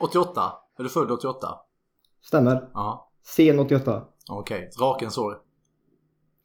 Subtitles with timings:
[0.00, 0.52] 88?
[0.78, 1.48] Är du född 88?
[2.24, 2.70] Stämmer.
[2.74, 3.10] Ja.
[3.36, 4.02] Sen 88.
[4.30, 4.70] Okej.
[4.78, 5.38] Drakens år.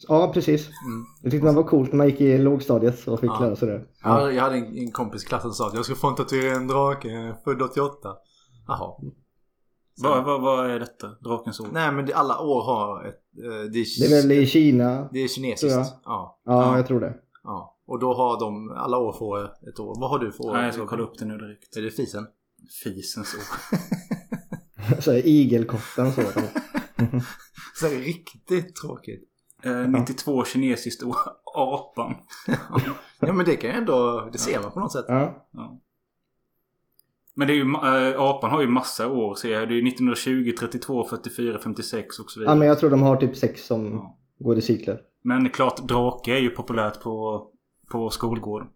[0.08, 0.68] Ja, precis.
[0.68, 1.06] Mm.
[1.22, 3.40] Jag tyckte det var coolt när man gick i lågstadiet och fick Ja.
[3.40, 3.86] lära sig det.
[4.04, 4.32] Ja.
[4.32, 6.54] Jag hade en, en kompis i klassen som sa att jag ska få en tatuering
[6.56, 7.36] en drake.
[7.44, 8.10] Född 88.
[8.68, 8.96] Jaha.
[10.04, 11.08] Vad, vad, vad är detta?
[11.08, 11.68] Drakens ord?
[11.72, 13.22] Nej men det, alla år har ett...
[13.44, 15.10] eh, Det är, Det är väl i Kina?
[15.12, 15.94] det är kinesiskt.
[16.06, 16.78] Ja, Ja.
[16.78, 17.14] jag tror det.
[17.44, 17.70] ja.
[17.88, 18.72] Och då har de...
[18.78, 19.96] Alla år får ett år.
[20.00, 20.54] Vad har du för år?
[20.54, 21.78] Nej, jag ska kolla upp det nu direkt.
[21.78, 22.28] Är det fisen?
[22.84, 23.78] Fisens ord.
[25.04, 26.22] Så här, igelkotten så.
[27.76, 29.30] Så här, riktigt tråkigt.
[29.64, 31.16] Eh, 92 kinesiskt ord.
[31.56, 32.16] Apan.
[33.20, 34.30] Ja men det kan ju ändå...
[34.32, 35.06] Det ser man på något sätt.
[35.08, 35.48] Ja.
[35.52, 35.80] Ja.
[37.36, 37.74] Men det är ju,
[38.14, 39.68] äh, apan har ju massa år ser jag.
[39.70, 42.52] Det är ju 1920, 32, 44, 56 och så vidare.
[42.54, 44.18] ja, men jag tror de har typ sex som Ja.
[44.40, 45.02] går i cykler.
[45.24, 47.48] Men klart, drake är ju populärt på,
[47.92, 48.68] på skolgården.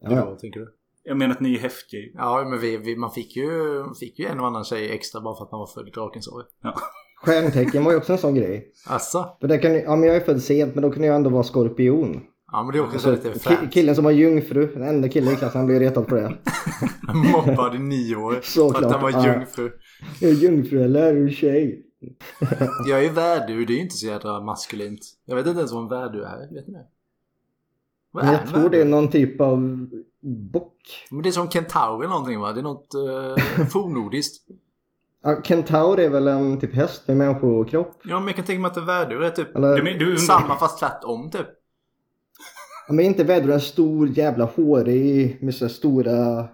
[0.00, 0.74] Ja, då, tänker du?
[1.08, 2.10] Jag menar att ni är häftiga ju.
[2.14, 3.50] Ja men vi, vi, man fick ju,
[4.00, 6.28] fick ju en och annan tjej extra bara för att man var född i drakens
[6.28, 6.42] år.
[7.24, 8.72] Stjärntecken var ju också en sån grej.
[8.86, 9.36] Asså?
[9.40, 11.42] För kan, ju- ja, men jag är född sent men då kunde jag ändå vara
[11.42, 12.20] skorpion.
[12.52, 13.72] Ja men det är också Så, lite ki- fränt.
[13.72, 16.38] killen som var jungfru, den enda killen i klassen, han blev retad på det.
[17.32, 18.32] Mobbad i nio år.
[18.32, 19.34] För Såklart, att han var ja.
[19.34, 19.70] jungfru.
[20.20, 21.84] Jag är jungfru eller är du tjej?
[22.88, 25.00] Jag är värdur, det är ju inte så jädra maskulint.
[25.24, 26.86] Jag vet inte ens vad en värdur är, vet ni det?
[28.26, 29.86] Jag tror det är någon typ av
[30.22, 31.06] bock.
[31.10, 32.52] Men det är som kentaur eller någonting va?
[32.52, 32.94] Det är något
[33.58, 34.46] uh, fornnordiskt.
[35.22, 38.00] Ja, kentaur är väl en typ häst med människokropp?
[38.04, 40.56] Ja men jag kan tänka mig att en värdur är typ Eller, Du, du samma
[40.56, 41.46] fast tvärtom typ.
[42.88, 46.48] ja, men inte vädur en stor jävla hårig med så stora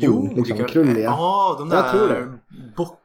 [0.00, 1.04] horn, liksom, kan- krulliga?
[1.04, 2.38] Ja, de där Jag tror det.
[2.76, 3.00] bock...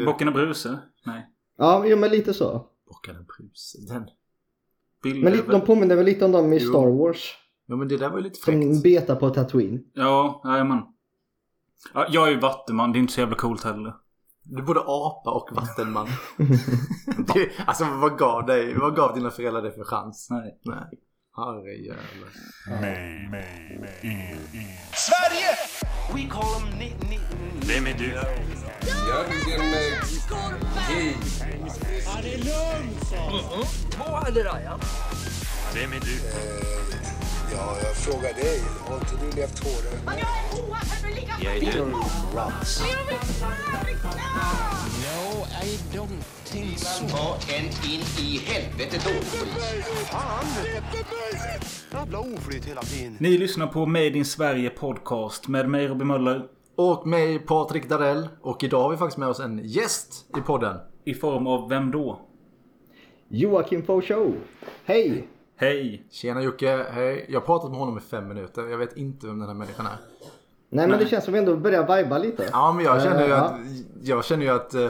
[0.00, 0.78] eh, Bocken och Bruse?
[1.06, 1.26] Nej.
[1.58, 2.66] Ja, jo, men lite så.
[2.88, 3.78] Bockaren Bruse.
[3.94, 4.04] Den.
[5.02, 6.70] Bill Men lite, de påminner väl lite om dem i Jo.
[6.70, 7.34] Star Wars?
[7.66, 8.82] Ja men det där var ju lite Som fräckt.
[8.82, 9.80] betar på Tatooine.
[9.94, 10.82] Ja, jajamän.
[11.94, 13.94] Ja, jag är ju vattenman, det är inte så jävla coolt heller.
[14.42, 16.08] Du både apa och vattenman.
[17.34, 20.28] det, alltså vad gav dig, vad gav dina föräldrar dig för chans?
[20.30, 20.60] Nej.
[20.64, 20.84] Nej.
[21.36, 22.30] Herrejävlar.
[24.92, 25.56] Sverige!
[26.14, 27.18] We call them ni, ni,
[27.68, 28.10] Vem är du?
[28.10, 28.24] Jag
[29.20, 29.72] är en
[30.88, 31.14] gay.
[35.74, 37.25] Vem är du?
[37.52, 38.60] Ja, jag frågar dig.
[38.86, 40.00] Har inte du levt hårdare?
[40.06, 41.92] Men jag är oerhört lika Jag är du.
[47.10, 49.10] Ta en in i helvete då,
[51.98, 53.16] Jävla oflyt hela tiden.
[53.20, 58.28] Ni lyssnar på Made in Sverige podcast med mig Robin Möller Och mig Patrik Darell.
[58.42, 60.76] Och idag har vi faktiskt med oss en gäst i podden.
[61.04, 62.20] i form av vem då?
[63.28, 64.34] Joakim Show.
[64.84, 65.28] Hej!
[65.58, 66.06] Hej!
[66.10, 67.26] Tjena Jocke, hej.
[67.28, 68.66] Jag har pratat med honom i fem minuter.
[68.68, 69.96] Jag vet inte vem den här människan är.
[70.68, 72.48] Nej men det känns som vi ändå börjar vibea lite.
[72.52, 73.60] Ja men jag känner ju Eh, att,
[74.02, 74.88] jag känner ju att eh,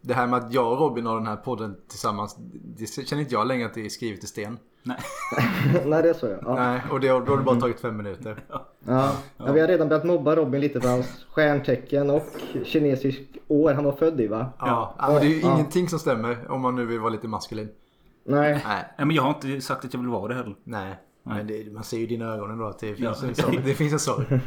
[0.00, 2.36] det här med att jag och Robin har den här podden tillsammans.
[2.76, 4.58] Det känner inte jag längre att det är skrivet i sten.
[4.82, 4.96] Nej.
[5.86, 6.36] Nej det är så ja.
[6.42, 6.54] ja.
[6.54, 8.44] Nej, och det, då har det bara tagit fem minuter.
[8.88, 9.12] Ja.
[9.36, 9.52] ja.
[9.52, 12.22] Vi har redan börjat mobba Robin lite för hans stjärntecken och
[12.64, 14.46] kinesisk år han var född i va?
[14.58, 15.08] Ja, ja.
[15.08, 15.54] men det är ju Ja.
[15.54, 17.68] ingenting som stämmer om man nu vill vara lite maskulin.
[18.26, 18.52] Nej.
[18.52, 20.54] Nej, Nej men jag har inte sagt att jag vill vara det heller.
[20.64, 20.94] nej.
[21.22, 23.28] Men det, man ser ju i dina ögon ändå att det finns, Ja.
[23.28, 23.60] en, sorg.
[23.64, 24.26] det finns en sorg.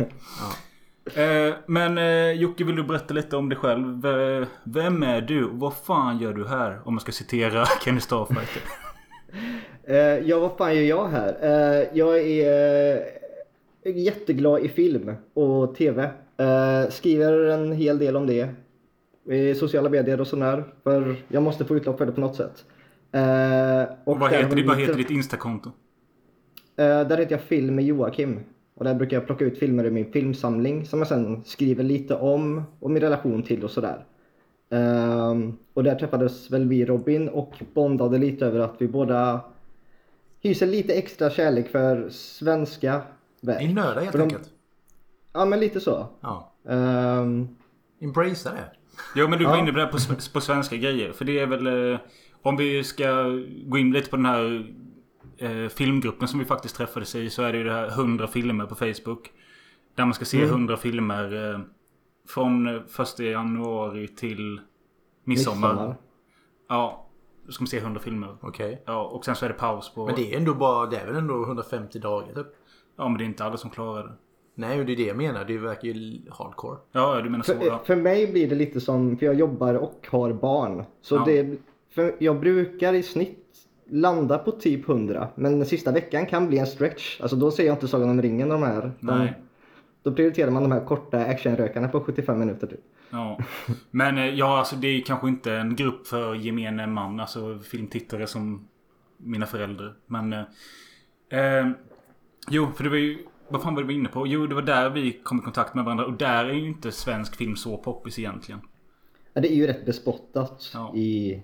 [1.16, 4.02] Eh, men eh, Jocke vill du berätta lite om dig själv?
[4.02, 6.82] V- Vem är du och vad fan gör du här?
[6.86, 8.62] Om man ska citera Kenny Starfighter.
[9.84, 11.38] Eh, ja vad fan gör jag här?
[11.42, 13.04] Eh, jag är
[13.86, 16.12] jätteglad i film och tv.
[16.90, 18.50] Skriver en hel del om det.
[19.36, 20.64] I sociala medier och sådär.
[20.84, 22.66] För jag måste få utlopp för det på något sätt.
[23.12, 25.70] Eh, Och vad heter, det, vad heter ditt Instakonto?
[26.76, 28.40] Eh, där heter jag Film med Joakim.
[28.76, 32.16] Och där brukar jag plocka ut filmer i min filmsamling som jag sen skriver lite
[32.16, 34.06] om och min relation till och sådär.
[34.70, 39.42] Ehm, och där träffades väl vi Robin och bondade lite över att vi båda
[40.42, 43.02] hyser lite extra kärlek för svenska
[43.42, 43.62] verk.
[43.62, 44.50] Ni nördar helt de- enkelt.
[45.34, 46.06] Ja men lite så.
[46.22, 46.52] Ja.
[46.70, 47.48] Ehm,
[48.02, 48.70] Embracea det.
[49.16, 49.60] Jo men du var Ja.
[49.62, 49.98] inne på det på,
[50.34, 51.12] på svenska grejer.
[51.12, 51.98] För det är väl...
[52.42, 53.24] Om vi ska
[53.66, 54.74] gå in lite på den här
[55.38, 57.30] eh, filmgruppen som vi faktiskt träffades i.
[57.30, 59.32] Så är det ju det här 100 filmer på Facebook.
[59.96, 60.50] Där man ska se Mm.
[60.50, 61.60] 100 filmer eh,
[62.28, 64.62] från eh, 1 januari till
[65.24, 65.70] midsommar.
[65.70, 65.96] midsommar.
[66.70, 67.06] Ja.
[67.46, 68.36] Då ska man se 100 filmer.
[68.42, 68.84] Okej.
[68.86, 70.06] Ja, och sen så är det paus på...
[70.06, 72.48] Men det är ändå bara, det är väl ändå 150 dagar typ.
[72.98, 74.14] Ja men det är inte alla som klarar det.
[74.56, 75.46] Nej, det är det jag menar.
[75.46, 76.78] Det verkar ju hardcore.
[76.92, 77.80] Ja, du menar så För, ja.
[77.86, 80.84] för mig blir det lite som, för jag jobbar och har barn.
[81.02, 81.24] Så Ja.
[81.26, 81.58] det,
[81.90, 83.46] för jag brukar i snitt
[83.90, 85.28] landa på typ 100.
[85.36, 87.22] Men den sista veckan kan bli en stretch.
[87.22, 88.92] Alltså då ser jag inte Sagan om ringen de här.
[89.00, 89.34] Nej.
[90.04, 92.80] Då prioriterar man de här korta actionrökarna på 75 minuter typ.
[93.10, 93.40] Ja.
[93.92, 97.20] Men eh, ja, alltså det är kanske inte en grupp för gemene man.
[97.20, 98.68] Alltså filmtittare som
[99.18, 99.94] mina föräldrar.
[100.06, 100.34] Men...
[100.34, 100.40] Eh,
[101.30, 101.68] eh,
[102.50, 103.18] jo, för det var ju...
[103.52, 104.28] Vad fan var det vi inne på?
[104.28, 106.06] Jo, det var där vi kom i kontakt med varandra.
[106.06, 108.62] Och där är ju inte svensk film så poppis egentligen.
[109.34, 110.96] Ja, det är ju rätt bespottat Ja.
[110.96, 111.42] i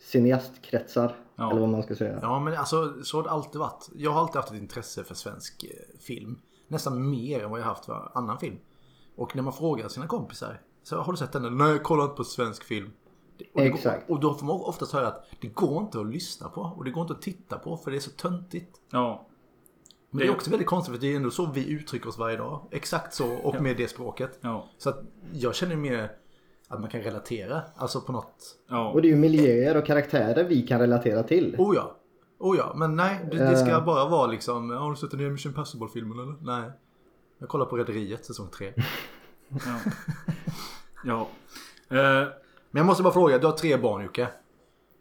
[0.00, 1.16] cineastkretsar.
[1.36, 1.50] Ja.
[1.50, 2.18] Eller vad man ska säga.
[2.22, 3.88] Ja men alltså så har det alltid varit.
[3.94, 6.40] Jag har alltid haft ett intresse för svensk eh, film.
[6.68, 8.58] Nästan mer än vad jag haft för annan film.
[9.16, 10.60] Och när man frågar sina kompisar.
[10.82, 11.58] Så har du sett den?
[11.58, 12.90] Nej, jag kollar inte på svensk film.
[13.54, 14.10] Och, det går, Exakt.
[14.10, 16.60] och då får man oftast höra att det går inte att lyssna på.
[16.60, 18.80] Och det går inte att titta på för det är så töntigt.
[18.90, 19.26] Ja.
[20.10, 22.36] Men det är också väldigt konstigt för det är ändå så vi uttrycker oss varje
[22.36, 22.66] dag.
[22.70, 24.38] Exakt så och med det språket.
[24.40, 24.68] Ja.
[24.78, 25.02] Så att
[25.32, 26.12] jag känner mer
[26.70, 27.62] att man kan relatera.
[27.76, 28.56] Alltså på något.
[28.68, 28.90] Ja.
[28.90, 31.56] Och det är ju miljöer och karaktärer vi kan relatera till.
[31.58, 31.96] Oh ja.
[32.38, 32.72] Oh ja.
[32.76, 33.28] Men nej.
[33.30, 34.70] Det, det ska bara vara liksom.
[34.70, 36.34] Har du sett den nya Mission Impossible-filmen eller?
[36.60, 36.70] Nej.
[37.38, 38.72] Jag kollar på Rederiet säsong 3.
[39.48, 39.80] Ja.
[41.04, 41.20] ja.
[41.98, 42.28] Eh,
[42.70, 43.38] Men jag måste bara fråga.
[43.38, 44.28] Du har tre barn Jocke.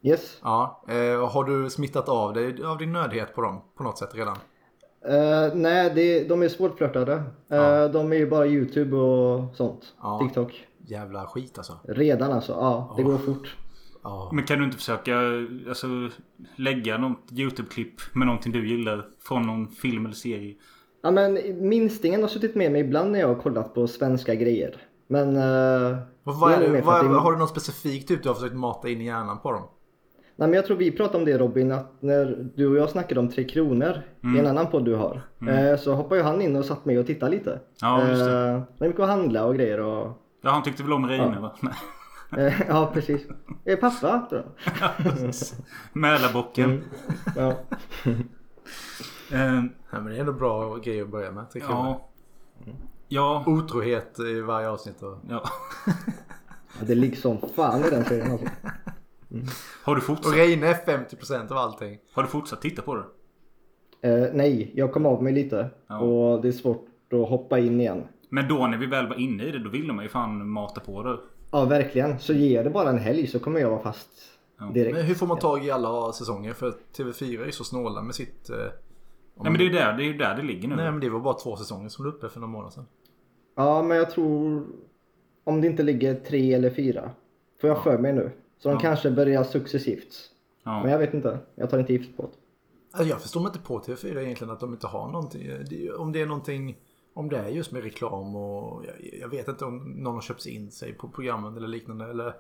[0.02, 0.38] Yes.
[0.44, 0.84] Ja.
[0.88, 4.38] Eh, har du smittat av dig av din nördhet på dem på något sätt redan?
[5.06, 7.14] Eh, nej, det, de är svårflörtade.
[7.14, 7.88] Uh, Ja.
[7.88, 9.94] De är ju bara YouTube och sånt.
[10.02, 10.20] Ja.
[10.24, 10.68] TikTok.
[10.90, 11.74] Jävla skit alltså.
[11.88, 12.52] Redan alltså.
[12.52, 13.56] Ja, det går fort.
[14.04, 14.30] Ja.
[14.34, 15.18] men kan du inte försöka
[15.68, 15.88] alltså,
[16.56, 20.56] lägga något YouTube-klipp med någonting du gillar från någon film eller serie?
[21.04, 21.40] Ja men
[21.70, 24.76] minstingen har suttit med mig ibland när jag har kollat på svenska grejer.
[25.08, 25.28] Men...
[25.38, 28.90] Uh, Vad, vad, är, det- vad, har du något specifikt typ du har försökt mata
[28.90, 29.64] in i hjärnan på dem?
[30.36, 33.20] Nej men jag tror vi pratade om det Robin, att när du och jag snackade
[33.20, 34.02] om Tre Kronor
[34.36, 35.22] i en annan podd du har.
[35.50, 37.60] eh, så hoppade ju han in och satt med och tittade lite.
[37.82, 38.32] Ja, just det.
[38.32, 40.12] Eh, när vi gick och handla och grejer och...
[40.42, 41.56] Ja, han tyckte väl om Reine va?
[41.60, 41.74] Nej.
[42.48, 43.22] eh, ja precis.
[43.66, 44.44] Eh, pappa tror
[44.80, 45.34] jag.
[45.94, 46.84] Mälarbocken.
[47.36, 47.50] Ja.
[49.32, 51.52] Eh, Nej, men det är ändå bra grej att börja med.
[51.52, 51.68] Kronor.
[51.70, 52.10] ja.
[53.08, 53.44] Ja.
[53.48, 55.04] Otrohet i varje avsnitt.
[55.04, 55.18] Och...
[55.30, 55.44] ja.
[56.82, 58.48] Det ligger som fan i den serien alltså.
[59.84, 61.98] Har du och fortsatt, Reine är 50% av allting.
[62.14, 63.04] har du fortsatt titta på det?
[64.02, 65.70] Eh, nej, jag kom av mig lite.
[65.88, 66.00] Ja.
[66.00, 68.04] Och det är svårt att hoppa in igen.
[68.30, 70.82] Men då när vi väl var inne i det, då ville man ju fan mata
[70.82, 71.20] på det.
[71.52, 72.20] Ja verkligen.
[72.20, 74.10] Så ger det bara en helg så kommer jag vara fast
[74.74, 74.96] direkt.
[74.96, 76.54] Men hur får man tag i alla säsonger?
[76.54, 78.50] För TV4 är ju så snåla med sitt...
[78.50, 78.56] Eh...
[78.56, 80.76] Nej men det är ju där det, är där det ligger nu.
[80.76, 82.86] Nej men det var bara två säsonger som låg uppe för några månader sedan.
[83.56, 84.66] Ja, men jag tror
[85.44, 87.12] om det inte ligger tre eller fyra.
[87.62, 88.32] Får jag för mig nu.
[88.58, 90.16] Så de kanske börjar successivt.
[90.64, 90.82] Ja.
[90.82, 91.40] Men jag vet inte.
[91.56, 92.30] Jag tar inte gift på det.
[92.92, 95.42] Alltså, jag förstår mig inte på TV4 egentligen att de inte har någonting.
[95.98, 96.78] Om det är någonting...
[97.20, 100.46] Om det är just med reklam och jag, jag vet inte om någon har köpt
[100.46, 102.06] in sig på programmen eller liknande.
[102.10, 102.34] Eller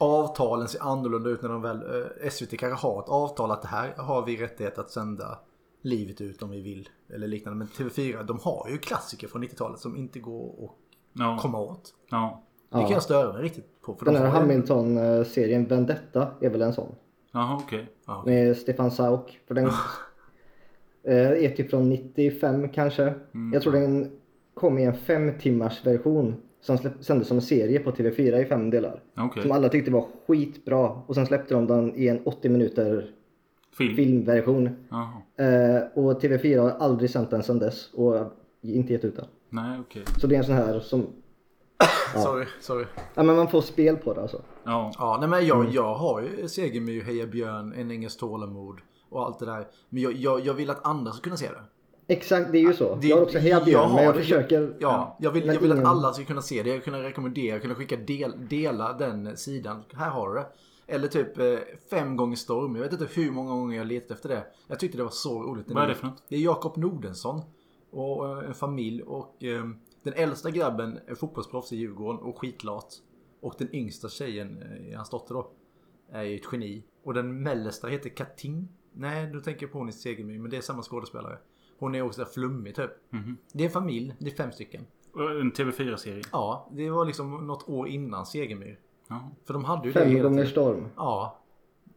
[0.00, 1.76] avtalen ser annorlunda ut när de väl...
[2.22, 5.38] Eh, SVT kanske har ett avtal att det här har vi rättighet att sända
[5.82, 6.88] livet ut om vi vill.
[7.14, 7.58] Eller liknande.
[7.58, 10.70] Men TV4 de har ju klassiker från 90-talet som inte går att
[11.12, 11.38] Ja.
[11.40, 11.94] komma åt.
[12.10, 12.42] Ja.
[12.70, 13.94] Det kan jag störa mig riktigt på.
[13.94, 16.94] För Den de här Hamilton-serien Vendetta är väl en sån.
[17.32, 17.90] Jaha okej.
[18.06, 18.22] Ja.
[18.26, 19.40] Med Stefan Sauk.
[19.48, 19.70] För den
[21.12, 23.14] är typ från 95 kanske.
[23.52, 24.10] Jag tror den
[24.54, 26.34] kom i en fem timmars version.
[26.60, 29.02] Som sändes som en serie på TV4 i fem delar.
[29.16, 29.42] Okej.
[29.42, 30.88] Som alla tyckte var skitbra.
[31.06, 33.10] Och sen släppte de den i en 80 minuter
[33.78, 33.96] Film.
[33.96, 34.66] filmversion.
[35.36, 38.14] Eh, och TV4 har aldrig sänt den sedan dess och
[38.62, 39.24] inte gett ut den.
[39.50, 40.02] Nej okej.
[40.20, 41.06] Så det är en sån här som,
[42.22, 42.84] Sorry, sorry.
[43.14, 44.42] ja men man får spel på det alltså.
[44.64, 44.92] Ja.
[44.98, 49.38] Ja, nej men jag, jag har ju Segemyhr, Heja Björn, En Ängens tålamod och allt
[49.38, 49.68] det där.
[49.88, 51.62] Men jag, jag, jag vill att andra ska kunna se det.
[52.08, 52.94] Exakt, det är ju så.
[52.94, 54.20] Det- jag har också Heja Björn, har men jag det.
[54.20, 54.76] försöker...
[54.80, 56.70] Ja, jag vill, jag vill att alla ska kunna se det.
[56.70, 59.82] Jag kunna rekommendera, kunna skicka del, dela den sidan.
[59.94, 60.46] Här har du det.
[60.86, 61.54] Eller typ eh,
[61.90, 62.76] Fem gånger storm.
[62.76, 64.46] Jag vet inte hur många gånger jag letat efter det.
[64.68, 65.66] Jag tyckte det var så roligt.
[65.70, 66.22] Vad är det för något?
[66.28, 67.40] Det är Jakob Nordensson.
[67.90, 69.02] Och eh, en familj.
[69.02, 69.64] Och eh,
[70.02, 72.94] den äldsta grabben är fotbollsproffs i Djurgården och skitlat.
[73.40, 75.50] Och den yngsta tjejen, eh, hans dotter då,
[76.12, 76.84] är ju ett geni.
[77.04, 78.68] Och den mellersta heter Katin.
[78.96, 81.38] Nej, du tänker på hon i Segemyhr, men det är samma skådespelare.
[81.78, 82.90] Hon är också flummig typ.
[83.10, 83.36] Mhm.
[83.52, 84.86] Det är en familj, det är fem stycken.
[85.14, 86.22] En TV4-serie.
[86.32, 88.78] Ja, det var liksom något år innan Segemyhr.
[89.08, 89.30] Ja.
[89.44, 90.88] För de hade ju det Fem hela gånger storm.
[90.96, 91.38] Ja.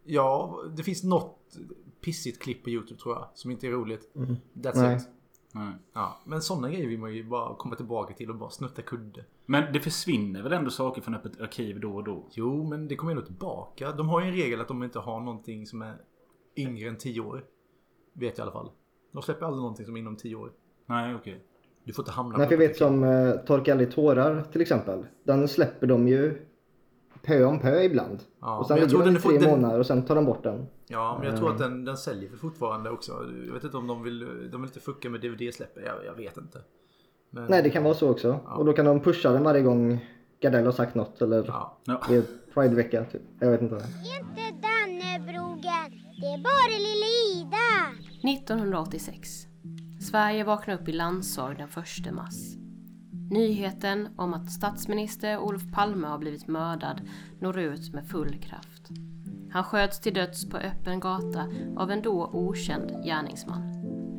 [0.04, 1.58] Ja, det finns något
[2.02, 3.28] pissigt klipp på YouTube tror jag.
[3.34, 4.12] Som inte är roligt.
[4.54, 4.98] That's Nej.
[4.98, 5.08] it.
[5.52, 5.74] Nej.
[5.94, 9.26] Ja, men sådana grejer vill man ju bara komma tillbaka till och bara snutta kudde.
[9.46, 12.28] Men det försvinner väl ändå saker från öppet arkiv då och då?
[12.32, 13.92] Jo, men det kommer ändå tillbaka.
[13.92, 15.98] De har ju en regel att de inte har någonting som är
[16.62, 17.44] yngre än 10 år.
[18.14, 18.70] Vet jag i alla fall.
[19.12, 20.52] De släpper aldrig någonting som är inom 10 år.
[20.86, 21.44] Nej okej.
[21.84, 25.06] Du får inte hamna Nej, för jag vet som uh, Torka aldrig tårar till exempel.
[25.24, 26.46] Den släpper de ju
[27.24, 28.20] pö om pö ibland.
[28.40, 30.26] Ja, och sen jag ligger tror den i tre den- månader och sen tar de
[30.26, 30.68] bort den.
[30.88, 33.12] Ja, men jag tror att den, den säljer för fortfarande också.
[33.48, 34.20] Jag vet inte om de vill,
[34.52, 35.84] de vill inte fucka med DVD-släppet.
[35.86, 36.62] Jag, jag vet inte.
[37.30, 38.40] Men, Nej, det kan vara så också.
[38.46, 40.06] Och då kan de pusha den varje gång
[40.42, 41.78] Gardell har sagt något eller Ja.
[41.86, 42.02] Ja.
[42.10, 42.24] i
[42.54, 43.22] Pride-vecka typ.
[43.40, 43.76] Jag vet inte.
[43.76, 48.30] Inte Dannebrogen, det är bara lilla Ida.
[48.30, 49.48] 1986.
[50.00, 51.70] Sverige vaknar upp i landssorg den
[52.08, 52.36] 1 mars.
[53.32, 57.02] Nyheten om att statsminister Olof Palme har blivit mördad
[57.42, 58.90] når ut med full kraft.
[59.52, 61.48] Han sköts till döds på öppen gata
[61.78, 63.76] av en då okänd gärningsman.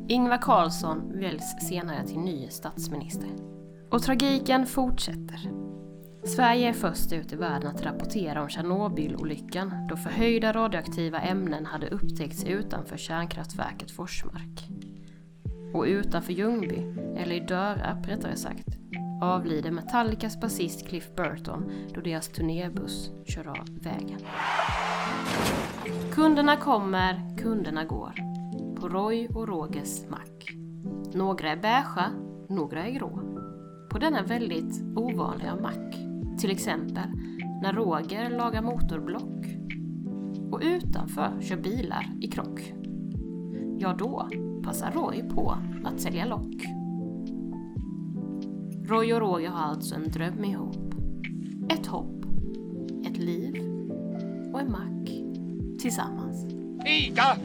[0.09, 3.29] Ingvar Carlsson väljs senare till ny statsminister.
[3.91, 5.70] Och tragiken fortsätter.
[6.23, 11.89] Sverige är först ut i världen att rapportera om Tjernobylolyckan då förhöjda radioaktiva ämnen hade
[11.89, 14.67] upptäckts utanför kärnkraftverket Forsmark.
[15.73, 18.67] Och utanför Ljungby, eller i Dörrarp rättare sagt,
[19.21, 24.19] avlider Metallicas basist Cliff Burton då deras turnébuss kör av vägen.
[26.13, 28.13] Kunderna kommer, kunderna går.
[28.79, 30.53] På Roy och Rogers mack.
[31.13, 32.11] Några är beigea,
[32.49, 33.19] några är grå.
[33.89, 36.10] På denna väldigt ovanliga mack.
[36.41, 37.09] Till exempel
[37.61, 39.45] när Roger lagar motorblock.
[40.51, 42.73] Och utanför kör bilar i krock.
[43.79, 44.29] Ja, då
[44.63, 46.55] passar Roy på att sälja lock.
[48.85, 50.95] Roy och Roger har alltså en dröm ihop.
[51.69, 52.25] Ett hopp,
[53.05, 53.55] ett liv
[54.53, 55.09] och en mack
[55.79, 56.45] tillsammans.
[56.85, 57.35] Ida!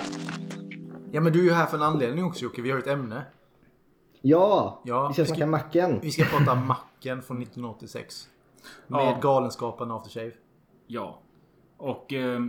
[1.13, 2.63] Ja men du är ju här för en anledning också Jocke.
[2.63, 3.23] Vi har ju ett ämne.
[4.23, 4.81] Ja!
[4.85, 5.99] Ja, vi ska vi ska- snacka macken.
[6.03, 8.29] Vi ska prata Macken från 1986.
[8.87, 9.19] Med Ja.
[9.23, 10.33] Galenskaparna After Shave.
[10.87, 11.23] Ja.
[11.77, 12.41] Och eh,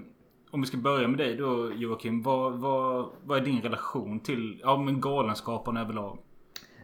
[0.51, 2.23] om vi ska börja med dig då Joakim.
[2.23, 6.17] Vad, vad, vad är din relation till ja, men Galenskaparna överlag?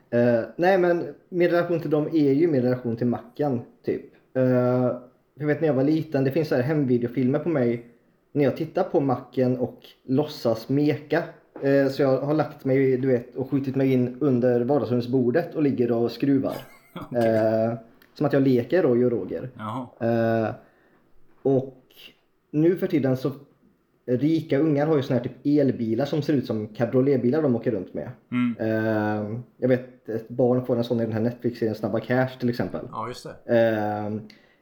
[0.09, 4.13] Eh, nej men min relation till dem är ju min relation till macken typ.
[4.37, 4.91] Uh,
[5.35, 7.85] jag vet när jag var liten, det finns så här hemvideofilmer på mig
[8.31, 11.23] när jag tittar på macken och låtsas meka.
[11.61, 15.63] Eh, så jag har lagt mig du vet, och skjutit mig in under vardagsrumsbordet och
[15.63, 16.55] ligger och skruvar.
[17.15, 17.73] Eh,
[18.13, 19.49] som att jag leker Roy och Roger.
[19.99, 20.55] Eh,
[21.41, 21.83] och
[22.51, 23.31] nu för tiden så
[24.05, 27.71] rika ungar har ju såna här typ elbilar som ser ut som cabrioletbilar de åker
[27.71, 28.11] runt med.
[28.31, 28.55] Mm.
[28.59, 32.49] Eh, jag vet ett barn får en sån i den här Netflix-serien Snabba Cash till
[32.49, 32.87] exempel.
[32.91, 33.57] Ja just det.
[33.57, 34.21] Eh,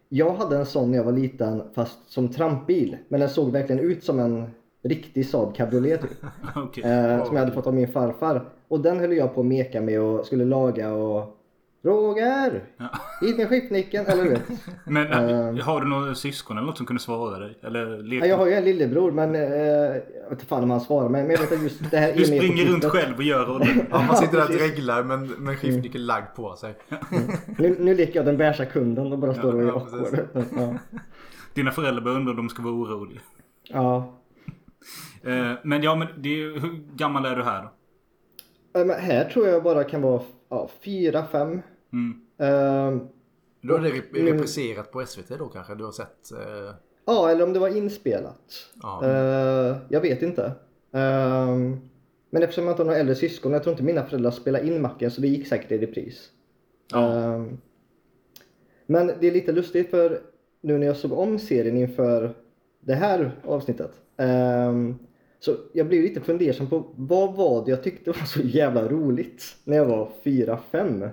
[0.10, 2.98] jag hade en sån när jag var liten fast som trampbil.
[3.08, 4.48] Men den såg verkligen ut som en
[4.84, 6.12] riktig Saab cabriolet typ.
[6.56, 6.84] Okej.
[6.84, 8.50] Eh, som jag hade fått av min farfar.
[8.68, 11.38] Och den höll jag på att meka med och skulle laga och
[11.84, 12.64] Roger!
[13.22, 14.06] Hit med skiftnyckeln!
[14.06, 14.42] Eller du vet.
[14.86, 15.58] Men ehm.
[15.58, 17.58] äh, har du några syskon eller något som kunde svara dig?
[17.64, 18.28] Eller Ja, leka?
[18.28, 21.22] jag har ju en lillebror men eh, jag vet inte fan om han svarar mig.
[21.24, 23.68] Men jag vet att just det här Du springer runt själv och gör rollen.
[23.92, 26.76] Ja, man sitter där och dreglar men med skiftnyckeln lagd på sig.
[27.58, 30.28] Nu, nu leker jag den beiga kunden och bara står och är ja, awkward.
[30.56, 30.74] Ja.
[31.54, 33.20] Dina föräldrar börjar undra om de ska vara oroliga.
[33.70, 34.18] ja.
[35.24, 38.80] Eh, men ja, men det hur gammal är du här då?
[38.80, 41.62] Eh, Men här tror jag bara kan vara ja, fyra, fem.
[41.94, 42.22] Mm.
[42.38, 43.08] Ehm,
[43.62, 45.76] Då är det rep- repriserat på SVT då kanske?
[45.76, 46.32] Du har sett?
[46.32, 46.74] Eh,
[47.06, 48.42] ja, eller om det var inspelat.
[48.82, 49.06] ja.
[49.06, 50.52] Eh, jag vet inte.
[50.92, 51.78] Ehm,
[52.30, 54.82] men eftersom jag inte har några äldre syskon, jag tror inte mina föräldrar spelade in
[54.82, 56.30] Macken så det gick säkert i repris.
[56.92, 57.46] Ja.
[58.86, 60.22] Men det är lite lustigt för
[60.62, 62.34] nu när jag såg om serien inför
[62.80, 63.92] det här avsnittet.
[65.40, 69.44] så jag blev lite fundersam på vad var det jag tyckte var så jävla roligt
[69.64, 71.10] när jag var 4-5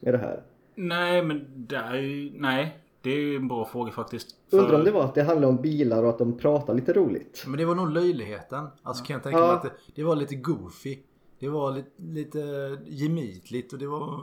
[0.00, 0.42] med det här.
[0.74, 2.32] Nej, men det är ju...
[2.34, 2.76] Nej.
[3.02, 4.36] Det är ju en bra fråga faktiskt.
[4.50, 7.44] Undrar om det var att det handlade om bilar och att de pratar lite roligt.
[7.46, 8.66] Men det var nog löjligheten.
[8.82, 9.46] Alltså kan jag tänka Ja.
[9.46, 10.98] mig att det, det var lite goofy.
[11.38, 12.38] Det var lite, lite
[12.86, 14.20] gemytligt och det var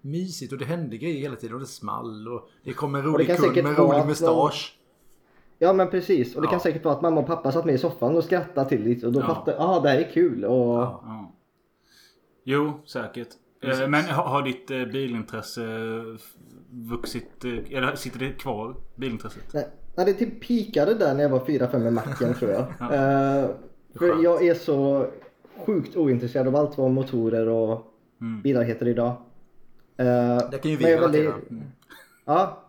[0.00, 3.36] mysigt och det hände grejer hela tiden och det small och det kom en rolig
[3.36, 4.78] kund med rolig mustasch.
[5.58, 6.36] Ja men precis.
[6.36, 6.50] Och det Ja.
[6.50, 9.06] kan säkert vara att mamma och pappa satt med i soffan och skrattade till lite
[9.06, 9.26] och då Ja.
[9.26, 10.44] fattade jag ah det här är kul.
[10.44, 10.54] Och...
[10.76, 11.02] Ja.
[11.04, 11.32] Ja.
[12.44, 13.28] Jo, säkert.
[13.62, 15.62] Eh, men har, har ditt eh, bilintresse
[16.70, 17.44] vuxit?
[17.44, 18.76] Eh, eller sitter det kvar?
[18.96, 19.52] Bilintresset?
[19.54, 22.64] Nej, nej, det typ pikade där när jag var 4-5 med macken tror jag.
[22.80, 22.88] Ja.
[23.98, 25.06] För jag är så
[25.66, 27.88] sjukt ointresserad av allt vad motorer och
[28.20, 28.42] Mm.
[28.42, 29.16] bilar heter idag.
[29.96, 31.42] Det kan ju vi är väldigt- relatera.
[31.50, 31.64] Mm.
[32.24, 32.66] Ja.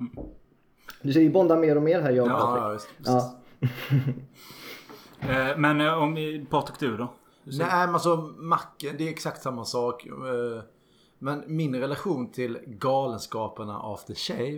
[1.01, 3.39] Du ser ju bonda mer och mer här jag och Ja, ja, just, Ja.
[5.57, 6.15] Men om
[6.49, 7.13] Patrik du då?
[7.43, 10.07] Nej men alltså macken, det är exakt samma sak.
[11.23, 14.55] Men min relation till Galenskaparna After Shave.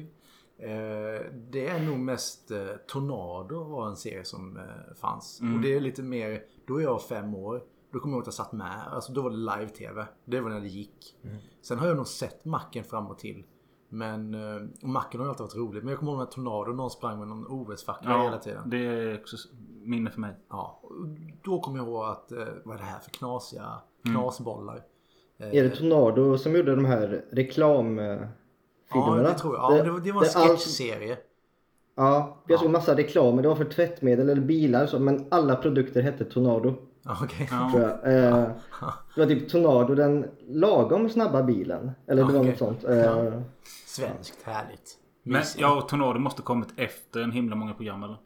[0.58, 4.64] eh, Det är nog mest eh, Tornado var en serie som eh,
[5.02, 5.40] fanns.
[5.42, 7.64] Och det är lite mer, då är jag fem år.
[7.92, 8.88] Då kommer jag ihåg att jag satt med.
[8.92, 10.06] Alltså då var det live-tv.
[10.26, 11.16] Det var när det gick.
[11.62, 13.44] Sen har jag nog sett Macken fram och till.
[13.90, 14.36] Men
[14.84, 15.84] och Macken har ju alltid varit roligt.
[15.84, 18.70] Men jag kommer ihåg när Tornado, någon sprang med någon OS-fackla hela tiden.
[18.70, 19.38] det är också
[19.84, 20.36] minne för mig.
[20.50, 20.82] Ja,
[21.44, 22.32] då kommer jag ihåg att,
[22.64, 24.84] vad är det här för knasiga knasbollar?
[25.38, 28.28] Är det Tornado som gjorde de här reklamfilmerna?
[28.94, 29.78] Ja, det tror jag.
[29.78, 31.18] Ja, det, det var en sketchserie.
[31.96, 33.42] Ja, jag såg massa reklamer.
[33.42, 36.76] Det var för tvättmedel eller bilar så, men alla produkter hette Tornado.
[37.24, 37.50] Okej.
[37.52, 37.74] Jag.
[37.84, 38.48] Eh,
[39.16, 41.92] det var typ Tornado, den lagom snabba bilen.
[42.08, 42.50] Eller det var Okej.
[42.50, 42.84] något sånt.
[42.84, 43.42] Eh,
[43.86, 44.98] Svenskt, härligt.
[45.24, 48.18] Men ja, och Tornado måste kommit efter en himla många program eller?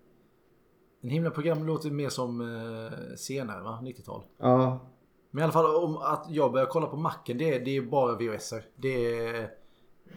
[1.01, 3.79] En himla program låter mer som eh, senare va?
[3.83, 4.23] 90-tal.
[4.37, 4.79] ja,
[5.31, 7.81] Men i alla fall om att jag börjar kolla på macken det är, det är
[7.81, 8.65] bara VHSer.
[8.75, 9.51] Det är,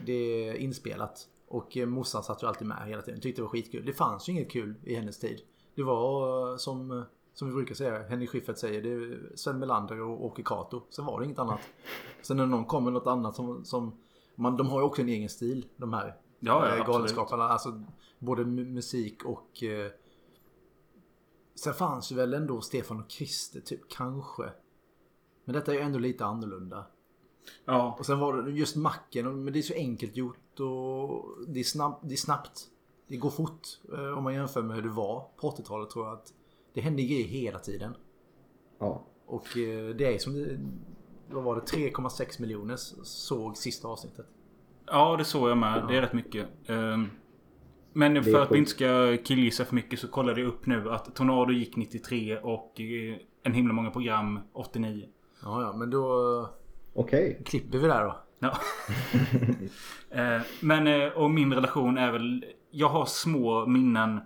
[0.05, 1.29] det är inspelat.
[1.49, 3.21] Och eh, morsan satt ju alltid med hela tiden.
[3.21, 3.87] Tyckte det var skitkul.
[3.87, 5.41] Det fanns ju inget kul i hennes tid.
[5.75, 7.03] Det var eh, som, eh,
[7.35, 10.83] som vi brukar säga, Henrik Schyffert säger, det Sven Melander och Åke Cato.
[10.91, 11.61] Sen var det inget annat.
[12.23, 13.99] Sen när någon kommer med något annat som, som
[14.35, 17.45] man, de har ju också en egen stil de här Ja, ja, galenskaparna.
[17.49, 17.83] Alltså
[18.19, 19.91] både mu- musik och eh,
[21.55, 24.43] Sen fanns ju väl ändå Stefan och Krister typ kanske.
[25.45, 26.85] Men detta är ju ändå lite annorlunda.
[27.65, 27.97] Ja.
[27.99, 29.45] Och sen var det just macken.
[29.45, 32.61] Men det är så enkelt gjort och det är, snabb, det är snabbt.
[33.07, 33.61] Det går fort.
[33.93, 36.33] eh, Om man jämför med hur det var på 80-talet tror jag att
[36.75, 37.95] det hände grejer hela tiden.
[38.79, 39.03] ja.
[39.27, 40.59] Och eh, det är som det,
[41.31, 44.27] vad var det 3,6 miljoner såg sista avsnittet.
[44.87, 45.85] Ja, det såg jag med.
[45.89, 46.49] Det är rätt mycket.
[46.67, 47.09] Ehm,
[47.93, 51.15] Men för att vi inte ska killgissa för mycket så kollade jag upp nu att
[51.15, 55.09] Tornado gick 93 och eh, en himla många program 89.
[55.43, 56.49] Ja, ja, men då eh,
[56.95, 57.43] Okej.
[57.47, 58.17] klipper vi där då.
[58.39, 58.57] Ja.
[60.11, 62.45] Eh, Men eh, och min relation är väl...
[62.71, 64.21] Jag har små minnen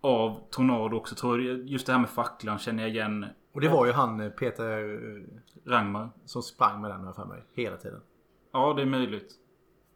[0.00, 1.68] av Tornado också tror jag.
[1.68, 3.26] Just det här med facklan känner jag igen.
[3.54, 5.00] Och det var ju han eh, Peter
[5.66, 6.08] Rangmar.
[6.24, 7.44] som sprang med den jag för mig.
[7.54, 8.00] Hela tiden.
[8.52, 9.32] Ja, det är möjligt.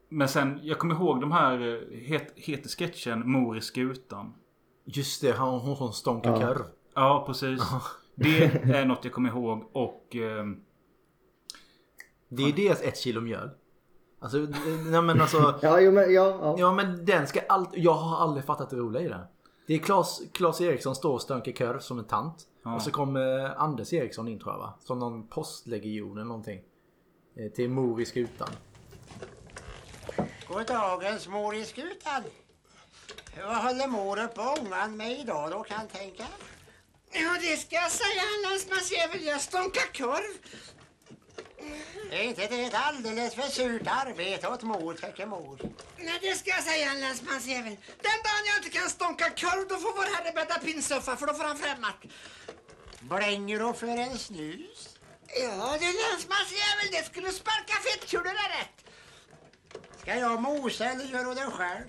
[0.08, 1.84] Men sen, jag kommer ihåg de här...
[2.08, 4.34] Het, heter sketchen Mor i skutan?
[4.84, 6.56] Just det, han hon som stånkar Ja.
[6.94, 7.62] Ja, precis.
[8.20, 8.44] Det
[8.74, 10.16] är något jag kommer ihåg och...
[10.16, 10.60] ehm,
[12.28, 13.50] Det är deras ett kilo mjöl.
[14.20, 14.38] Alltså,
[14.90, 15.58] nej men alltså.
[15.62, 16.54] Ja, jo, men, ja, ja.
[16.58, 19.20] Ja men den ska alltid, jag har aldrig fattat det roliga i den.
[19.66, 22.44] Det är Claes, Claes Eriksson står och stönker korv som en tant.
[22.76, 24.74] Och så kommer Anders Eriksson in tror jag va?
[24.80, 26.60] Som någon postlegion eller någonting.
[27.36, 28.48] Eh, Till mor i skutan.
[30.48, 32.22] God dagens mor i skutan.
[33.46, 36.24] Vad håller mor upp ångan med idag då kan tänka?
[37.12, 39.24] Ja, det ska jag säga landsmansjävel.
[39.24, 40.38] Jag stånkar korv.
[42.10, 45.58] Är inte det ett alldeles för surt arbete åt mor, tycker mor?
[45.98, 47.76] Nej, det ska jag säga, en länsmansjävel.
[48.02, 51.34] Den dagen jag inte kan stånka korv, då får vår herre bädda pinnsuffa, för då
[51.34, 51.96] får han främmat.
[53.00, 54.98] Blänger du för en snus?
[55.26, 56.88] Ja, det är länsmansjävel.
[56.90, 58.78] Det skulle sparka fettkulor där rätt.
[60.00, 61.84] Ska jag mosa eller gör du det själv?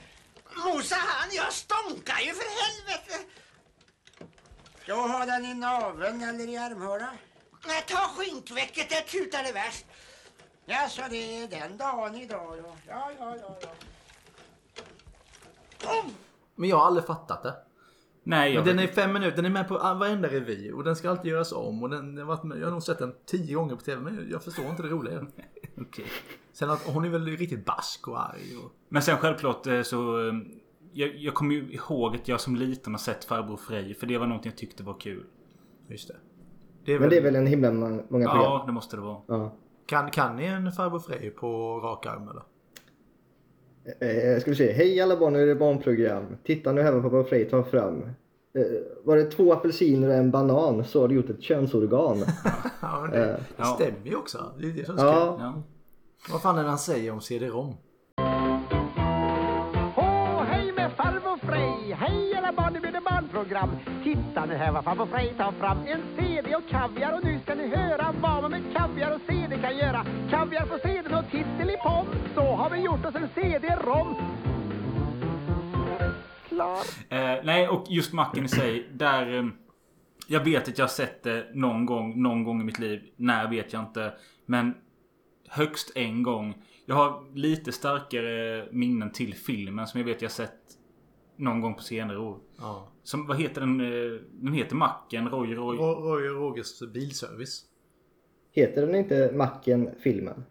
[0.56, 3.20] Mosa han, jag stånkar ju för helvete.
[4.90, 7.10] Ska ha den i naveln eller i armhåla?
[7.68, 9.86] Nej, ta skinkväcket, det tutar det värst.
[10.66, 12.76] Ja, så det är den dagen idag då.
[12.88, 13.58] Ja, ja, ja,
[15.82, 16.04] ja.
[16.56, 17.54] Men jag har aldrig fattat det.
[18.24, 20.96] nej, jag Men den är fem minuter, den är med på varenda revy och den
[20.96, 21.84] ska alltid göras om.
[21.84, 24.02] Och den, jag, har varit med, jag har nog sett den tio gånger på tv
[24.02, 25.26] men jag förstår inte det roliga.
[25.82, 26.08] Okej.
[26.54, 28.58] Sen att hon är väl riktigt barsk och arg.
[28.64, 28.72] Och...
[28.90, 30.32] Men sen självklart eh, så...
[30.94, 33.94] eh, Jag, jag kommer ju ihåg att jag som liten har sett Farbror Frej.
[33.94, 35.24] För det var någonting jag tyckte var kul.
[35.88, 36.16] Just det.
[36.86, 38.36] Det är Men väl, det är väl en himla många program.
[38.36, 39.18] Ja, det måste det vara.
[39.28, 39.56] Ja.
[39.86, 42.44] kan, kan ni en farbror Frej på rak arm eller?
[44.02, 44.72] Eh, ska vi se.
[44.72, 46.38] Hej alla barn, nu är det barnprogram.
[46.44, 48.04] Titta nu här vad pappa Frej tar fram.
[48.04, 48.62] Eh,
[49.04, 52.18] var det två apelsiner och en banan så har du gjort ett könsorgan.
[52.82, 53.66] Ja, men det, det Ja.
[53.66, 54.54] stämmer ju också.
[54.60, 54.96] Det är det som.
[54.98, 55.64] Ja.
[56.32, 57.74] Vad fan är det han säger om CD-ROM?
[63.40, 63.70] Barnprogram.
[64.04, 65.78] Titta nu här vad farbror Frej tar fram.
[65.78, 69.58] En CD och kaviar och nu ska ni höra vad man med kaviar och CD
[69.62, 70.06] kan göra.
[70.30, 72.08] Kaviar på CDn och tittelipom.
[72.36, 74.16] Så har vi gjort oss en CD-rom.
[76.48, 76.80] Klar.
[77.10, 78.90] Eh, nej, och just macken i sig.
[78.94, 79.38] Där...
[79.38, 79.46] Eh,
[80.28, 83.02] jag vet att jag har sett det någon gång, någon gång i mitt liv.
[83.16, 84.14] När vet jag inte.
[84.46, 84.74] Men
[85.50, 86.54] högst en gång.
[86.86, 90.69] Jag har lite starkare minnen till filmen som jag vet jag sett
[91.40, 92.40] någon gång på senare år.
[92.58, 92.88] Ja.
[93.04, 93.80] Som, vad heter den?
[93.82, 95.78] eh, Den heter Macken, Roy Roy.
[95.78, 97.66] Ro- Roy Rogers bilservice.
[98.52, 100.46] heter den inte Macken filmen?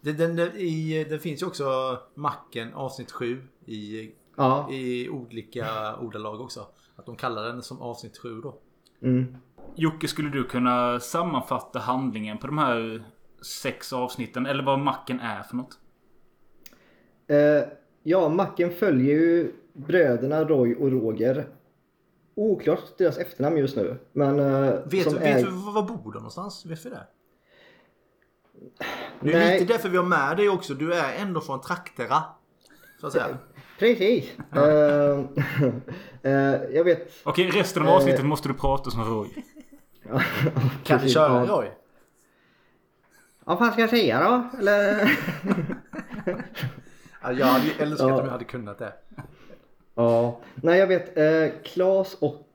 [0.00, 4.70] Den, den, den, i, den finns ju också Macken avsnitt 7 i, Ja.
[4.72, 6.66] i olika ordalag också.
[6.96, 8.58] Att de kallar den som avsnitt 7 då.
[9.02, 9.36] Mm.
[9.76, 13.04] Jocke, skulle du kunna sammanfatta handlingen på de här
[13.62, 14.46] sex avsnitten?
[14.46, 15.78] Eller vad Macken är för något?
[17.26, 17.68] Eh,
[18.02, 21.46] ja, Macken följer ju bröderna Roy och Roger.
[22.34, 23.98] Oklart deras efternamn just nu.
[24.12, 25.34] Men eh, Vet, som du, är...
[25.34, 26.66] vet du var bor de någonstans?
[26.66, 27.06] Vet vi det?
[29.20, 29.60] Det är Nej.
[29.60, 30.74] lite därför vi har med dig också.
[30.74, 32.24] Du är ändå från trakterna.
[33.00, 33.38] Så att säga.
[33.78, 34.32] Precis.
[36.24, 36.32] Eh,
[36.72, 37.12] jag vet.
[37.24, 39.28] Okej, resten av avsnittet måste du prata som Roy.
[40.84, 41.52] Kan Precis, köra ja.
[41.52, 41.70] Roy?
[43.44, 44.58] Vad fan ska jag säga då?
[44.58, 45.18] Eller?
[47.22, 48.14] Ja, jag hade ju älskat Ja.
[48.18, 48.92] om jag hade kunnat det.
[49.94, 51.18] Ja, nej jag vet.
[51.18, 52.46] Eh, Klas och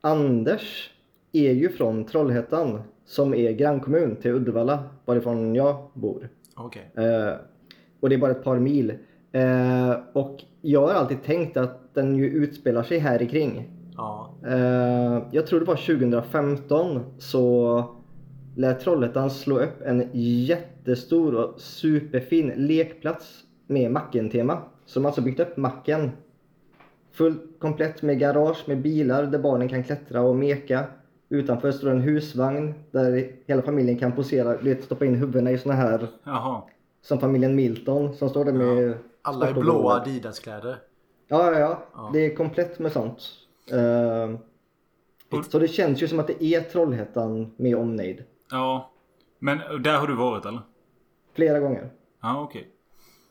[0.00, 0.90] Anders
[1.32, 6.28] är ju från Trollhättan som är grannkommun till Uddevalla varifrån jag bor.
[6.56, 6.90] Okej.
[6.94, 7.32] Eh,
[8.00, 8.92] och det är bara ett par mil.
[9.32, 13.70] Eh, och jag har alltid tänkt att den ju utspelar sig här i kring.
[13.96, 14.34] Ja.
[14.46, 17.84] Eh, jag tror det var 2015 så
[18.56, 24.62] lät Trollhättan slå upp en jättestor och superfin lekplats med Macken-tema.
[24.86, 26.10] Som alltså byggt upp Macken.
[27.12, 30.84] Fullt komplett med garage med bilar där barnen kan klättra och meka.
[31.28, 35.58] Utanför står en husvagn där hela familjen kan posera, du vet, stoppa in huvudena i
[35.58, 36.62] såna här Jaha.
[37.02, 40.76] som familjen Milton som står där med Alla i blåa Adidas-kläder.
[41.28, 41.82] Ja, ja, ja.
[41.94, 42.10] Ja.
[42.12, 43.18] Det är komplett med sånt.
[43.72, 44.30] Eh,
[45.50, 48.24] så det känns ju som att det är Trollhättan med omnejd.
[48.50, 48.90] Ja.
[49.38, 50.60] Men där har du varit eller?
[51.34, 51.90] Flera gånger.
[52.22, 52.68] Ja, okej.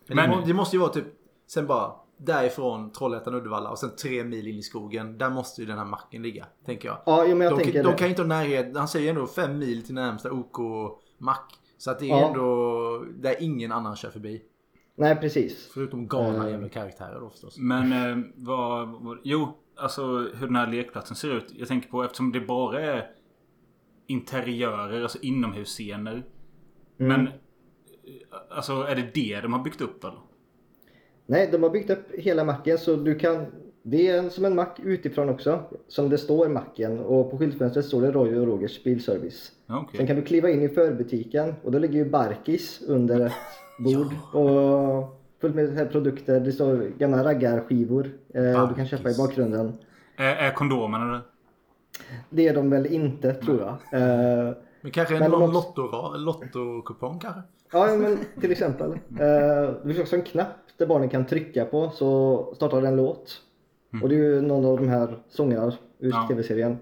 [0.09, 1.05] Men, Men- det, må, det måste ju vara typ,
[1.47, 5.17] sen bara därifrån Trollhättan Uddevalla och sen tre mil in i skogen.
[5.17, 6.45] Där måste ju den här macken ligga.
[6.65, 6.97] Tänker jag.
[7.05, 7.97] Ja, jo, men jag de, tänker de det.
[7.97, 8.77] kan ju inte ha närhet.
[8.77, 11.53] Han säger ju ändå fem mil till närmsta OK-mack.
[11.77, 12.27] Så att det är Ja.
[12.27, 14.41] ändå där ingen annan kör förbi.
[14.95, 15.71] Nej, precis.
[15.73, 16.51] Förutom galna Eh.
[16.51, 17.57] jävla karaktärer då förstås.
[17.57, 19.17] Men eh, vad, vad...
[19.23, 21.45] Jo, alltså hur den här lekplatsen ser ut.
[21.57, 23.11] Jag tänker på eftersom det bara är
[24.07, 26.23] interiörer, alltså inomhusscener.
[26.97, 27.29] Men...
[28.49, 30.19] Alltså är det det de har byggt upp eller?
[31.25, 33.45] Nej, de har byggt upp hela macken så du kan...
[33.83, 35.63] Det är som en mack utifrån också.
[35.87, 39.51] Som det står macken och på skyltfönstret står det Roy och Rogers bilservice.
[39.65, 39.97] Ja, okej.
[39.97, 43.33] Sen kan du kliva in i förbutiken och då ligger ju Barkis under ett
[43.79, 44.13] bord.
[44.33, 46.39] Och fullt med här produkter.
[46.39, 48.11] Det står gamla raggarskivor.
[48.33, 49.73] Eh, du kan köpa i bakgrunden.
[50.15, 51.21] Är, är kondomerna där?
[52.29, 54.01] Det är de väl inte tror jag.
[54.01, 57.41] Eh, Men kanske Men någon också- lotto, lottokupong kanske?
[57.71, 58.91] ja men till exempel.
[58.91, 63.41] Eh, det finns också en knapp där barnen kan trycka på så startar en låt.
[64.03, 65.65] Och det är ju någon av de här sångerna
[65.99, 66.25] ur Ja.
[66.29, 66.77] tv-serien.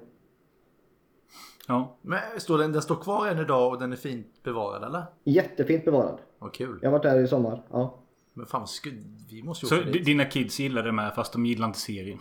[1.68, 1.98] Ja.
[2.02, 5.04] Men står den, den står kvar än idag och den är fint bevarad eller?
[5.24, 6.18] Jättefint bevarad.
[6.40, 6.80] Vad kul.
[6.82, 7.64] Jag har varit där i sommar.
[7.72, 8.00] Ja.
[8.34, 8.68] Men fan
[9.30, 10.06] vi måste ju Så dit.
[10.06, 12.20] dina kids gillar det med fast de gillar inte serien?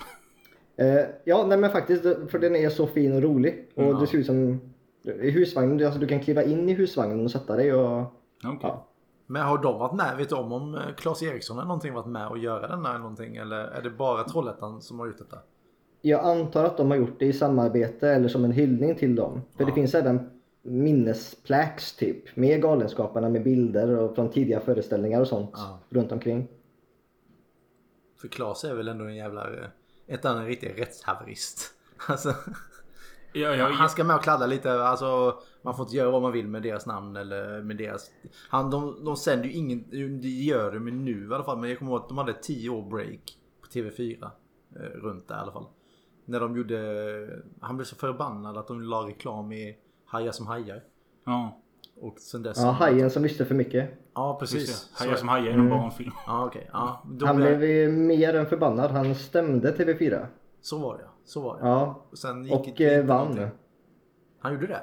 [0.76, 3.68] Eh, ja, nej men faktiskt, för den är så fin och rolig.
[3.74, 3.92] Och Ja.
[3.92, 4.60] det ser ut som
[5.06, 8.00] i husvagnen, alltså du kan kliva in i husvagnen och sätta dig och...
[8.44, 8.58] Okej.
[8.62, 8.86] Ja.
[9.26, 10.16] Men har de varit med?
[10.16, 12.98] Vet du om om eh, Claes Eriksson eller någonting varit med och göra denna eller
[12.98, 13.36] någonting?
[13.36, 15.38] Eller är det bara Trollhättan som har gjort detta?
[16.02, 19.42] Jag antar att de har gjort det i samarbete eller som en hyllning till dem.
[19.56, 20.30] För det finns även
[20.62, 25.78] minnesplax typ med Galenskaparna med bilder och från tidiga föreställningar och sånt Ja.
[25.88, 26.48] runt omkring.
[28.20, 29.44] För Claes är väl ändå en jävla...
[29.54, 29.66] eh,
[30.06, 31.72] Ett annat riktig rättshaverist.
[32.08, 32.34] Alltså,
[33.40, 34.72] Ja, ja, han ska med och kladda lite.
[34.82, 38.10] Alltså, man får inte göra vad man vill med deras namn eller med deras...
[38.48, 39.84] Han, de, de sänder ju ingen...
[40.20, 41.58] Det gör de nu i alla fall.
[41.58, 44.30] Men jag kommer ihåg att de hade 10 år break på TV4.
[44.76, 45.66] Eh, runt där i alla fall.
[46.24, 46.78] När de gjorde...
[47.60, 50.82] Han blev så förbannad att de la reklam i Hajar som hajar.
[51.24, 51.60] ja.
[52.00, 52.56] Och sen dess...
[52.58, 53.90] Ja, hajen som visste för mycket.
[54.14, 54.90] Ja, precis.
[54.94, 55.78] Hajar som hajar i någon Mm.
[55.78, 56.12] barnfilm.
[56.26, 56.70] Ja, okej.
[56.72, 57.92] Ja, då Han blev...
[57.92, 58.90] mer än förbannad.
[58.90, 60.26] Han stämde TV4.
[60.60, 61.10] Så var det ja.
[61.26, 61.68] Så var det.
[61.68, 62.06] Ja.
[62.10, 63.18] Och sen gick Och det eh, vann.
[63.28, 63.58] någonting.
[64.38, 64.82] Han gjorde det?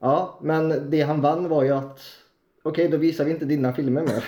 [0.00, 2.00] Ja, men det han vann var ju att
[2.62, 4.24] okej, då visar vi inte dina filmer mer.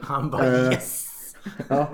[0.00, 1.06] Han bara Eh, yes!
[1.68, 1.86] Ja.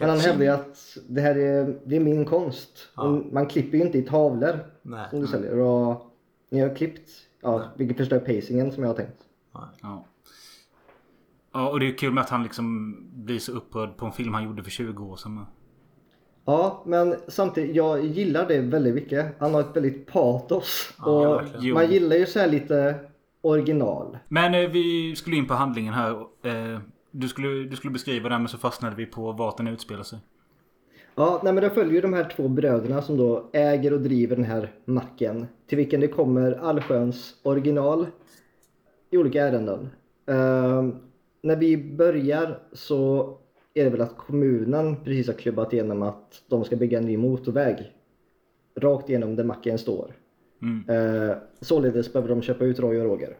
[0.00, 2.88] Men han hävdar ju att det här är, det är min konst.
[2.96, 3.22] Ja.
[3.32, 5.06] Man klipper ju inte i tavlor Nej.
[5.10, 5.58] som du säljer.
[5.58, 6.02] Och
[6.50, 7.10] ni har klippt,
[7.42, 9.18] ja, vilket förstör pacingen som jag har tänkt.
[9.82, 10.04] Ja.
[11.52, 14.34] Ja, och det är kul med att han liksom blir så upprörd på en film
[14.34, 15.46] han gjorde för 20 år sedan.
[16.50, 19.26] Ja, men samtidigt, jag gillar det väldigt mycket.
[19.38, 20.94] Han har ett väldigt patos.
[20.98, 21.74] Ja, och verkligen.
[21.74, 22.94] man gillar ju så här lite
[23.40, 24.18] original.
[24.28, 26.10] Men eh, vi skulle in på handlingen här.
[26.20, 30.02] Eh, du, skulle, du skulle beskriva den men så fastnade vi på vart den utspelar
[30.02, 30.18] sig.
[31.14, 34.36] Ja, nej men det följer ju de här två bröderna som då äger och driver
[34.36, 35.46] den här macken.
[35.66, 38.06] Till vilken det kommer allsköns original
[39.10, 39.90] i olika ärenden.
[40.26, 40.96] Ehm,
[41.42, 43.36] när vi börjar så
[43.74, 47.16] är det väl att kommunen precis har klubbat igenom att de ska bygga en ny
[47.16, 47.92] motorväg.
[48.76, 50.14] Rakt igenom där macken står.
[50.62, 50.88] Mm.
[50.88, 53.36] Uh, således behöver de köpa ut Roy och Roger.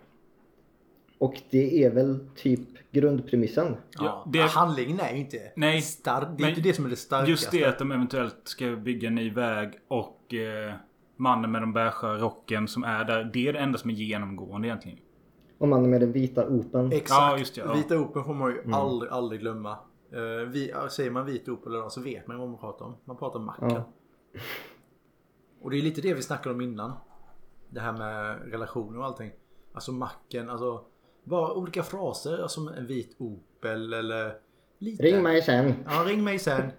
[1.19, 3.77] Och det är väl typ grundpremissen.
[3.99, 6.29] Ja, det- Handlingen är ju inte Nej, stark.
[6.39, 7.31] Det är inte det som är det starkaste.
[7.31, 10.75] Just det att de eventuellt ska bygga en ny väg och eh,
[11.17, 13.31] mannen med den beiga rocken som är där.
[13.33, 14.99] Det är det enda som är genomgående egentligen.
[15.59, 16.93] Om mannen med den vita open.
[16.93, 17.11] Exakt.
[17.11, 17.75] Ja, just det, ja.
[17.75, 19.79] Vita Open får man ju aldrig, aldrig glömma.
[20.13, 22.97] Uh, vi, ja, säger man vit Opel så vet man ju vad man pratar om.
[23.05, 23.71] Man pratar om macken.
[23.71, 23.93] Ja.
[25.61, 26.93] Och det är lite det vi snackade om innan.
[27.69, 29.33] Det här med relationer och allting.
[29.73, 30.85] Alltså macken, alltså.
[31.25, 34.39] Bara olika fraser som en vit Opel eller
[34.79, 35.03] lite.
[35.03, 35.75] Ring mig sen.
[35.85, 36.71] Ja, ring mig sen.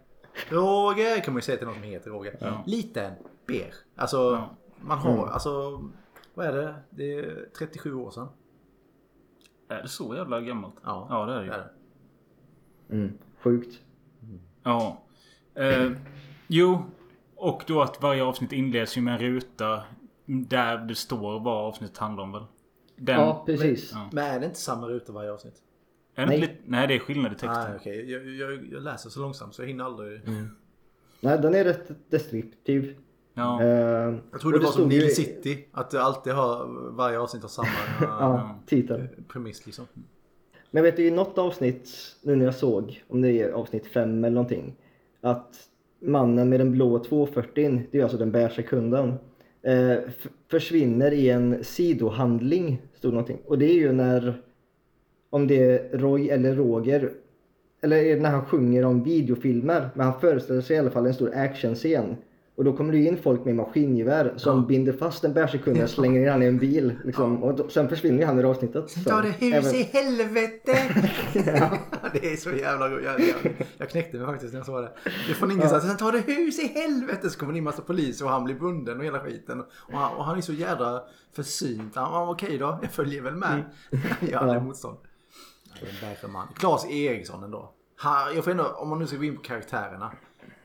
[0.49, 2.63] Roger kan man ju säga till någon som heter Roger.
[2.65, 3.13] Liten.
[3.47, 3.73] Ber.
[3.95, 4.49] Alltså,
[4.81, 5.83] man har, alltså.
[6.33, 6.75] Vad är det?
[6.89, 8.27] Det är 37 år sedan.
[9.67, 10.75] Är det så jävla gammalt?
[10.83, 11.49] Ja, ja det är det ju.
[11.49, 11.69] det är det.
[12.91, 13.13] Mm.
[13.39, 13.79] Sjukt.
[14.63, 15.01] Ja.
[15.55, 15.91] Eh,
[16.47, 16.83] jo,
[17.35, 19.83] och då att varje avsnitt inleds ju med en ruta
[20.25, 22.43] där det står vad avsnittet handlar om väl?
[22.95, 23.91] Den, Ja, precis.
[23.93, 24.09] Ja.
[24.11, 25.55] Men är det inte samma ruta varje avsnitt?
[26.15, 26.39] Är det Nej.
[26.39, 27.53] lite, nej, det är skillnad i texten.
[27.69, 28.11] Nej, okej.
[28.11, 30.21] Jag, jag, jag läser så långsamt så jag hinner aldrig.
[31.19, 32.97] Nej, den är rätt deskriptiv.
[33.33, 33.61] Ja.
[33.63, 33.67] Eh,
[34.31, 35.65] Jag tror det, och var som ju i- City.
[35.71, 37.67] Att det alltid har, varje avsnitt har samma
[38.01, 39.07] Ja, titel.
[39.27, 39.85] premiss liksom.
[40.71, 41.89] Men jag vet ju i något avsnitt,
[42.21, 44.75] nu när jag såg, om det är avsnitt 5 eller någonting,
[45.21, 45.55] att
[45.99, 49.13] mannen med den blå 240, det är alltså den beige kunden,
[49.61, 49.97] eh,
[50.47, 53.37] försvinner i en sidohandling, stod någonting.
[53.45, 54.41] Och det är ju när,
[55.29, 57.11] om det är Roy eller Roger,
[57.81, 61.05] eller är det när han sjunger om videofilmer, men han föreställer sig i alla fall
[61.05, 62.15] en stor actionscen.
[62.55, 65.89] Och då kommer det in folk med maskingevär som binder fast en beiga kunden och
[65.89, 66.95] slänger in han i en bil.
[67.05, 69.05] Liksom, och då, sen försvinner han ur avsnittet.
[69.05, 70.77] Ta det hus Även- i helvete!
[72.13, 73.05] det är så jävla roligt.
[73.05, 74.91] Jag, jag, jag knäckte mig faktiskt när jag såg det.
[75.03, 75.83] Det är från ingenstans.
[75.87, 78.55] Sen tar det hus i helvete så kommer det in massa poliser och han blir
[78.55, 79.61] bunden och hela skiten.
[79.61, 81.03] Och han, och han är så jävla
[81.35, 81.95] försynt.
[81.95, 83.63] Han var okej då, jag följer väl med.
[84.19, 84.63] Jag gör aldrig Ja.
[84.63, 84.97] motstånd.
[85.81, 86.47] Nej, en Bergman.
[86.55, 87.71] Claes Eriksson ändå.
[87.95, 90.11] Han, jag får ändå, om man nu ska gå in på karaktärerna.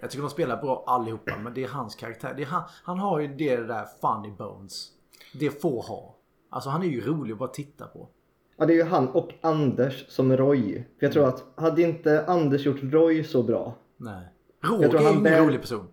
[0.00, 2.35] Jag tycker de spelar bra allihopa men det är hans karaktär.
[2.37, 4.88] Det är han, han har ju det där funny bones.
[5.35, 6.14] Det får ha.
[6.50, 8.09] Alltså han är ju rolig att bara titta på.
[8.56, 10.74] Ja, det är ju han och Anders som Roy.
[10.98, 13.74] För jag tror att, hade inte Anders gjort Roy så bra?
[13.96, 14.24] Nej.
[14.62, 15.87] Jag Roger tror är han ingen bär- rolig person.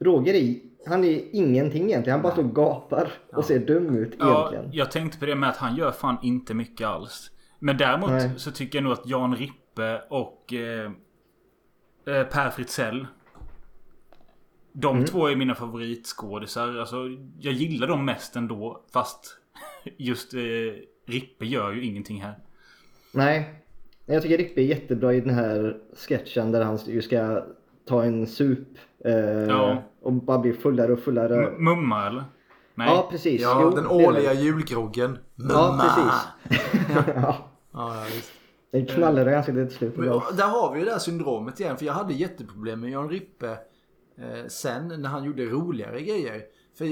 [0.00, 0.54] Roger är,
[0.86, 2.12] han är ingenting egentligen.
[2.14, 4.70] Han bara står och gapar och ser dum ut Ja, egentligen.
[4.72, 7.30] jag tänkte på det med att han gör fan inte mycket alls.
[7.58, 8.30] Men däremot Nej.
[8.36, 10.84] så tycker jag nog att Jan Rippe och eh,
[12.16, 13.06] eh, Per Fritzell.
[14.72, 15.06] De Mm.
[15.06, 16.76] två är mina favoritskådisar.
[16.78, 16.96] Alltså,
[17.40, 18.80] jag gillar dem mest ändå.
[18.92, 19.36] Fast
[19.96, 20.40] just eh,
[21.06, 22.34] Rippe gör ju ingenting här.
[23.12, 23.54] Nej.
[24.06, 25.76] Jag tycker Rippe är jättebra i den här
[26.08, 27.42] sketchen där han ju ska
[27.88, 28.68] ta en sup.
[29.04, 29.14] Eh,
[29.48, 29.82] Ja.
[30.02, 31.46] Och bara bli fullare och fullare.
[31.46, 32.24] M- Mumma eller?
[32.74, 32.88] Nej.
[32.88, 33.42] Ja, precis.
[33.42, 35.18] Ja, Jo, den årliga julgroggen.
[35.36, 35.82] Ja, Mumma.
[35.82, 36.58] precis.
[37.14, 37.36] ja.
[37.72, 38.32] Ja, ja, visst.
[38.70, 39.94] Den knallar i ansiktet till slut.
[40.06, 41.76] Ja, där har vi ju det här syndromet igen.
[41.76, 43.56] För jag hade jätteproblem med Jan Rippe
[44.48, 46.44] sen när han gjorde roligare grejer.
[46.74, 46.84] För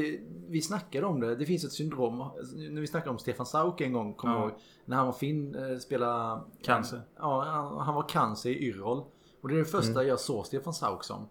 [0.51, 1.37] vi snackade om det.
[1.37, 2.19] Det finns ett syndrom.
[2.57, 4.15] När vi snackade om Stefan Sauk en gång.
[4.15, 4.41] Kommer Ja.
[4.43, 4.53] ihåg.
[4.85, 6.41] När han var fin, eh, spelade...
[6.63, 7.03] Cancer.
[7.17, 9.05] Ja, han, han var cancer i Yrrol.
[9.41, 10.07] Och det är det första Mm.
[10.09, 11.29] jag såg Stefan Sauk som.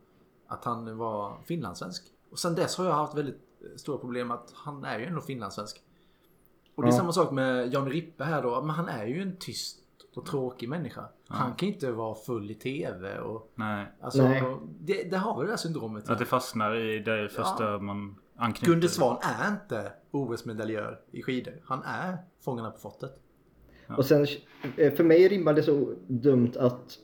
[0.47, 2.03] Att han var finlandssvensk.
[2.31, 3.39] Och sen dess har jag haft väldigt
[3.75, 5.81] stora problem att han är ju ändå finlandssvensk.
[6.75, 6.97] Och det är Ja.
[6.97, 8.61] samma sak med Jan Rippe här då.
[8.61, 9.79] Men han är ju en tyst
[10.17, 11.05] och tråkig människa.
[11.27, 13.51] Han kan inte vara full i TV och...
[13.55, 13.85] Nej.
[14.01, 14.43] Alltså, Nej.
[14.79, 16.09] det, det har vi det där syndromet.
[16.09, 18.71] Att det fastnar i det första man anknyter.
[18.71, 21.53] Gunde Svan är inte OS-medaljör i skidor.
[21.65, 23.19] Han är Fångarna på fortet.
[23.87, 24.27] Och sen
[24.77, 26.97] eh, för mig rimmar det så dumt att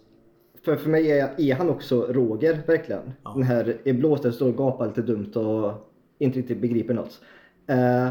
[0.66, 3.14] för, för mig är, är han också Roger verkligen.
[3.36, 7.22] Den här är blåst står och gapar lite dumt och inte riktigt begriper något.
[7.68, 8.10] Eh,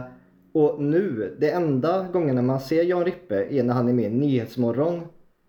[0.52, 4.14] och nu, det enda gångerna man ser Jan Rippe är när han är med i
[4.14, 5.00] Nyhetsmorgon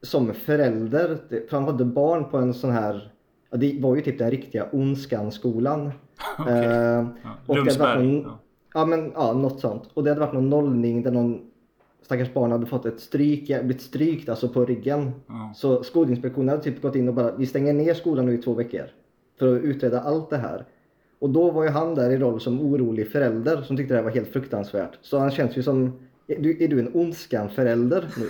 [0.01, 1.17] som förälder.
[1.49, 3.11] För han hade barn på en sån här,
[3.51, 5.91] det var ju typ den riktiga Ondskan-skolan.
[6.39, 6.53] Okej.
[6.53, 7.05] Eh,
[7.47, 8.07] Ja, Lundsberg.
[8.07, 8.39] någon, Ja.
[8.73, 9.89] Ja men ja, något sånt.
[9.93, 11.41] Och det hade varit någon nollning där någon
[12.01, 15.11] stackars barn hade fått ett stryk, blivit strykt alltså på ryggen.
[15.27, 15.53] Ja.
[15.55, 18.53] Så Skolinspektionen hade typ gått in och bara, vi stänger ner skolan nu i två
[18.53, 18.85] veckor.
[19.39, 20.65] För att utreda allt det här.
[21.23, 24.03] Och då var ju han där i roll som orolig förälder som tyckte det här
[24.03, 24.97] var helt fruktansvärt.
[25.01, 28.29] Så han känns ju som, är du, är du en ondskan förälder nu?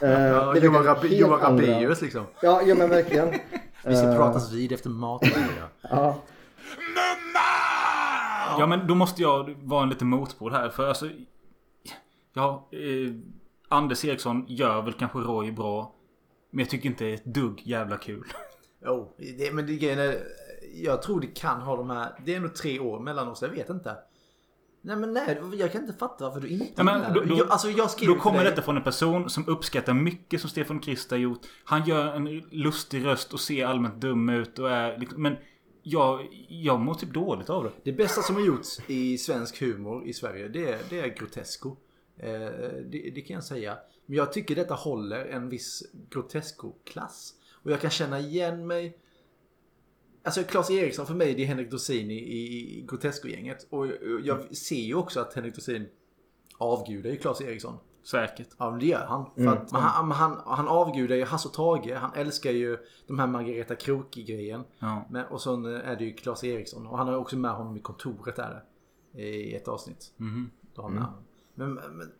[0.06, 2.24] Är Johan, Johan andra- Rabaeus liksom.
[2.42, 3.28] Ja, ja men verkligen.
[3.86, 5.22] Vi ska Eh, pratas vid efter mat.
[5.90, 6.18] Ja,
[8.58, 11.06] Ja men då måste jag vara en liten motpol här för alltså
[12.34, 13.12] Ja eh,
[13.68, 15.94] Anders Eriksson gör väl kanske Roy bra
[16.50, 18.24] Men jag tycker inte det är ett dugg jävla kul
[18.84, 20.14] Jo, det, men det grejen är,
[20.74, 23.48] jag tror det kan ha de här, det är nog tre år mellan oss, jag
[23.48, 23.96] vet inte.
[24.84, 27.50] Nej men nej, jag kan inte fatta varför du inte Ja, men då, då, jag,
[27.50, 31.10] alltså jag då kommer dig- detta från en person som uppskattar mycket som Stefan Krist
[31.10, 31.40] har gjort.
[31.64, 35.36] Han gör en lustig röst och ser allmänt dum ut och är liksom, Men
[35.82, 37.70] jag, jag mår typ dåligt av det.
[37.84, 41.76] Det bästa som har gjorts i svensk humor i Sverige, det är, det är Grotesco.
[42.16, 42.30] Eh,
[42.90, 43.76] det, det kan jag säga.
[44.06, 47.34] Men jag tycker detta håller en viss Grotesco-klass.
[47.52, 48.98] Och jag kan känna igen mig.
[50.24, 53.66] Alltså Claes Eriksson för mig det är Henrik Dorsin i, i, Grotesco-gänget.
[53.70, 53.86] Och
[54.22, 55.88] jag ser ju också att Henrik Dorsin
[56.58, 57.76] avgudar ju Claes Eriksson.
[58.04, 58.48] Säkert.
[58.58, 59.30] Ja det gör han.
[59.34, 59.54] För Mm.
[59.54, 61.92] att han, han, han avgudar ju Hasse och Tage.
[61.94, 64.64] Han älskar ju de här Margareta Krook-grejen.
[64.78, 65.06] Ja.
[65.10, 66.86] Men, och så är det ju Claes Eriksson.
[66.86, 68.64] Och han har också med honom i kontoret där.
[69.14, 70.12] I ett avsnitt.
[70.16, 70.50] Mhm.
[70.74, 71.14] Då har honom.
[71.54, 72.12] men, men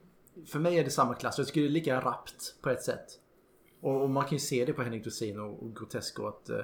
[0.46, 1.38] för mig är det samma klass.
[1.38, 3.06] Jag tycker det är lika rappt på ett sätt.
[3.80, 6.58] Och, och man kan ju se det på Henrik Dorsin och, och Grotesco att eh,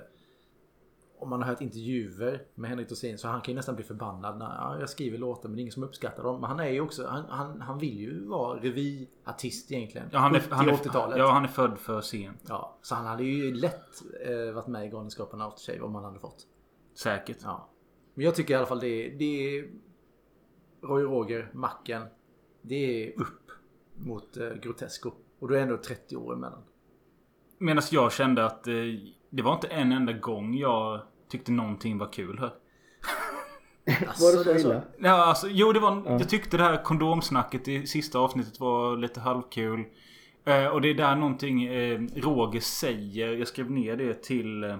[1.21, 4.39] om man har hört intervjuer med Henrik Dorsin så han kan ju nästan bli förbannad
[4.39, 6.41] när ja, jag skriver låtar men det är ingen som uppskattar dem.
[6.41, 10.09] Men han är ju också, han, han, han vill ju vara revyartist egentligen.
[10.13, 11.19] Ja, han är, 70 han, är, 80-talet.
[11.19, 12.35] ja, han är född för scen.
[12.49, 16.19] Ja, så han hade ju lätt eh, varit med i Galenskaparna Aftershave om han hade
[16.19, 16.47] fått.
[16.95, 17.39] Säkert.
[17.43, 17.69] Ja.
[18.15, 19.71] Men jag tycker i alla fall det är, det är
[20.83, 22.03] Roy Roger, Macken.
[22.63, 23.51] Det är upp
[23.95, 25.13] mot eh, Grotesco.
[25.39, 26.63] Och då är ändå 30 år emellan.
[27.59, 28.75] Medan jag kände att eh,
[29.31, 32.51] det var inte en enda gång jag tyckte någonting var kul här.
[34.21, 34.83] Var det så illa?
[34.99, 36.11] Ja, alltså, jo, det var, Ja.
[36.13, 39.85] jag tyckte det här kondomsnacket i sista avsnittet var lite halvkul.
[40.45, 43.33] Eh, och det är där någonting eh, Roger säger.
[43.33, 44.65] Jag skrev ner det till...
[44.65, 44.77] Eh,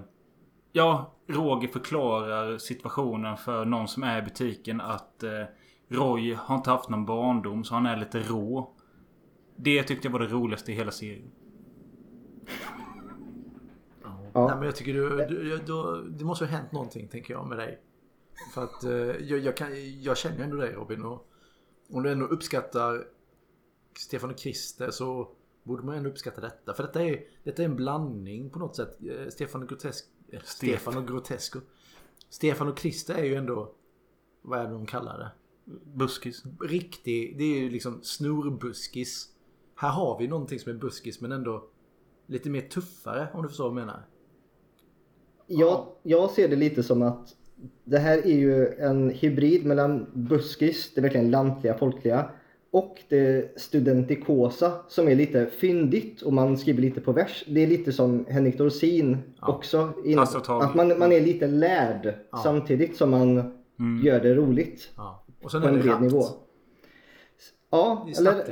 [0.71, 5.31] ja, Roger förklarar situationen för någon som är i butiken att eh,
[5.89, 8.73] Roy har inte haft någon barndom så han är lite rå.
[9.55, 11.31] Det tyckte jag var det roligaste i hela serien.
[14.33, 14.47] Ja.
[14.47, 17.57] Nej, men jag tycker du, du, du, det måste ha hänt någonting tänker jag med
[17.57, 17.81] dig.
[18.53, 21.05] För att eh, jag, jag, kan, jag känner ändå dig Robin.
[21.05, 21.27] Och
[21.89, 23.07] om du ändå uppskattar
[23.97, 25.29] Stefan och Christer så
[25.63, 26.73] borde man ändå uppskatta detta.
[26.73, 28.97] För detta är, detta är en blandning på något sätt.
[29.03, 31.59] Eh, Stefan och Grotesk, eh, Stefan och Grotesco.
[32.29, 33.75] Stefan och Christer är ju ändå,
[34.41, 35.31] vad är det de kallar det?
[35.93, 36.43] Buskis.
[36.61, 39.29] Riktig, det är ju liksom snorbuskis.
[39.75, 41.69] Här har vi någonting som är buskis men ändå
[42.25, 44.05] lite mer tuffare om du förstår vad jag menar.
[45.51, 47.35] Jag, jag ser det lite som att
[47.83, 52.29] det här är ju en hybrid mellan buskis, det verkligen lantliga, folkliga,
[52.71, 57.43] och det studentikosa som är lite fyndigt och man skriver lite på vers.
[57.47, 59.93] Det är lite som Henrik Dorsin också.
[60.05, 63.53] In, att man, man är lite lärd samtidigt som man
[64.03, 64.89] gör det roligt.
[64.95, 65.25] Ja.
[65.41, 66.03] Och sen på är en det bred rappt.
[66.03, 66.23] nivå.
[67.69, 68.43] Ja, eller,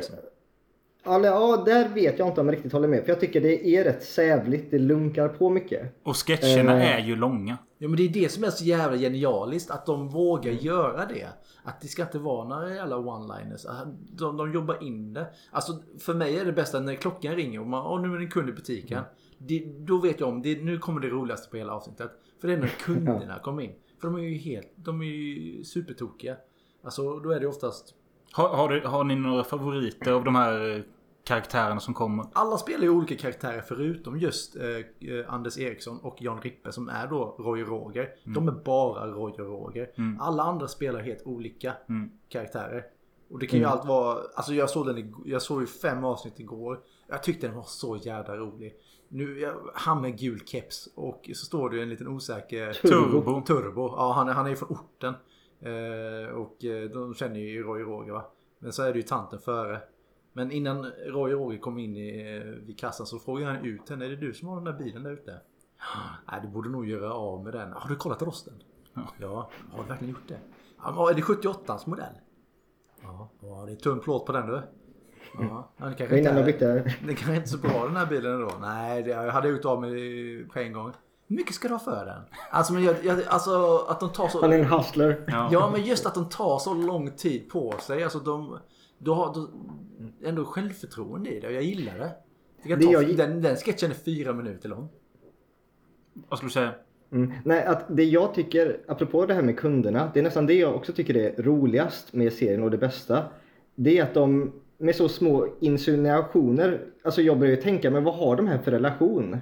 [1.16, 3.02] eller, ja, där vet jag inte om jag riktigt håller med.
[3.04, 5.96] För jag tycker det är rätt sävligt, det lunkar på mycket.
[6.04, 6.96] Och sketcherna Eh.
[6.96, 7.58] är ju långa.
[7.78, 11.28] Ja men det är det som är så jävla genialiskt att de vågar göra det.
[11.64, 13.86] Att det ska inte vara några jävla one-liners.
[14.18, 15.28] De, de jobbar in det.
[15.52, 18.24] Alltså för mig är det bästa när klockan ringer och man, åh nu är det
[18.26, 19.04] en kund i butiken.
[19.38, 22.12] Det, då vet jag om, det, nu kommer det roligaste på hela avsnittet.
[22.42, 23.72] För det är när kunderna kommer in.
[24.02, 26.36] För de är ju helt, de är ju supertokiga.
[26.84, 27.94] Alltså då är det oftast
[28.32, 30.84] Har, har, du, har ni några favoriter av de här
[31.28, 32.26] karaktärerna som kommer?
[32.34, 36.90] Alla spelar ju olika karaktärer förutom just eh, eh, Anders Eriksson och Jan Rippe som
[36.90, 38.10] är då Roy och Roger.
[38.24, 39.90] De är bara Roy och Roger.
[40.20, 41.74] Alla andra spelar helt olika
[42.30, 42.86] karaktärer.
[43.30, 46.40] Och det kan ju allt vara, alltså jag såg den, jag såg ju fem avsnitt
[46.40, 46.80] igår.
[47.08, 48.74] Jag tyckte den var så jävla rolig.
[49.10, 53.42] Nu, jag, han med gul keps och så står det en liten osäker Turbo.
[53.42, 53.94] Turbo.
[53.98, 55.14] Ja, han är, han är ju från orten.
[55.60, 58.26] Eh, och eh, de känner ju Roy och Roger va.
[58.60, 59.82] Men så är det ju tanten före.
[60.38, 63.90] Men innan Roy och Roger kom in i, eh, vid kassan så frågade han ut
[63.90, 64.06] henne.
[64.06, 65.32] Är det du som har den där bilen där ute?
[66.32, 67.74] Nej, du borde nog göra av med den.
[67.74, 68.54] Har du kollat rosten?
[69.20, 69.50] Ja.
[69.72, 70.40] Har du verkligen gjort det?
[70.84, 72.14] Ja, är det 78 modell?
[73.02, 74.62] Ja, ja, det är tunn plåt på den du.
[75.40, 76.94] Ja, ja, det kanske inte bytte...
[77.06, 78.52] det kanske inte är så bra den här bilen ändå.
[78.62, 80.92] Nej, det, jag hade gjort av mig på en gång.
[81.28, 82.22] Hur mycket ska du ha för den?
[82.50, 84.42] Alltså, men jag, jag, alltså att de tar så...
[84.42, 85.24] Han är en hustler.
[85.52, 88.04] Ja, men just att de tar så lång tid på sig.
[88.04, 88.60] Alltså de...
[88.98, 89.48] Du har du,
[90.28, 92.12] ändå självförtroende i det och jag gillar det.
[92.70, 94.90] kan Det ta, jag den, den sketchen är fyra minuter lång.
[96.30, 96.72] Vad skulle du säga?
[97.12, 97.32] Mm.
[97.46, 100.76] Nej, att det jag tycker, apropå det här med kunderna, det är nästan det jag
[100.76, 103.24] också tycker är roligast med serien och det bästa.
[103.76, 108.14] Det är att de med så små insinuationer, alltså jag börjar ju tänka, men vad
[108.16, 109.38] har de här för relation?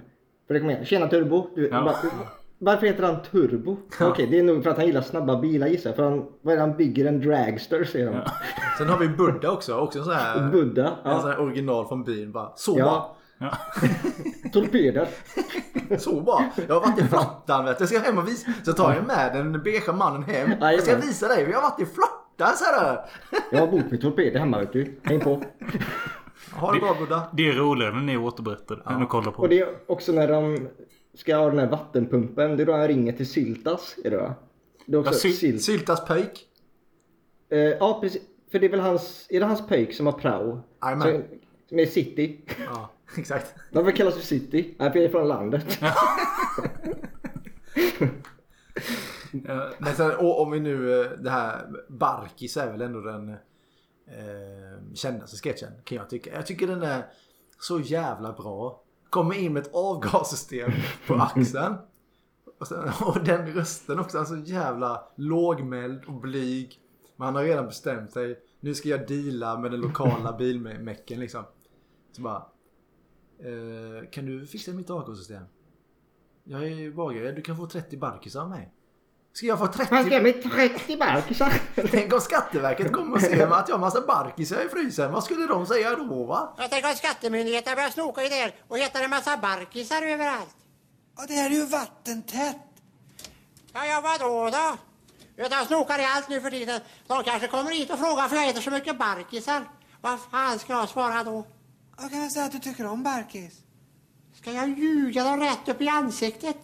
[0.47, 1.83] För det kommer igen, tjena Turbo, du, Ja.
[1.83, 1.95] va-
[2.65, 3.77] varför heter han Turbo?
[4.01, 6.53] Okej, det är nog för att han gillar snabba bilar gissar jag, för han, vad
[6.53, 8.21] är det, han bygger en dragster säger de.
[8.77, 9.77] Sen har vi Buddha också.
[9.77, 10.51] Också en sån här...
[10.51, 11.35] Buddha, En sån ja.
[11.35, 12.51] här original från byn bara.
[12.55, 13.15] Så Ja.
[14.53, 15.07] Torpeder.
[15.89, 15.99] bara.
[15.99, 16.43] Så bara.
[16.67, 17.81] Jag har varit i flottan vet du.
[17.81, 18.51] Jag ska hem och visa.
[18.63, 20.51] Så tar jag med den beige mannen hem.
[20.61, 21.45] Jag ska visa dig.
[21.45, 22.99] Vi har varit i flottan så här.
[23.51, 24.99] Jag har bok med torpeder hemma vet du.
[25.03, 25.41] Häng på.
[26.53, 27.21] Ha det bra Buddha.
[27.33, 29.41] Det är roligare när ni återberättar än att kolla på.
[29.41, 30.67] Och det är också när de
[31.15, 32.57] ska ha den här vattenpumpen.
[32.57, 33.95] Det är då han ringer till Syltas.
[34.03, 34.35] Är det va?
[34.85, 35.61] Det är också Ja, Syl- Sylt.
[35.63, 36.47] Syltas pöjk.
[37.49, 38.21] Eh, ja precis.
[38.51, 40.61] För det är väl hans, är det hans pöjk som har prao?
[40.81, 41.23] Jajamän.
[41.69, 42.41] Som- är city.
[42.65, 43.55] Ja, exakt.
[43.71, 44.75] De vill kallas för city.
[44.79, 45.79] Nej, för jag är från landet.
[49.79, 53.29] Men sen, och om vi nu, eh, det här Barkis är väl ändå den
[54.07, 56.31] eh, kändaste sketchen kan jag tycka.
[56.33, 57.03] Jag tycker den är
[57.59, 58.81] så jävla bra.
[59.15, 60.71] Kommer in med ett avgassystem
[61.07, 61.75] på axeln.
[62.59, 66.79] Och, sen, och den rösten också, alltså jävla lågmäld och blyg.
[67.15, 68.39] Men han har redan bestämt sig.
[68.59, 71.43] Nu ska jag deala med den lokala bilmecken liksom.
[72.11, 72.45] Så bara.
[73.39, 75.43] Eh, kan du fixa mitt avgassystem?
[76.43, 78.73] Jag är bagare, du kan få 30 barkisar av mig.
[79.35, 79.95] Ska jag få 30?
[79.95, 81.53] Han ska med 30 barkisar.
[81.91, 85.11] Tänk om Skatteverket kommer och ser att jag har massa barkisar i frysen.
[85.11, 86.53] Vad skulle de säga då va?
[86.57, 90.55] Jag tänker att skattemyndigheterna börjar snoka i det här och hittar en massa barkisar överallt.
[91.17, 92.57] Och det här är ju vattentätt.
[93.73, 94.77] Ja, ja, vadå då?
[95.43, 96.81] Utan snokar i allt nu för tiden.
[97.07, 99.63] De kanske kommer hit och frågar för jag äter så mycket barkisar.
[100.01, 101.45] Vad fan ska jag svara då?
[101.97, 103.53] Vad kan man säga att du tycker om Barkis?
[104.41, 106.57] Ska jag ljuga dem rätt upp i ansiktet?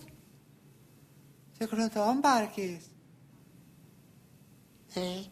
[1.61, 2.89] Tycker du inte om Barkis?
[4.95, 5.31] Nej.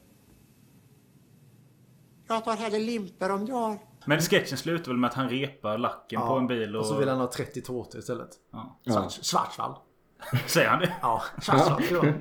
[2.27, 3.79] Jag tar hellre limper om du har.
[4.05, 6.81] Men sketchen slutar väl med att han repar lacken på en bil och...
[6.81, 8.29] och så vill han ha 30 tårtor istället.
[8.51, 8.79] Ja.
[8.85, 9.75] Svart, Schwarzwald.
[10.47, 10.95] Säger han det?
[11.01, 11.83] Ja, Schwarzwald.
[11.91, 12.01] Ja.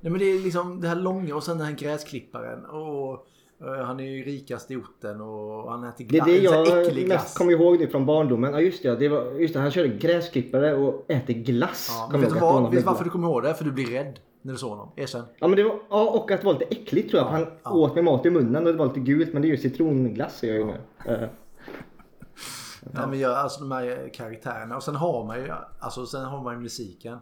[0.00, 2.64] Nej men det är liksom det här långa och sen den här gräsklipparen.
[2.64, 3.26] Och,
[3.60, 6.42] han är ju rikast i orten och han äter Det är glass.
[6.42, 8.52] det sån här jag mest kommer ihåg det från barndomen.
[8.52, 11.88] Ja just det, det var, just det han körde gräsklippare och äter glass.
[11.90, 13.54] Ja, men vet du Vet blev varför du kommer ihåg det?
[13.54, 14.92] För du blir rädd när du såg honom.
[14.96, 15.24] Erkänn.
[15.38, 17.28] Ja men det var, ja, och att det var lite äckligt tror jag.
[17.28, 17.46] Han
[17.78, 20.42] åt med mat i munnen och det var lite gult men det är ju citronglass
[20.42, 20.80] jag ju nu.
[22.82, 24.76] Eh, Nej men jag, alltså de här karaktärerna.
[24.76, 27.18] Och sen har man ju, alltså sen har man ju musiken.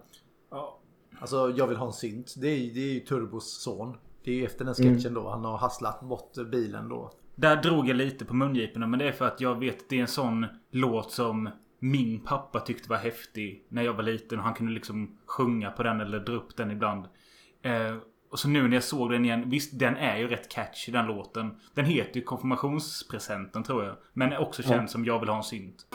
[1.21, 2.35] Alltså jag vill ha en synt.
[2.37, 3.97] Det är, det är ju Turbos son.
[4.25, 5.15] Det är ju efter den sketchen Mm.
[5.15, 5.31] då.
[5.31, 7.11] Han har hasslat bort bilen då.
[7.35, 9.97] Där drog jag lite på mungiporna men det är för att jag vet att det
[9.97, 11.49] är en sån låt som
[11.79, 15.83] min pappa tyckte var häftig när jag var liten och han kunde liksom sjunga på
[15.83, 17.05] den eller dra upp den ibland.
[17.63, 17.97] Eh,
[18.31, 21.07] och så nu när jag såg den igen, visst den är ju rätt catchy den
[21.07, 21.61] låten.
[21.75, 23.97] Den heter ju konfirmationspresenten tror jag.
[24.13, 24.87] Men är också känd Ja.
[24.87, 25.87] som Jag vill ha en synt.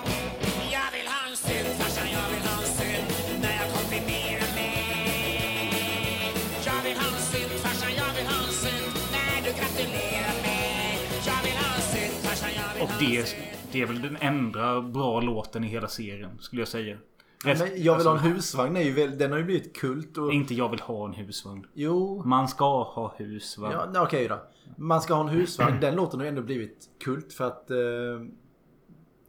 [12.99, 13.35] Det,
[13.71, 16.97] det är väl den enda bra låten i hela serien skulle jag säga.
[17.45, 19.43] Ja, Rest- men jag vill ha en alltså, husvagn är ju väl, den har ju
[19.43, 20.33] blivit kult och...
[20.33, 21.65] Inte jag vill ha en husvagn.
[21.73, 22.23] Jo.
[22.25, 23.73] Man ska ha husvagn.
[23.73, 24.39] Ja, nej, okej då.
[24.77, 25.79] Man ska ha en husvagn.
[25.81, 27.71] Den låten har ju ändå blivit kult för att...
[27.71, 27.77] Eh,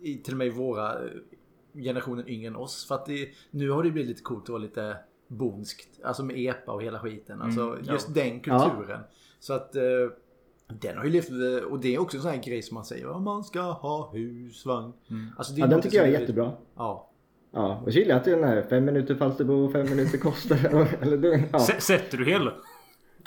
[0.01, 1.11] i, till och med i våra eh,
[1.75, 2.87] generationen yngre än oss.
[2.89, 4.97] För att det, nu har det blivit lite coolt att vara lite
[5.29, 5.89] bonskt.
[6.05, 7.43] Alltså med epa och hela skiten.
[7.43, 7.93] Alltså Mm, ja.
[7.93, 9.01] just den kulturen.
[9.41, 9.77] Så att...
[9.77, 9.83] Eh,
[10.81, 12.85] den har ju levt, eh, och det är också en sån här grej som man
[12.85, 13.21] säger.
[13.21, 14.93] Man ska ha husvagn.
[15.39, 16.53] Alltså, det Ja den tycker jag är som jättebra.
[16.77, 17.07] Ja.
[17.53, 20.19] Ja, och så gillar jag att det är den här fem minuter Falsterbo, fem minuter
[20.19, 20.89] Koster.
[21.03, 21.59] Eller ja.
[21.59, 22.53] Sätter du hela?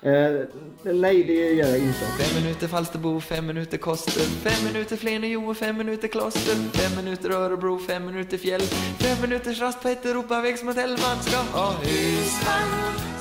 [0.04, 0.46] Eh,
[0.84, 2.06] nej det gör jag inte.
[2.20, 7.80] Fem minuter Falsterbo, fem minuter Koster, fem minuter Flen fem minuter Kloster, fem minuter Örebro,
[7.80, 10.90] fem minuter Fjäll, fem minuters rast på ett Europavägs motell.
[10.90, 12.72] Man ska ha husvagn,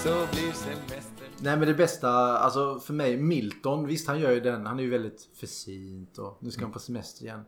[0.03, 1.12] så blir semestern
[1.43, 4.83] Nej men det bästa, alltså för mig, Milton, visst han gör ju den, han är
[4.83, 7.41] ju väldigt försynt och nu ska han på semester igen.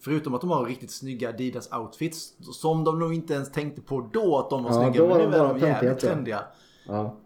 [0.00, 4.10] Förutom att de har riktigt snygga Adidas outfits som de nog inte ens tänkte på
[4.12, 5.08] då att de var Ja, snygga.
[5.08, 6.44] men nu är de jävligt trendiga.
[6.86, 7.16] Ja.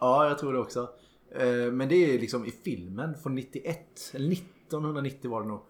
[0.00, 0.88] Ja, jag tror det också.
[1.30, 5.60] Eh, Men det är liksom i filmen från 91, eller 1990 var det nog.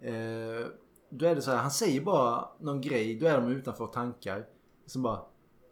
[0.00, 0.66] Eh,
[1.10, 4.44] Då är det så här, han säger bara någon grej, då är de utanför tankar.
[4.86, 5.20] Som bara,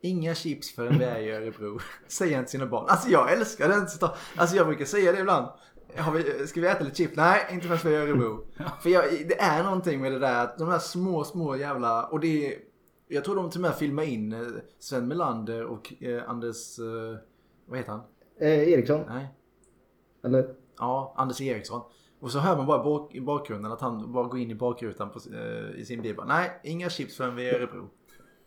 [0.02, 1.78] inga chips förrän vi är i Örebro.
[2.08, 2.86] Säger han till sina barn.
[2.88, 3.86] Alltså jag älskar den
[4.36, 5.46] Alltså jag brukar säga det ibland.
[5.96, 7.16] Har vi, ska vi äta lite chips?
[7.16, 8.46] Nej, inte förrän vi är i Örebro.
[8.82, 12.20] För jag, det är någonting med det där, att de här små, små jävla, och
[12.20, 12.58] det är,
[13.08, 14.40] jag tror de till och med filmar in eh,
[14.78, 17.18] Sven Melander och eh, Anders, eh,
[17.66, 18.02] vad heter han?
[18.40, 19.00] Eh, Eriksson?
[19.08, 19.26] Nej.
[20.24, 20.54] Eller?
[20.78, 21.82] Ja, Anders Eriksson.
[22.20, 25.10] Och så hör man bara bak, i bakgrunden att han bara går in i bakrutan
[25.10, 26.16] på, eh, i sin bil.
[26.26, 27.90] Nej, inga chips förrän vi är i Örebro.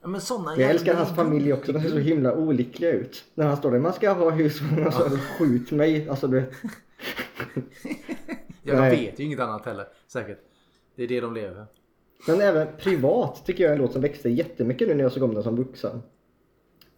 [0.05, 3.23] Ja, men sådana Jag älskar hans familj också, de ser så himla olyckliga ut.
[3.35, 6.09] När han står där, man ska ha husvagn och så skjut mig.
[6.09, 6.43] Alltså du.
[8.63, 9.05] Jag Nej.
[9.05, 9.85] vet ju inget annat heller.
[10.07, 10.37] Säkert.
[10.95, 11.65] Det är det de lever.
[12.27, 15.23] Men även privat tycker jag är en låt som växte jättemycket nu när jag såg
[15.23, 16.01] om den som vuxen.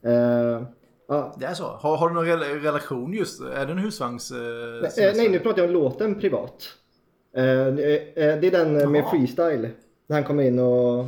[0.06, 0.62] Eh,
[1.08, 1.36] ja.
[1.40, 1.64] Det är så.
[1.64, 3.42] Har, har du någon rel- relation just?
[3.42, 4.32] Är det en husvagns...
[4.32, 4.38] Eh,
[4.98, 6.64] Nej, nej, nu pratar jag om låten privat.
[7.36, 7.74] Eh, eh,
[8.16, 9.70] det är den eh, med freestyle.
[10.08, 11.06] När han kommer in och...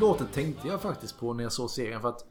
[0.00, 2.24] den låten tänkte jag faktiskt på när jag såg serien för att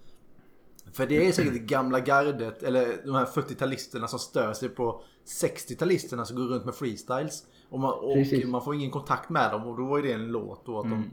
[0.93, 5.01] för det är säkert det gamla gardet eller de här 40-talisterna som stör sig på
[5.43, 7.43] 60-talisterna som går runt med freestyles.
[7.69, 10.65] Och man, och man får ingen kontakt med dem och då var det en låt
[10.65, 11.01] då att Mm.
[11.01, 11.11] de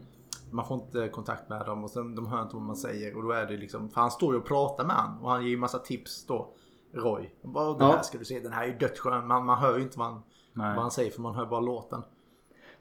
[0.55, 3.23] man får inte kontakt med dem och sen de hör inte vad man säger och
[3.23, 5.49] då är det liksom för han står ju och pratar med han och han ger
[5.49, 6.53] ju massa tips då
[6.93, 7.29] Roy.
[7.43, 7.91] Bara, Ja.
[7.95, 9.27] här ska du se, den här är ju dödsskön.
[9.27, 10.21] Man, man hör ju inte vad han,
[10.53, 12.03] vad han säger för man hör bara låten.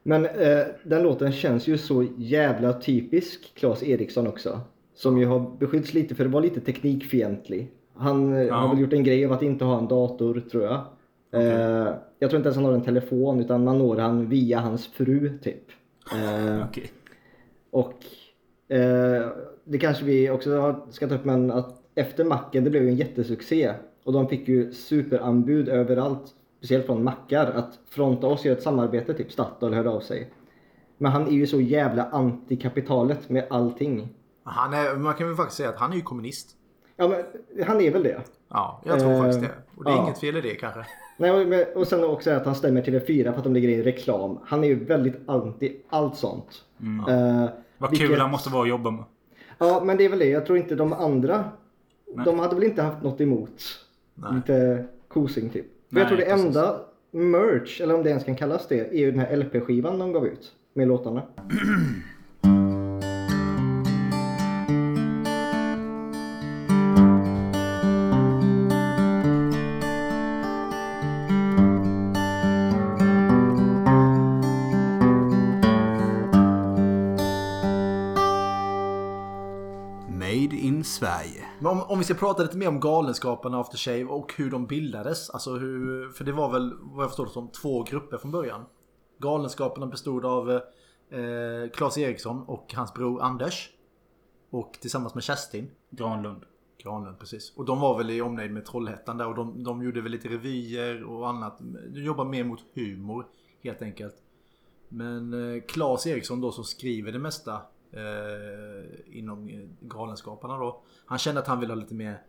[0.02, 4.60] Men eh, den låten känns ju så jävla typisk Claes Eriksson också.
[4.94, 7.70] Som ju har beskylls lite för att vara lite teknikfientlig.
[7.94, 8.54] Han eh, Ja.
[8.54, 10.80] har väl gjort en grej av att inte ha en dator tror jag.
[11.42, 14.86] Eh, jag tror inte ens han har en telefon utan man når han via hans
[14.86, 15.64] fru typ.
[16.12, 16.90] Eh, Okej.
[17.70, 17.94] och
[18.76, 19.28] eh,
[19.64, 22.96] det kanske vi också ska ta upp men att efter macken det blev ju en
[22.96, 23.72] jättesuccé.
[24.04, 26.34] Och de fick ju superanbud överallt.
[26.62, 30.30] Speciellt från mackar att fronta oss gör ett samarbete, typ Statoil hörde av sig.
[30.98, 34.08] Men han är ju så jävla anti-kapitalet med allting.
[34.44, 36.56] Han är, man kan väl faktiskt säga att han är ju kommunist.
[36.96, 37.24] Ja men
[37.66, 38.20] han är väl det.
[38.48, 39.50] Ja, jag tror Eh, faktiskt det.
[39.76, 40.02] Och det är ja.
[40.02, 40.86] inget fel i det kanske.
[41.16, 43.82] Nej, och, men- och sen också att han stämmer TV4 för att de lägger in
[43.82, 44.38] reklam.
[44.44, 46.64] Han är ju väldigt anti allt sånt.
[47.08, 47.48] Eh,
[47.78, 49.04] Vad vilket- kul han måste vara att jobba med.
[49.58, 50.28] Ja, men det är väl det.
[50.28, 51.44] Jag tror inte de andra,
[52.24, 53.62] de hade väl inte haft något emot
[54.32, 55.66] lite kosing typ.
[55.92, 56.46] För jag Nej, tror det precis.
[56.46, 56.80] enda
[57.10, 60.26] merch, eller om det ens kan kallas det, är ju den här LP-skivan de gav
[60.26, 61.22] ut med låtarna.
[81.62, 84.66] Men om, om vi ska prata lite mer om Galenskaparna After Shave och hur de
[84.66, 85.30] bildades.
[85.30, 88.64] Alltså hur, för det var väl vad jag förstår som två grupper från början.
[89.18, 90.60] Galenskaparna bestod av eh,
[91.72, 93.70] Claes Eriksson och hans bror Anders.
[94.50, 95.70] Och tillsammans med Kerstin.
[95.90, 96.42] Granlund.
[96.82, 97.52] Granlund precis.
[97.56, 100.28] Och de var väl i omnejd med Trollhättan där och de, de gjorde väl lite
[100.28, 101.58] revyer och annat.
[101.94, 103.26] De jobbar mer mot humor
[103.62, 104.16] helt enkelt.
[104.88, 110.82] Men eh, Claes Eriksson då som skriver det mesta eh, inom eh, Galenskaparna då.
[111.06, 112.22] Han kände att han ville ha lite mer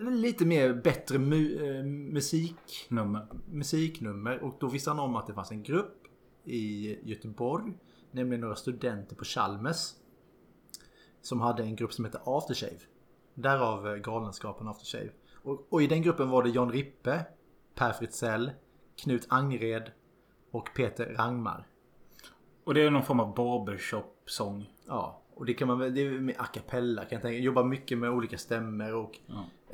[0.00, 3.26] Lite mer bättre mu- eh, musik Nummer.
[3.50, 6.02] musiknummer och då visste han om att det fanns en grupp
[6.44, 7.72] i Göteborg.
[8.10, 9.92] Nämligen några studenter på Chalmers.
[11.22, 12.78] Som hade en grupp som hette Aftershave.
[13.34, 15.10] Därav eh, Galenskapen Aftershave.
[15.34, 17.24] Och, och i den gruppen var det Jan Rippe,
[17.74, 18.50] Per Fritzell,
[18.96, 19.90] Knut Angred
[20.50, 21.66] och Peter Rangmar.
[22.64, 24.70] Och det är någon form av barbershop-sång.
[24.92, 27.38] Ja, och det kan man väl, det är med a cappella kan jag tänka.
[27.38, 29.18] Jobbar mycket med olika stämmor och,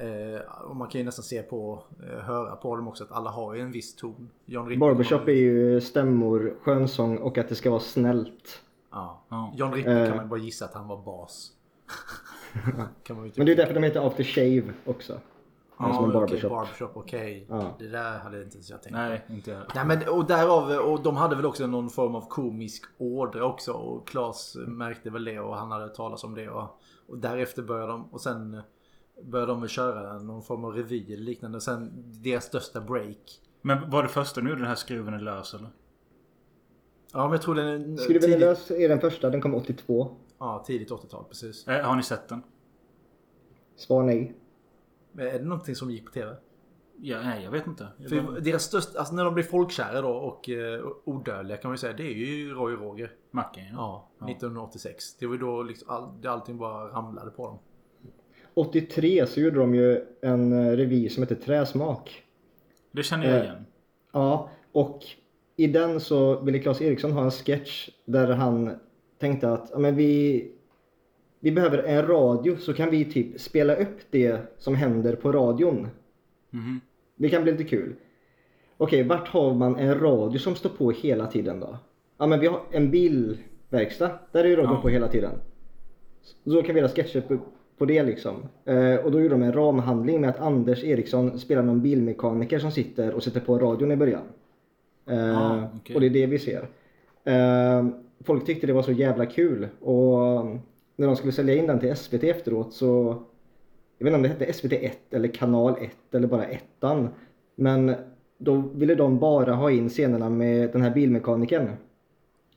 [0.02, 3.30] eh, och man kan ju nästan se på, eh, höra på dem också att alla
[3.30, 4.30] har ju en viss ton.
[4.46, 8.62] Rippe Barbershop är ju stämmor, skönsång och att det ska vara snällt.
[8.90, 9.24] Ja.
[9.28, 9.52] Ja.
[9.56, 10.08] John Rippe Eh.
[10.08, 11.52] kan man bara gissa att han var bas.
[13.02, 15.20] kan man ju Men det är därför de heter After Shave också.
[15.78, 16.50] Ja, som en okej, barbershop.
[16.50, 17.46] barbershop, okej.
[17.48, 17.76] Ja.
[17.78, 19.62] Det där hade inte ens jag tänkt Nej, inte jag.
[19.74, 23.72] Nej men och därav, och de hade väl också någon form av komisk ådra också
[23.72, 27.92] och Claes märkte väl det och han hade talas om det och, och därefter började
[27.92, 28.60] de och sen
[29.22, 31.90] började de väl köra någon form av revy eller liknande och sen
[32.22, 33.40] deras största break.
[33.62, 35.68] Men var det första nu den här skruven är lös eller?
[37.12, 39.54] Ja men jag tror den är Skruven är tidigt, lös är den första, den kom
[39.54, 40.16] 82.
[40.38, 41.68] ja, tidigt 80-tal precis.
[41.68, 42.42] Eh, har ni sett den?
[43.76, 44.34] Svar nej.
[45.12, 46.36] Men Är det någonting som gick på TV?
[47.00, 47.88] Ja, nej, jag vet inte.
[47.98, 51.74] Jag För deras största, alltså när de blir folkkära då och eh, odödliga kan man
[51.74, 53.12] ju säga, det är ju Roy och Roger.
[53.30, 55.16] Macken Ja, 1986.
[55.16, 57.58] Det var ju då liksom all, det allting bara ramlade på dem.
[58.54, 62.22] 83 så gjorde de ju en eh, revy som heter Träsmak.
[62.90, 63.64] Det känner jag Eh, igen.
[64.12, 65.04] Ja, och
[65.56, 68.70] i den så ville Claes Eriksson ha en sketch där han
[69.18, 70.52] tänkte att ja, men vi,
[71.40, 75.88] vi behöver en radio så kan vi typ spela upp det som händer på radion.
[76.50, 76.80] Mhm.
[77.16, 77.94] Det kan bli lite kul.
[78.76, 81.76] Okej, vart har man en radio som står på hela tiden då?
[82.18, 84.10] Ja, men vi har en bilverkstad.
[84.32, 84.80] Där är ju radion Ja.
[84.82, 85.30] på hela tiden.
[86.22, 87.38] Så då kan vi göra sketcher på,
[87.78, 88.34] på det liksom.
[88.64, 92.70] Eh, och då gjorde de en ramhandling med att Anders Eriksson spelar någon bilmekaniker som
[92.70, 94.22] sitter och sätter på radion i början.
[95.06, 95.94] Eh, Ja, okej.
[95.94, 96.68] Och det är det vi ser.
[97.24, 97.86] Eh,
[98.24, 100.46] folk tyckte det var så jävla kul och
[100.98, 103.22] när de skulle sälja in den till SVT efteråt så
[103.98, 107.08] jag vet inte om det hette SVT 1 eller kanal 1 eller bara ettan.
[107.54, 107.94] Men
[108.38, 111.70] då ville de bara ha in scenerna med den här bilmekanikern.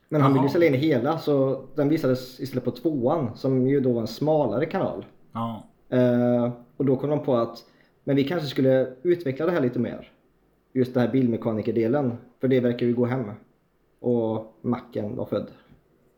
[0.08, 3.92] Men han ville sälja in hela så den visades istället på tvåan som ju då
[3.92, 5.04] var en smalare kanal.
[5.32, 5.62] Ja.
[5.88, 7.64] Eh, och då kom de på att
[8.04, 10.12] men vi kanske skulle utveckla det här lite mer.
[10.72, 12.16] Just den här bilmekanikerdelen.
[12.40, 13.30] För det verkar ju gå hem.
[14.00, 15.50] Och macken var född.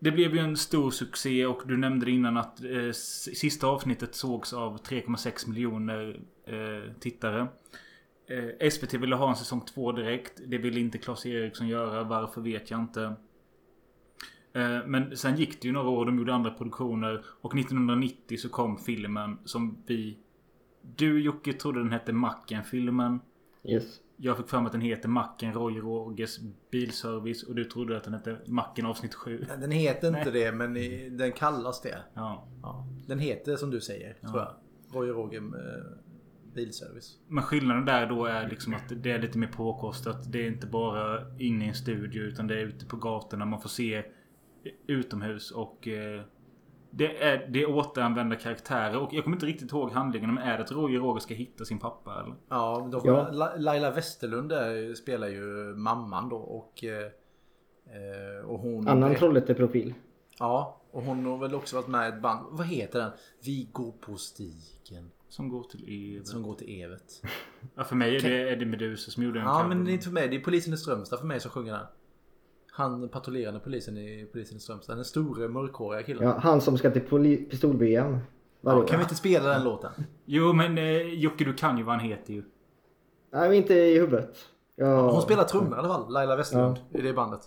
[0.05, 4.53] Det blev ju en stor succé och du nämnde innan att eh, sista avsnittet sågs
[4.53, 7.49] av 3,6 miljoner eh, tittare.
[8.27, 10.41] Eh, SVT ville ha en säsong 2 direkt.
[10.47, 12.05] Det ville inte Claes Eriksson göra.
[12.05, 13.03] Varför vet jag inte.
[14.53, 16.07] Eh, men sen gick det ju några år.
[16.07, 17.25] De gjorde andra produktioner.
[17.41, 20.19] Och 1990 så kom filmen som vi...
[20.97, 23.21] Du Jocke trodde den hette Macken-filmen.
[23.65, 24.01] Yes.
[24.17, 26.39] Jag fick för mig att den heter Macken Roy Rogers
[26.71, 27.43] bilservice.
[27.43, 29.47] Och du trodde att den hette Macken avsnitt 7.
[29.61, 30.33] Den heter inte Nej.
[30.33, 30.75] det men
[31.17, 31.99] den kallas det.
[32.15, 32.49] Ja.
[32.63, 32.87] Ja.
[33.07, 34.29] Den heter som du säger Ja.
[34.29, 34.55] tror jag.
[34.93, 35.85] Roy Roger eh,
[36.55, 37.19] bilservice.
[37.29, 40.33] Men skillnaden där då är liksom att det är lite mer påkostat.
[40.33, 43.45] Det är inte bara inne i en studio utan det är ute på gatorna.
[43.45, 44.05] Man får se
[44.87, 46.23] utomhus och eh,
[46.97, 48.99] det är, det är återanvända karaktärer.
[48.99, 50.35] Och jag kommer inte riktigt ihåg handlingen.
[50.35, 52.35] Men är det att Roger Roger ska hitta sin pappa eller?
[52.49, 53.31] Ja, de, Ja.
[53.33, 55.43] La- Laila Westerlund där spelar ju
[55.77, 56.85] mamman då och...
[56.85, 57.07] eh,
[57.87, 58.89] eh, och hon...
[58.89, 59.95] Annan Trollhätte-profil.
[60.39, 62.47] Ja, och hon har väl också varit med i ett band.
[62.51, 63.11] Vad heter den?
[63.45, 65.11] Vi går på stigen.
[65.29, 66.27] Som går till Evet.
[66.27, 67.23] Som går till Evet.
[67.75, 70.05] Ja, för mig är det Eddie Meduza som gjorde en Ja, men det är inte
[70.05, 70.29] för mig.
[70.29, 71.87] Det är polisen i Strömstad för mig som sjunger den.
[72.77, 74.97] Han patrullerande polisen i polisen i Strömstad.
[74.97, 76.23] Den store mörkhåriga killen.
[76.29, 78.19] Ja, han som ska till pistol-VM.
[78.61, 78.87] varje Ja, år.
[78.87, 79.91] kan vi inte spela den låten?
[80.25, 82.43] Jo men eh, Jocke du kan ju vad han heter ju.
[83.33, 84.37] Nej, men inte i huvudet.
[84.77, 85.11] Ja.
[85.11, 86.13] Hon spelar trummor i alla fall.
[86.13, 87.41] Laila Westerlund i det bandet.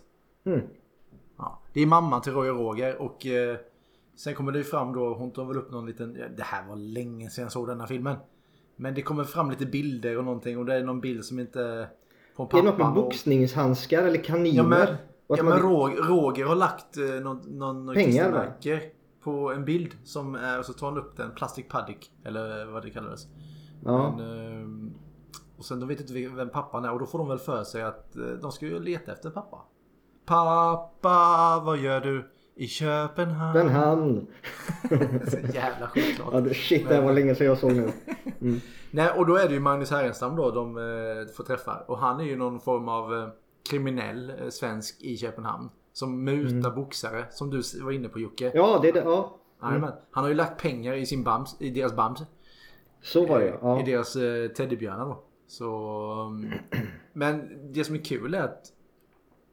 [0.45, 0.61] Mm.
[1.37, 3.57] Ja, det är mamman till Roy och Roger och eh,
[4.15, 6.67] sen kommer det ju fram då, hon tar väl upp någon liten, ja, det här
[6.67, 8.15] var länge sedan jag såg denna filmen.
[8.75, 11.87] Men det kommer fram lite bilder och någonting och det är någon bild som inte...
[12.35, 14.57] Från Är det något med boxningshandskar eller kaniner?
[14.57, 14.87] Ja men,
[15.27, 18.57] ja, men Roger, Roger har lagt eh, någon, någon Pengar,
[19.23, 22.83] på en bild som är, och så tar han upp den, Plastic Paddock eller vad
[22.83, 23.27] det kallades.
[23.85, 24.15] Ja.
[24.17, 24.93] Men, ehm,
[25.57, 27.83] och sen de vet inte vem pappan är och då får de väl för sig
[27.83, 29.57] att eh, de ska ju leta efter pappa.
[30.25, 33.57] Pappa, vad gör du i Köpenhamn?
[33.57, 34.27] Men han.
[35.27, 36.29] Så jävla självklart.
[36.33, 37.91] Ja, det- shit, det här var länge sedan jag såg nu.
[38.41, 38.59] Mm.
[38.91, 41.77] Nej, och då är det ju Magnus Härenstam då de eh, får träffa.
[41.87, 43.27] Och han är ju någon form av eh,
[43.69, 45.69] kriminell eh, svensk i Köpenhamn.
[45.93, 48.45] Som mutar boxare, som du var inne på Jocke.
[48.45, 48.57] Mm.
[48.57, 48.99] Ja, det är det.
[48.99, 49.39] Ja.
[49.63, 49.81] Mm.
[50.11, 52.21] Han har ju lagt pengar i sin bams, i deras bams.
[53.01, 53.81] Så var det ja.
[53.81, 55.23] I deras eh, teddybjörnar då.
[55.47, 56.11] Så...
[56.27, 56.51] um,
[57.13, 58.73] Men det som är kul är att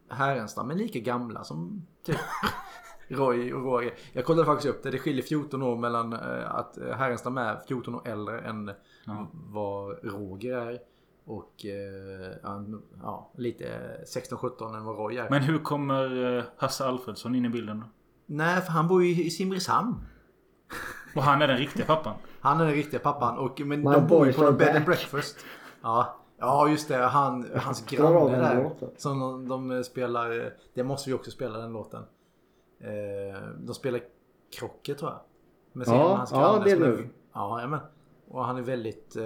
[0.08, 2.16] Härenstam är lika gamla som typ
[3.08, 3.94] Roy och Roger.
[4.12, 4.90] Jag kollade faktiskt upp det.
[4.90, 8.70] Det skiljer 14 år mellan eh, att Härenstam är 14 år äldre än
[9.32, 10.78] vad Roger är.
[11.26, 12.36] Och eh,
[13.02, 13.64] ja, lite
[14.06, 15.30] 16-17 än vad Roy är.
[15.30, 17.86] Men hur kommer eh, Hasse Alfredsson in i bilden då?
[18.26, 19.94] Nej, för han bor ju i Simrishamn.
[21.16, 22.14] Och han är den riktiga pappan?
[22.40, 23.38] Han är den riktiga pappan.
[23.38, 25.36] Och, men My de bor ju på en bed and breakfast.
[25.82, 26.16] Ja.
[26.38, 28.70] Ja just det, han, hans granne där.
[28.96, 32.02] Som de, de spelar, det måste vi också spela den låten.
[32.80, 34.00] Eh, De spelar
[34.58, 35.20] krocket tror jag.
[35.72, 37.08] Med Ja, hans ja, det är nu.
[37.32, 37.80] Ja, jajamän.
[38.34, 39.24] Och han är väldigt eh,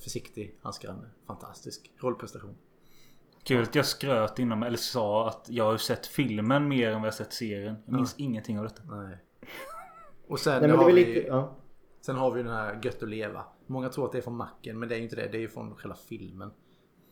[0.00, 1.10] försiktig, hans granne.
[1.26, 2.56] Fantastisk rollprestation.
[3.42, 7.06] Kul att jag skröt inom, eller sa att jag har sett filmen mer än vad
[7.06, 7.76] jag sett serien.
[7.84, 8.82] Jag minns ingenting av detta.
[8.84, 9.18] Nej.
[10.28, 11.26] Och sen, Nej, har vi, lite...
[11.28, 11.56] Ja.
[12.00, 13.44] sen har vi den här Gött att leva.
[13.66, 15.28] Många tror att det är från macken men det är ju inte det.
[15.28, 16.50] Det är ju från själva filmen.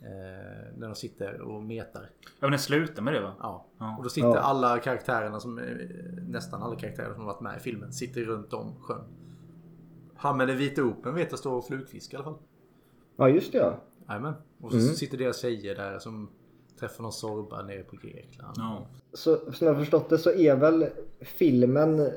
[0.00, 2.10] Eh, när de sitter och metar.
[2.22, 3.34] Ja men den slutar med det va?
[3.40, 3.66] Ja.
[3.78, 3.96] Ja.
[3.96, 4.38] Och då sitter Ja.
[4.38, 5.54] alla karaktärerna som
[6.28, 9.04] nästan alla karaktärer som har varit med i filmen sitter runt om sjön.
[10.16, 12.38] Han med den vita open vet jag står och flugfiskar i alla fall.
[13.16, 13.80] ja, just det ja.
[14.08, 14.34] Jajamän.
[14.60, 14.94] Och så Mm.
[14.94, 16.28] sitter deras tjejer där som
[16.80, 18.54] träffar någon sorba nere på Grekland.
[18.56, 18.86] Ja.
[19.12, 20.86] Så som jag har förstått det så är väl
[21.20, 22.10] filmen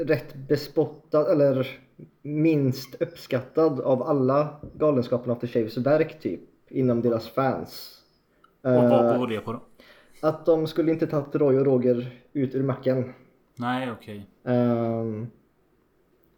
[0.00, 1.80] rätt bespottad eller
[2.22, 7.98] minst uppskattad av alla Galenskapen After Shaves verk typ inom deras fans.
[8.62, 9.60] Och vad Eh, beror det på då?
[10.22, 13.12] Att de skulle inte tagit Roy och Roger ut ur macken.
[13.56, 14.26] Nej okej.
[14.44, 15.26] ehm,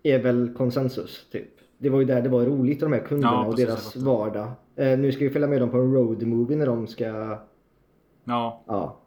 [0.04, 1.48] är väl konsensus typ.
[1.78, 4.50] Det var ju där det var roligt de här kunderna Ja, och deras vardag.
[4.76, 7.04] Eh, nu ska vi följa med dem på en road movie när de ska...
[8.24, 8.64] Ja.
[8.66, 9.00] Ja.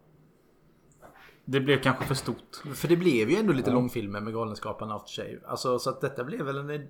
[1.45, 2.55] Det blev kanske för stort.
[2.75, 5.39] För det blev ju ändå lite långfilmer med Galenskaparna After Shave.
[5.45, 6.87] Alltså så att detta blev väl en...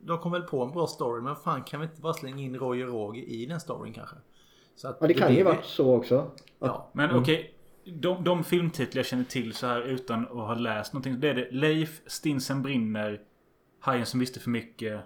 [0.00, 2.56] De kom väl på en bra story men fan kan vi inte bara slänga in
[2.56, 4.16] Roy och Roger i den storyn kanske?
[4.76, 6.30] Så att Ja det kan ju varit så också.
[6.58, 6.90] Ja.
[6.92, 7.22] Men Mm.
[7.22, 7.52] okej.
[7.84, 11.20] De, de filmtitlar jag känner till så här utan att ha läst någonting.
[11.20, 13.20] Det är det Leif, Stinsen brinner,
[13.86, 15.00] Hajen som visste för mycket.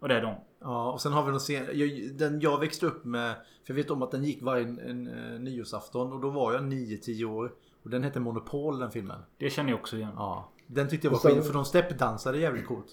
[0.00, 0.34] Och det är de.
[0.60, 3.34] Ja, och sen har vi den, sen, jag, den jag växte upp med.
[3.34, 6.52] För jag vet om att den gick varje en, en, eh, nyårsafton och då var
[6.52, 7.52] jag 9-10 år.
[7.82, 9.20] Och den hette Monopol den filmen.
[9.38, 10.10] Det känner jag också igen.
[10.16, 10.50] Ja.
[10.66, 12.88] Den tyckte jag var skit för de steppdansade jävligt coolt.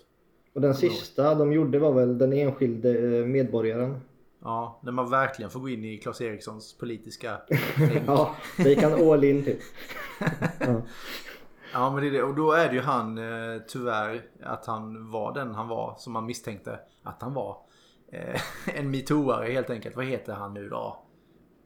[0.53, 3.99] Och den sista de gjorde var väl den enskilde eh, medborgaren.
[4.41, 7.38] Ja, när man verkligen får gå in i Claes Erikssons politiska.
[8.07, 9.59] Ja, det gick han all in typ.
[10.59, 10.82] Ja.
[11.74, 12.24] Ja men det är det.
[12.24, 16.14] Och då är det ju han eh, tyvärr att han var den han var som
[16.14, 17.58] man misstänkte att han var.
[18.12, 18.42] Eh,
[18.80, 19.96] en metooare helt enkelt.
[19.96, 21.06] Vad heter han nu då?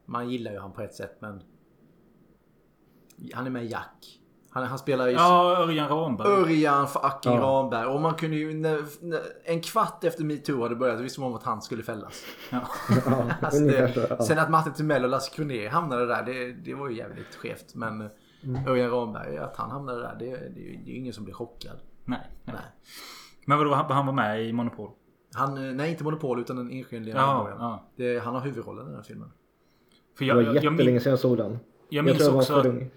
[0.05, 1.41] Man gillar ju han på ett sätt men...
[3.33, 4.19] Han är med Jack.
[4.49, 5.13] Han, han spelar ju...
[5.13, 6.27] Ja, Örjan Ramberg.
[6.27, 7.39] Örjan fucking Ja.
[7.39, 7.85] Ramberg.
[7.85, 8.53] Och man kunde ju...
[8.53, 12.23] När, när, en kvart efter metoo hade börjat visste man om att han skulle fällas.
[13.41, 14.23] alltså ungefär så, det, ja.
[14.23, 17.75] Sen att Martin Timell och Lasse Kronér hamnade där, det, det var ju jävligt skevt.
[17.75, 18.09] Men
[18.43, 18.67] Mm.
[18.67, 21.23] Örjan Ramberg, att han hamnade där, det, det, är ju- det är ju ingen som
[21.23, 21.77] blir chockad.
[22.05, 22.19] Nej.
[22.45, 22.55] nej.
[23.45, 24.89] Men vadå, han han var med i Monopol?
[25.33, 27.83] Han, eh, nej, inte Monopol utan den enskilda Ja, ja.
[27.95, 29.31] Det, han har huvudrollen i den här filmen.
[30.17, 31.59] För Det var jättelänge sedan jag såg den.
[31.89, 32.89] Jag minns tror jag också var för att- ung.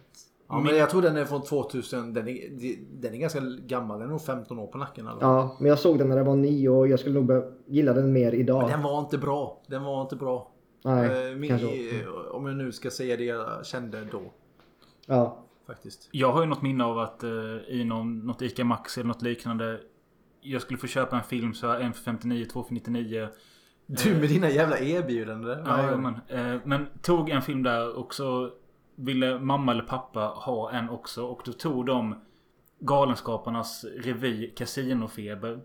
[0.49, 2.15] Ja, men jag tror den är från 2000.
[2.15, 2.49] Den är,
[3.01, 3.99] den är ganska gammal.
[3.99, 5.07] Den är nog 15 år på nacken.
[5.07, 5.19] Eller?
[5.21, 8.13] Ja, men jag såg den när jag var nio och jag skulle nog gilla den
[8.13, 8.61] mer idag.
[8.63, 9.63] Men den var inte bra.
[9.67, 10.51] Den var inte bra.
[10.85, 12.01] Nej, Eh, min, kanske.
[12.01, 14.21] eh, om jag nu ska säga det jag kände då.
[15.11, 15.47] Ja.
[15.67, 16.09] Faktiskt.
[16.13, 17.31] Jag har ju något minne av att eh,
[17.69, 19.81] i någon, något ICA Maxi eller något liknande.
[20.41, 23.29] Jag skulle få köpa en film så en för 59, två för 99.
[23.87, 25.63] Du med dina jävla erbjudanden.
[25.67, 28.51] Ja, men, eh, men tog en film där och så
[28.95, 31.27] ville mamma eller pappa ha en också.
[31.27, 32.15] Och då tog de
[32.79, 35.61] Galenskaparnas revy Casinofeber.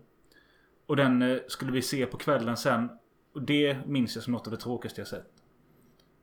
[0.86, 2.88] Och den eh, skulle vi se på kvällen sen.
[3.34, 5.32] Och det minns jag som något av det tråkigaste jag sett.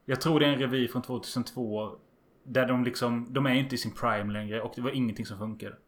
[0.06, 1.98] Jag tror det är en revy från 2002.
[2.44, 5.38] Där de liksom, de är inte i sin prime längre och det var ingenting som
[5.38, 5.80] funkar.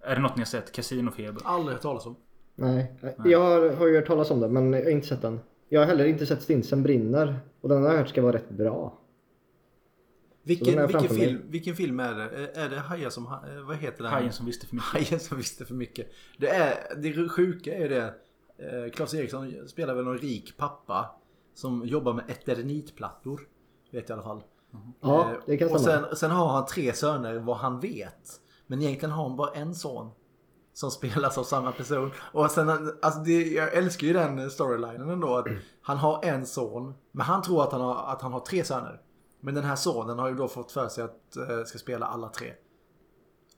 [0.00, 0.72] Är det något ni har sett?
[0.72, 1.42] Casinofeber?
[1.44, 2.16] Aldrig hört talas om.
[2.54, 2.94] Nej.
[3.24, 5.40] Jag har, har ju hört talas om den men jag har inte sett den.
[5.68, 7.40] Jag har heller inte sett Stinsen brinner.
[7.60, 8.98] Och den har jag hört ska vara rätt bra.
[10.42, 12.50] Vilken, vilken, film, vilken film är det?
[12.54, 13.24] Är det Hajen som...
[13.26, 14.12] eh, Vad heter den?
[14.12, 14.88] Hajen som visste för mycket.
[14.92, 16.12] Hajen som visste för mycket.
[16.38, 18.14] Det, är, det sjuka är det.
[18.58, 21.10] eh, Claes Eriksson spelar väl någon rik pappa.
[21.54, 23.40] Som jobbar med eternitplattor.
[23.90, 24.42] Vet jag i alla fall.
[25.00, 26.06] Ja, Eh, det kan Och stämma.
[26.06, 28.40] sen, sen har han tre söner vad han vet.
[28.66, 30.10] Men egentligen har han bara en son.
[30.72, 32.10] Som spelas av samma person.
[32.18, 32.68] Och sen,
[33.02, 35.36] alltså det, jag älskar ju den storylinen ändå.
[35.36, 35.46] Att
[35.82, 36.94] han har en son.
[37.12, 39.00] Men han tror att han har, att han har tre söner.
[39.40, 42.28] Men den här sonen har ju då fått för sig att uh, ska spela alla
[42.28, 42.52] tre.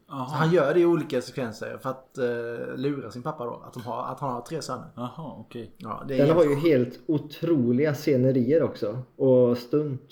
[0.09, 3.63] Så han gör det i olika sekvenser för att uh, lura sin pappa då.
[3.67, 4.87] Att, de har, att han har tre söner.
[4.97, 5.73] Jaha, okej.
[5.77, 9.03] Ja, det är Den har ju helt otroliga scenerier också.
[9.17, 10.11] Och stunt.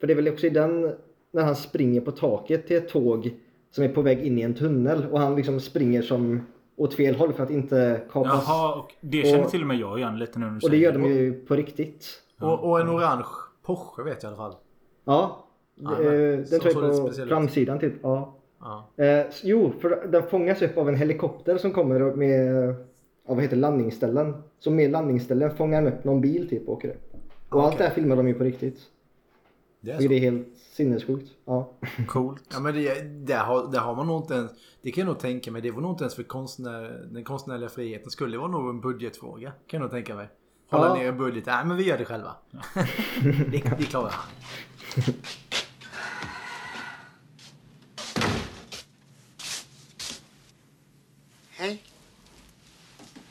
[0.00, 0.94] För det är väl också i den
[1.30, 3.34] när han springer på taket till ett tåg
[3.70, 7.14] som är på väg in i en tunnel och han liksom springer som åt fel
[7.14, 8.44] håll för att inte kapas.
[8.46, 10.70] Jaha, och det känner Och- till och med jag igen lite nu när du Och
[10.70, 12.22] det gör de ju på riktigt.
[12.40, 13.24] Och, och en orange
[13.62, 14.54] Porsche vet jag i alla fall.
[15.04, 15.44] Ja.
[15.74, 17.92] Men, den som tror jag på framsidan typ.
[18.02, 18.34] Ja.
[18.60, 19.04] Ja.
[19.04, 22.74] Eh, jo, för den fångas upp av en helikopter som kommer med
[23.26, 24.34] ja, vad heter landningsställen.
[24.58, 27.14] Så med landningsställen fångar den upp någon bil typ och åker upp.
[27.48, 28.78] Och allt det här filmar de ju på riktigt.
[29.80, 30.08] Det är så.
[30.08, 31.30] det är helt sinnessjukt.
[31.44, 31.72] Ja.
[32.06, 32.42] Coolt.
[32.52, 34.50] Ja men det, där, har, där har man nog inte ens,
[34.82, 37.68] det kan jag nog tänka mig, det var nog inte ens för konstnär, den konstnärliga
[37.68, 39.50] friheten skulle det vara nog en budgetfråga.
[39.66, 40.28] Kan jag nog tänka mig.
[40.70, 40.94] Hålla Ja.
[40.94, 42.34] ner budgeten, nej men vi gör det själva.
[43.50, 44.24] det, det klarar han.
[51.50, 51.82] Hej.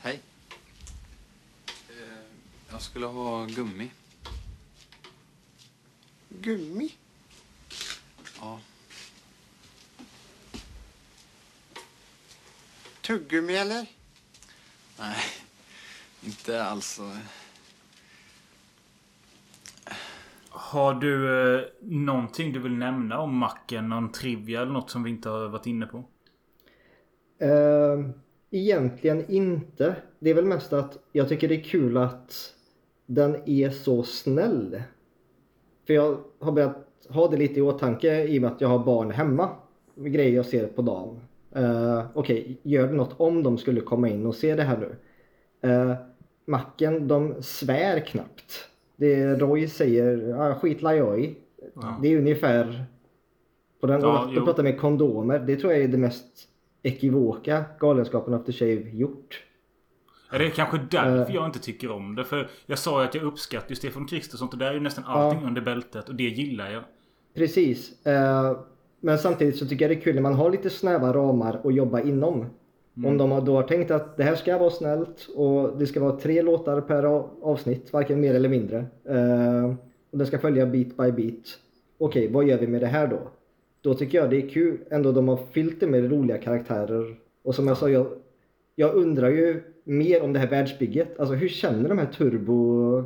[0.01, 0.19] Hej.
[1.89, 1.93] Eh,
[2.71, 3.91] Jag skulle ha gummi.
[6.41, 6.91] Gummi?
[8.39, 8.59] Ja.
[13.01, 13.85] Tuggummi eller?
[14.99, 15.17] Nej,
[16.23, 17.01] inte alls.
[20.49, 23.89] Har du eh, någonting du vill nämna om macken?
[23.89, 26.03] Någon trivia eller något som vi inte har varit inne på?
[27.39, 28.09] Eh,
[28.51, 29.95] egentligen inte.
[30.19, 32.53] Det är väl mest att jag tycker det är kul att
[33.05, 34.83] den är så snäll.
[35.87, 36.75] För jag har börjat
[37.09, 39.49] ha det lite i åtanke i och med att jag har barn hemma.
[39.95, 41.19] Grejer jag ser på dagen.
[41.57, 44.95] Uh, Okej, gör det något om de skulle komma in och se det här nu?
[45.69, 45.93] Uh,
[46.45, 48.69] macken, de svär knappt.
[48.95, 51.35] Det Roy säger, ah, skit la jag i.
[51.73, 51.99] Ja.
[52.01, 52.85] Det är ungefär
[53.81, 54.01] på den.
[54.01, 54.39] Ja, och jo.
[54.39, 56.47] att prata med kondomer, det tror jag är det mest
[56.83, 59.43] ekivoka Galenskapen After Shave gjort.
[60.35, 61.35] Är det kanske därför Eh.
[61.35, 62.23] jag inte tycker om det?
[62.23, 64.53] För jag sa ju att jag uppskattar Stefan Krister och sånt.
[64.53, 65.47] Och där är ju nästan allting Ja.
[65.47, 66.09] under bältet.
[66.09, 66.83] Och det gillar jag.
[67.35, 68.05] Precis.
[68.05, 68.57] Eh,
[68.99, 71.75] men samtidigt så tycker jag det är kul när man har lite snäva ramar att
[71.75, 72.45] jobba inom.
[72.97, 73.09] Mm.
[73.11, 75.99] Om de har då har tänkt att det här ska vara snällt och det ska
[75.99, 77.03] vara tre låtar per
[77.41, 78.77] avsnitt, varken mer eller mindre.
[79.09, 79.65] Eh,
[80.11, 81.59] och den ska följa bit by bit.
[81.97, 83.19] Okej, vad gör vi med det här då?
[83.81, 84.77] Då tycker jag det är kul.
[84.91, 87.15] Ändå de har fyllt det med roliga karaktärer.
[87.43, 88.07] Och som jag sa, jag,
[88.75, 91.19] jag undrar ju mer om det här världsbygget.
[91.19, 93.03] Alltså hur känner de här turbo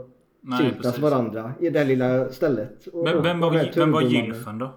[0.82, 1.00] precis.
[1.00, 2.88] varandra i det här lilla stället?
[2.88, 4.02] Och- Men vem var, vem var.
[4.02, 4.74] Gylfen då?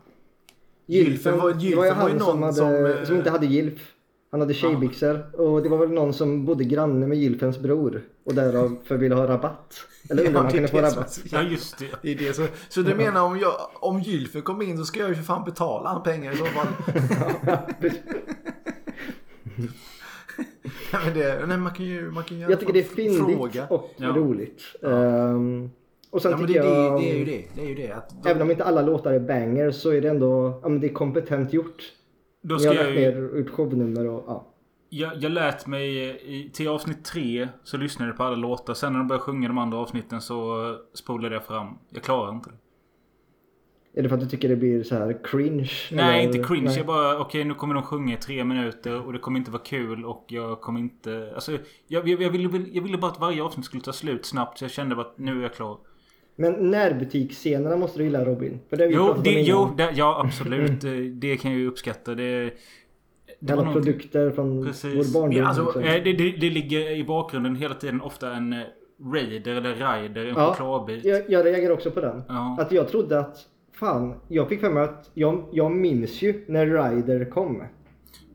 [0.87, 3.19] Gylfen var- det var ju Gylfen var ju han som, någon hade, som, som, eh,
[3.19, 3.93] inte hade gylf.
[4.31, 8.35] Han hade tjejbyxor och det var väl någon som bodde granne med Gylfens bror och
[8.35, 9.75] därav för ville ha rabatt.
[10.11, 11.13] Eller undrade om han det kunde få det som rabatt.
[11.13, 14.79] så jävla- Det är det så, så du menar om, jag, om Gylfen kommer in
[14.79, 16.67] så ska jag ju för fan betala han pengar i så fall.
[20.93, 23.37] nej, men det, nej, man kan ju, man kan ju Jag tycker det är fyndigt
[23.37, 23.67] fråga.
[23.71, 24.09] och Ja.
[24.09, 24.63] roligt.
[24.83, 25.71] Ehm,
[26.11, 27.01] och sen Ja, tycker det, det, jag...
[27.01, 27.45] det är ju det.
[27.55, 27.93] Det är ju det.
[27.93, 30.87] Att Även om inte alla låtar är banger så är det ändå ja, men det
[30.87, 31.83] är kompetent gjort.
[32.43, 34.47] Då ska har jag lagt ju- ut shownummer och ja.
[34.89, 38.75] Jag, jag lät mig i, till avsnitt tre så lyssnade jag på alla låtar.
[38.75, 40.59] Sen när de började sjunga de andra avsnitten så
[40.95, 41.79] spolade jag fram.
[41.91, 42.57] Jag klarar inte det.
[43.95, 45.71] Är det för att du tycker det blir så här cringe?
[45.93, 46.37] Nej, eller?
[46.37, 46.67] inte cringe.
[46.67, 46.77] Nej.
[46.77, 49.63] Jag bara, okej nu kommer de sjunga i tre minuter och det kommer inte vara
[49.63, 51.31] kul och jag kommer inte...
[51.35, 51.53] Alltså,
[51.89, 54.65] jag, jag, jag, ville, jag ville bara att varje avsnitt skulle ta slut snabbt så
[54.65, 55.79] jag kände bara att nu är jag klar.
[56.37, 58.61] Men närbutikscenerna måste du gilla Robin.
[58.71, 60.81] För det Jo, det, jo det, ja absolut.
[61.21, 62.15] Det kan jag ju uppskatta.
[62.15, 62.51] Det,
[63.41, 65.15] det Alla produkter från Precis.
[65.15, 65.39] vår barndom.
[65.39, 65.83] Ja, alltså, liksom.
[65.83, 68.59] eh, det, det, det ligger i bakgrunden hela tiden ofta en eh,
[69.13, 71.05] Raider eller Rider, en Ja, chokladbit.
[71.05, 72.23] jag, jag reagerar också på den.
[72.29, 72.57] Ja.
[72.61, 73.37] Att jag trodde att,
[73.87, 77.63] fan, jag fick för mig att, jag, jag minns ju när Ryder kom.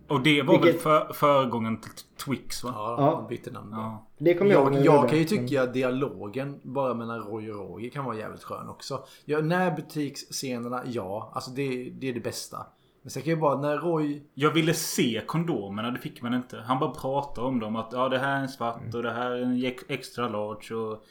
[0.08, 1.92] Och det var Vilket- väl för, föregången till
[2.26, 2.72] Twix va?
[2.76, 3.12] Ja, Ja.
[3.12, 3.70] de bytte namn.
[3.72, 4.08] Ja.
[4.18, 7.70] Det kommer jag ihåg Jag, jag kan ju tycka att dialogen bara mellan Roy och
[7.70, 9.04] Roger kan vara jävligt skön också.
[9.26, 11.32] Ja, närbutikscenerna, ja.
[11.34, 12.58] Alltså det, det är det bästa.
[13.02, 14.22] Men sen kan ju bara när Roy...
[14.34, 16.58] Jag ville se kondomerna, det fick man inte.
[16.66, 17.76] Han bara pratade om dem.
[17.76, 20.76] Att ja, det här är en svart och det här är en ex- extra large
[20.76, 21.04] och...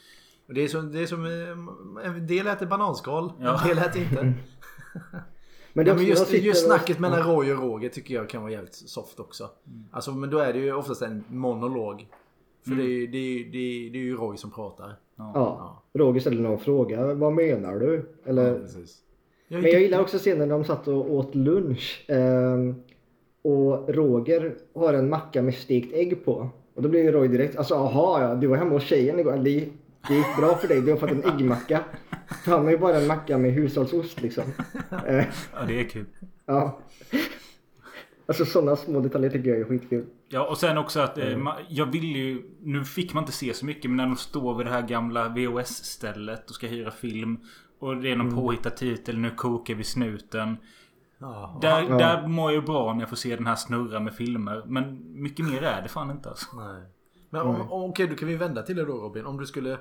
[0.47, 3.61] och Det är som, det är som eh, en del äter bananskal, Ja.
[3.61, 4.33] en del äter inte.
[5.73, 8.41] Men det Ja, men just, just och- snacket mellan Roy och Roger tycker jag kan
[8.41, 9.49] vara jävligt soft också.
[9.91, 12.07] Alltså men då är det ju oftast en monolog.
[12.65, 12.85] För Mm.
[12.85, 14.95] det, är, det, är, det, är, det är ju Roy som pratar.
[15.15, 15.83] Ja.
[15.93, 17.13] Roger ställer någon fråga.
[17.13, 18.09] Vad menar du?
[18.25, 18.53] Eller...
[18.53, 18.97] Ja, precis.
[19.47, 22.05] Jag Men jag gillar också scenen när de satt och åt lunch.
[22.07, 22.75] ehm,
[23.41, 26.49] och Roger har en macka med stekt ägg på.
[26.75, 29.37] Och då blir ju Roy direkt, alltså aha ja, du var hemma hos tjejen igår.
[30.07, 31.83] Det, gick bra för dig, du har fått en äggmacka.
[32.43, 34.43] För han har ju bara en macka med hushållsost liksom.
[35.07, 36.05] Eh, Ja, det är kul.
[36.45, 36.79] ja.
[38.25, 40.05] Alltså sådana små detaljer tycker jag är skitkul.
[40.29, 41.47] Ja, och sen också att eh, Mm.
[41.69, 42.43] jag ville ju...
[42.61, 45.29] Nu fick man inte se så mycket, men när de står vid det här gamla
[45.29, 47.37] VHS-stället och ska hyra film.
[47.79, 48.39] Och det är någon Mm.
[48.39, 50.57] påhittad titel, Nu kokar vi snuten.
[51.19, 51.97] Ja, Där, ja.
[51.97, 54.63] där mår jag ju bra när jag får se den här snurra med filmer.
[54.65, 56.55] Men mycket mer är det fan inte alltså.
[56.55, 56.81] Nej.
[57.29, 59.25] Men om, om, okej, då kan vi vända till det då Robin.
[59.25, 59.77] Om du skulle,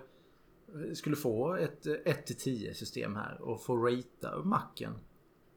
[0.95, 4.99] skulle få ett 1-10 system här och få ratea macken.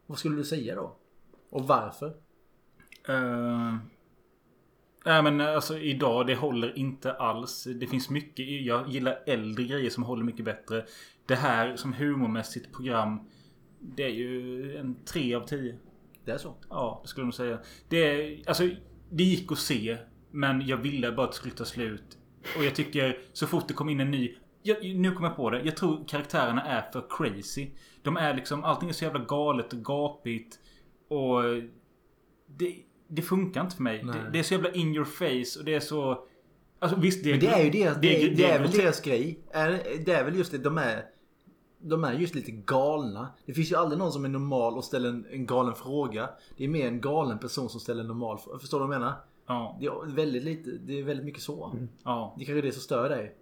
[0.06, 0.96] Vad skulle du säga då?
[1.50, 2.08] Och varför?
[3.10, 3.76] Uh,
[5.06, 7.68] nej men alltså idag det håller inte alls.
[7.76, 8.66] Det finns mycket.
[8.66, 10.86] Jag gillar äldre grejer som håller mycket bättre.
[11.26, 13.20] Det här som humormässigt program.
[13.80, 15.80] Det är ju en 3 av 10.
[16.26, 16.56] Det är så?
[16.70, 17.60] Ja, det skulle nog säga.
[17.90, 18.70] Det, alltså,
[19.10, 19.98] det gick att se.
[20.32, 22.18] Men jag ville bara att det skulle ta slut.
[22.58, 24.36] Och jag tycker så fort det kom in en ny.
[24.62, 25.62] Jag, nu kommer jag på det.
[25.62, 27.70] Jag tror karaktärerna är för crazy.
[28.04, 30.60] De är liksom, allting är så jävla galet och gapigt.
[31.08, 31.42] Och
[32.48, 32.76] det,
[33.08, 34.04] det funkar inte för mig.
[34.04, 36.24] Det, det är så jävla in your face och det är så...
[36.80, 37.34] Alltså visst, det är...
[37.34, 39.40] Men det är ju deras, det, är, det är väl det- deras grej.
[40.06, 41.06] Det är väl just det, de är...
[41.82, 43.28] De är just lite galna.
[43.46, 46.30] Det finns ju aldrig någon som är normal och ställer en, en galen fråga.
[46.58, 48.60] Det är mer en galen person som ställer en normal fråga.
[48.60, 49.14] Förstår du vad jag menar?
[49.48, 49.78] Ja.
[49.80, 51.74] Det är väldigt lite, det är väldigt mycket så.
[52.04, 52.36] Ja.
[52.40, 53.36] Det kanske är det som stör dig.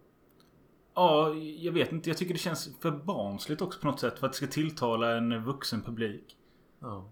[0.99, 2.09] Ja, jag vet inte.
[2.09, 4.19] Jag tycker det känns för barnsligt också på något sätt.
[4.19, 6.37] För att det ska tilltala en vuxen publik.
[6.79, 7.05] Ja.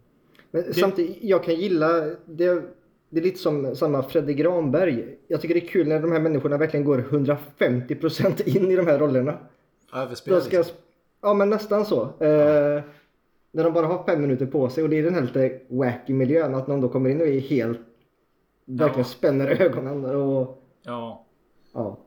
[0.51, 1.91] Men Det- samtidigt, jag kan gilla,
[2.25, 2.63] det,
[3.09, 5.17] det är lite som samma Freddy Granberg.
[5.27, 8.87] Jag tycker det är kul när de här människorna verkligen går 150% in i de
[8.87, 9.37] här rollerna.
[9.93, 10.75] Överspel ska, liksom.
[11.21, 12.01] ja men nästan så.
[12.03, 12.83] Eh,
[13.51, 16.13] när de bara har fem minuter på sig och det är den här lite wacky
[16.13, 16.55] miljön.
[16.55, 17.79] Att någon då kommer in och är helt,
[18.65, 19.03] verkligen Ja.
[19.03, 21.25] spänner ögonen och Ja.
[21.73, 21.97] ja.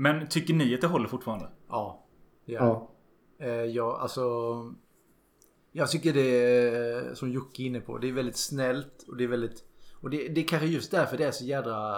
[0.00, 1.48] Men tycker ni att det håller fortfarande?
[1.68, 2.06] Ja.
[2.44, 2.90] Ja.
[3.38, 3.44] det.
[3.44, 4.22] Eh, ja, alltså...
[5.72, 9.24] Jag tycker det är, som Jocke är inne på, det är väldigt snällt och det
[9.24, 9.64] är väldigt...
[10.00, 11.96] Och det, det är kanske just därför det är så jädra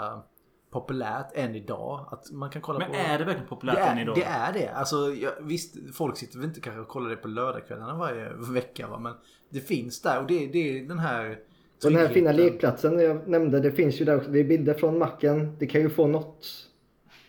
[0.70, 2.09] populärt än idag.
[2.11, 2.94] Att man kan kolla Men på...
[2.94, 4.14] är det verkligen populärt det är, än idag?
[4.14, 4.68] Det är det.
[4.68, 8.88] Alltså ja, visst, folk sitter väl inte kanske och kollar det på lördagskvällarna varje vecka
[8.88, 8.98] va.
[8.98, 9.14] Men
[9.50, 11.38] det finns där och det, det är den här...
[11.82, 14.30] Den här fina lekplatsen jag nämnde, det finns ju där också.
[14.30, 15.57] Det är bilder från macken.
[15.59, 16.68] Det kan ju få något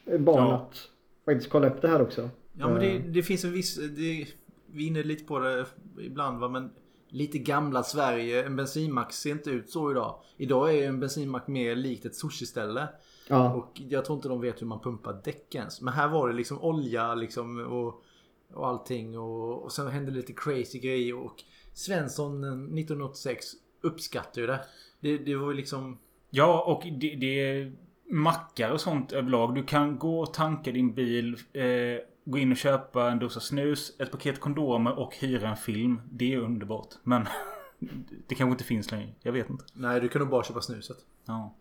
[0.06, 0.54] barn Ja.
[0.54, 0.90] att
[1.26, 2.30] faktiskt kolla upp det här också.
[2.54, 3.76] Ja men det, Eh, det finns en viss...
[3.76, 4.28] Det,
[4.72, 5.66] vi är inne lite på det
[6.00, 6.72] ibland va men
[7.10, 8.44] lite gamla Sverige.
[8.46, 10.16] En bensinmack ser inte ut så idag.
[10.38, 12.88] Idag är en bensinmack mer likt ett sushiställe.
[13.28, 13.54] Ja.
[13.54, 15.82] Och jag tror inte de vet hur man pumpar däck ens.
[15.82, 18.04] Men här var det liksom olja liksom och,
[18.54, 21.44] och allting och, och sen hände lite crazy grejer och
[21.74, 23.46] Svensson eh, 1986
[23.82, 24.60] uppskattar ju det.
[25.00, 25.98] Det, det var ju liksom...
[26.30, 27.74] Ja, och det, det är
[28.10, 29.56] mackar och sånt överlag.
[29.56, 31.38] Du kan gå och tanka din bil.
[31.54, 31.64] Eh,
[32.26, 36.02] gå in och köpa en dosa snus, ett paket kondomer och hyra en film.
[36.12, 36.88] Det är underbart.
[37.04, 37.26] Men
[38.28, 39.10] det kanske inte finns längre.
[39.22, 39.66] Jag vet inte.
[39.74, 40.98] Nej, du kan nog bara köpa snuset.
[41.26, 41.56] Ja.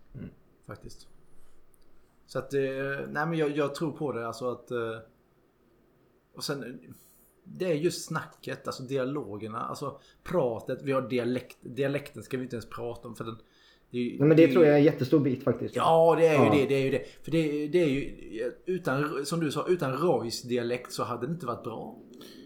[0.67, 1.07] Faktiskt.
[2.25, 3.07] Så att det...
[3.09, 4.71] Nej men jag, jag tror på det alltså att...
[4.71, 4.97] eh,
[6.35, 6.79] Och sen...
[7.45, 10.81] Det är just snacket, alltså dialogerna, alltså pratet.
[10.83, 11.57] Vi har dialekt.
[11.61, 13.37] Dialekten ska vi inte ens prata om för den...
[13.93, 15.75] Det, Nej, men det är tror jag är en jättestor bit faktiskt.
[15.75, 16.51] Ja, det är ju Ja.
[16.51, 16.65] det.
[16.65, 17.05] Det är ju det.
[17.23, 18.51] För det, det är ju...
[18.65, 21.95] Utan, som du sa, utan Roys dialekt så hade det inte varit bra.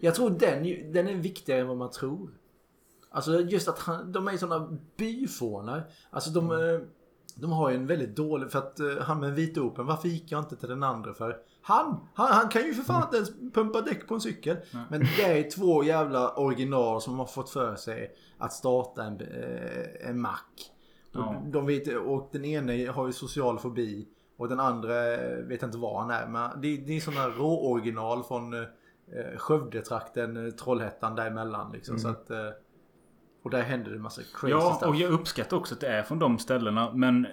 [0.00, 2.30] Jag tror den, den är viktigare än vad man tror.
[3.10, 5.90] Alltså just att han, de är sådana byfånar.
[6.10, 6.80] Alltså de, eh,
[7.34, 8.50] de har ju en väldigt dålig...
[8.50, 11.36] För att eh, han med vita open, varför gick jag inte till den andra för?
[11.62, 14.56] Han, han, han kan ju för fan inte ens pumpa däck på en cykel.
[14.90, 20.08] Men det är två jävla original som har fått för sig att starta en, eh,
[20.10, 20.72] en mack.
[21.20, 21.42] Ja.
[21.46, 24.08] de vet, och den ene har ju social fobi.
[24.36, 26.26] Och den andra eh, vet inte var han är.
[26.26, 28.60] Men det, det är sådana rå-original från eh,
[29.36, 31.72] Skövdetrakten, eh, Trollhättan däremellan.
[31.72, 32.02] Liksom, Mm.
[32.02, 32.48] så att, eh,
[33.42, 34.88] och där händer det en massa crazy Ja, stuff.
[34.88, 36.92] och jag uppskattar också att det är från de ställena.
[36.94, 37.26] Men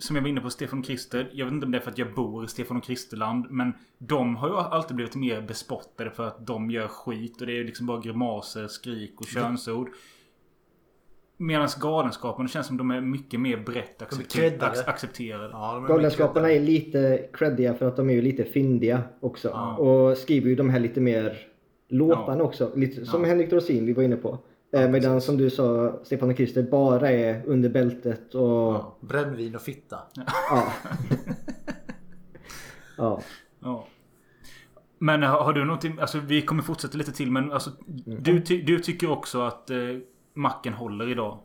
[0.00, 1.30] som jag var inne på Stefan och Krister.
[1.32, 3.46] Jag vet inte om det är för att jag bor i Stefan och Kristerland.
[3.50, 7.40] Men de har ju alltid blivit mer bespottade för att de gör skit.
[7.40, 9.88] Och det är liksom bara grimaser, skrik och könsord.
[11.36, 14.72] Medan Galenskaparna känns som de är mycket mer brett accepter- creddade.
[14.76, 15.48] ac- accepterade.
[15.52, 19.48] Ja, Galenskaparna är lite creddiga för att de är ju lite fyndiga också.
[19.78, 21.38] Och skriver ju de här lite mer
[21.88, 22.72] låtarna också.
[22.76, 23.28] Lite, som Ja.
[23.28, 24.38] Henrik Dorsin vi var inne på.
[24.74, 28.98] Eh, Medan som du sa, Stefan och Christer bara är under bältet och...
[29.00, 29.98] Brännvin och fitta.
[30.50, 30.72] Ja.
[32.96, 33.22] ja.
[33.60, 33.86] Ja.
[34.98, 37.70] Men har har du någonting, alltså vi kommer fortsätta lite till men alltså
[38.04, 39.76] du, ty, du tycker också att eh,
[40.34, 41.38] macken håller idag?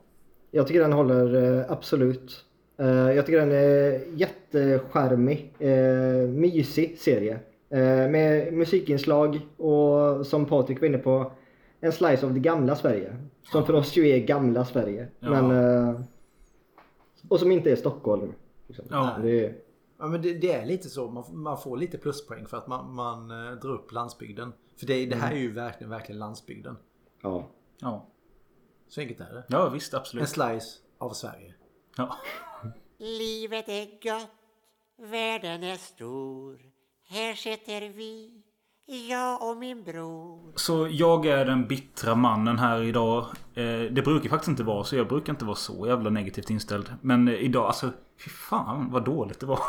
[0.51, 2.45] Jag tycker den håller eh, absolut.
[2.77, 7.39] Eh, jag tycker den är jättecharmig, eh, mysig serie.
[8.09, 11.31] Med musikinslag och som Patrik var inne på,
[11.79, 13.17] en slice av det gamla Sverige.
[13.51, 15.07] Som för oss ju är gamla Sverige.
[15.19, 15.29] Ja.
[15.29, 16.03] Men,
[17.29, 18.33] och som inte är Stockholm.
[18.67, 18.85] Liksom.
[18.89, 19.17] Ja.
[19.21, 19.55] Det är,
[19.99, 21.07] Ja men det, det är lite så.
[21.07, 23.27] Man, man får lite pluspoäng för att man, man
[23.61, 24.53] drar upp landsbygden.
[24.79, 26.77] För det, det här är ju verkligen, verkligen landsbygden.
[27.21, 27.47] ja.
[27.81, 28.05] Ja.
[28.89, 29.43] Så enkelt är det.
[29.47, 30.21] Ja visst, absolut.
[30.21, 31.53] En slice av Sverige.
[31.97, 32.17] Ja.
[32.97, 34.29] Livet är gott,
[35.11, 36.57] världen är stor.
[37.09, 38.41] Här sitter vi,
[39.09, 40.53] jag och min bror.
[40.55, 43.19] Så jag är den bittra mannen här idag.
[43.55, 44.95] Eh, det brukar faktiskt inte vara så.
[44.95, 46.93] Jag brukar inte vara så jävla negativt inställd.
[47.01, 47.91] Men eh, idag, alltså
[48.23, 49.59] fy fan vad dåligt det var.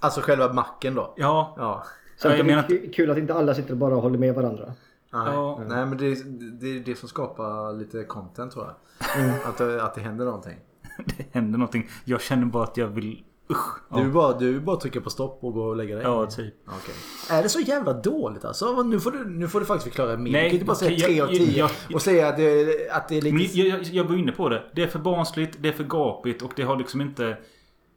[0.00, 1.14] Alltså själva macken då?
[1.16, 1.54] Ja.
[1.58, 1.84] Ja.
[2.16, 4.72] Så Ja, jag menar kul- kul att inte alla sitter och bara håller med varandra.
[5.14, 5.60] Nej, Ja.
[5.68, 8.74] Nej men det, är- det är det som skapar lite content tror jag.
[9.44, 10.56] Att, det- att det händer någonting.
[11.06, 11.88] Det händer någonting.
[12.04, 13.24] Jag känner bara att jag vill...
[13.50, 13.78] Usch.
[13.94, 16.04] Du är bara, du är bara trycka på stopp och gå och lägga dig.
[16.04, 16.54] Ja, typ.
[16.66, 16.94] Okej.
[17.38, 18.82] Är det så jävla dåligt alltså?
[18.82, 20.32] Nu får du, nu får du faktiskt förklara mer.
[20.32, 22.36] Nej, du kan inte bara säga okej, 3 jag- av 10 jag- och säga att
[22.36, 23.58] det, att det är lite...
[23.60, 24.62] Jag, jag, jag var inne på det.
[24.74, 27.36] Det är för barnsligt, det är för gapigt och det har liksom inte...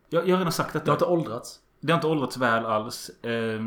[0.10, 0.86] Jag, jag har redan sagt detta.
[0.86, 1.60] Det har inte åldrats.
[1.82, 3.10] Det har inte åldrats väl alls.
[3.10, 3.66] Eh,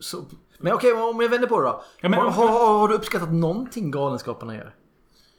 [0.00, 0.16] så...
[0.62, 1.82] Men okej, om jag vänder på det då.
[2.00, 4.74] Ja, men- har, har, har du uppskattat någonting Galenskaparna gör?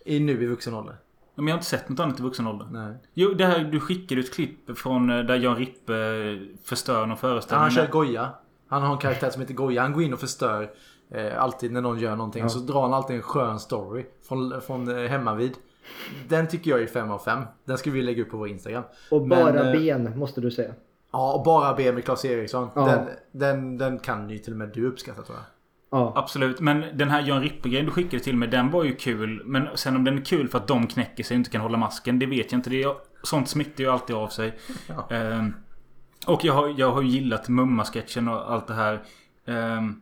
[0.06, 0.96] I nu i vuxen ålder?
[1.36, 2.68] Men jag har inte sett något annat i vuxen ålder.
[2.72, 2.94] Nej.
[3.14, 7.10] Jo, det här du skickade ett klipp från eh, där Jan Rippe eh, förstör någon
[7.10, 7.62] Ja, föreställning.
[7.62, 8.30] han kör Goja.
[8.68, 9.82] Han har en karaktär som heter Goja.
[9.82, 10.72] Han går in och förstör
[11.12, 12.44] eh, alltid när någon gör någonting.
[12.44, 12.50] Ja.
[12.50, 15.54] Så drar han alltid en skön story från, från eh, hemmavid.
[16.30, 17.42] Den tycker jag är 5 av 5.
[17.66, 18.84] Den ska vi lägga upp på vår Instagram.
[19.12, 20.74] Och Men, bara eh, ben måste du säga.
[21.14, 22.70] Ja, och bara be med Claes Eriksson.
[22.76, 22.86] Ja.
[22.86, 25.45] Den, den, den kan ju till och med du uppskatta tror jag.
[25.99, 26.14] Ja.
[26.16, 26.59] Absolut.
[26.59, 29.41] Men den här Jan Rippe-grejen du skickade till mig, den var ju kul.
[29.45, 31.78] Men sen om den är kul för att de knäcker sig och inte kan hålla
[31.78, 32.70] masken, det vet jag inte.
[32.70, 34.59] Det är, sånt smittar ju alltid av sig.
[35.09, 35.53] Ehm,
[36.28, 39.03] och jag har, jag har ju gillat Mumma-sketchen och allt det här.
[39.45, 40.01] Ehm,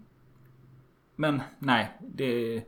[1.16, 2.64] men nej, det...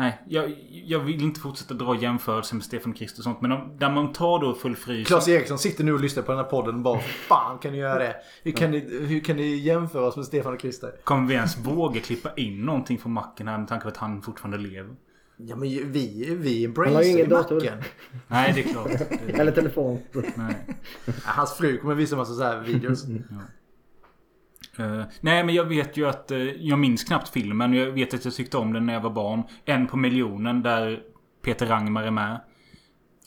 [0.00, 3.40] Nej, jag, jag vill inte fortsätta dra jämförelser med Stefan Krister och sånt.
[3.40, 5.08] Men om, där man tar då full frys...
[5.08, 7.78] Claes Eriksson sitter nu och lyssnar på den här podden och bara Fan kan ni
[7.78, 8.16] göra det?
[8.42, 10.92] Hur kan, ni, hur kan ni jämföra oss med Stefan och Christer?
[11.04, 14.22] Kommer vi ens våga klippa in någonting från macken här med tanke på att han
[14.22, 14.94] fortfarande lever?
[15.36, 17.54] Ja men vi, vi embracear ingen ju dator.
[17.54, 17.82] macken.
[18.28, 18.90] Nej, det är klart.
[19.40, 19.98] Eller telefon.
[20.34, 20.56] Nej.
[21.04, 23.06] Ja, Hans fru kommer visa massa så här videos.
[24.80, 26.30] Eh, nej men jag vet ju att...
[26.30, 27.74] eh, jag minns knappt filmen.
[27.74, 29.42] Jag vet att jag tyckte om den när jag var barn.
[29.64, 31.02] En på miljonen där
[31.42, 32.40] Peter Rangmar är med.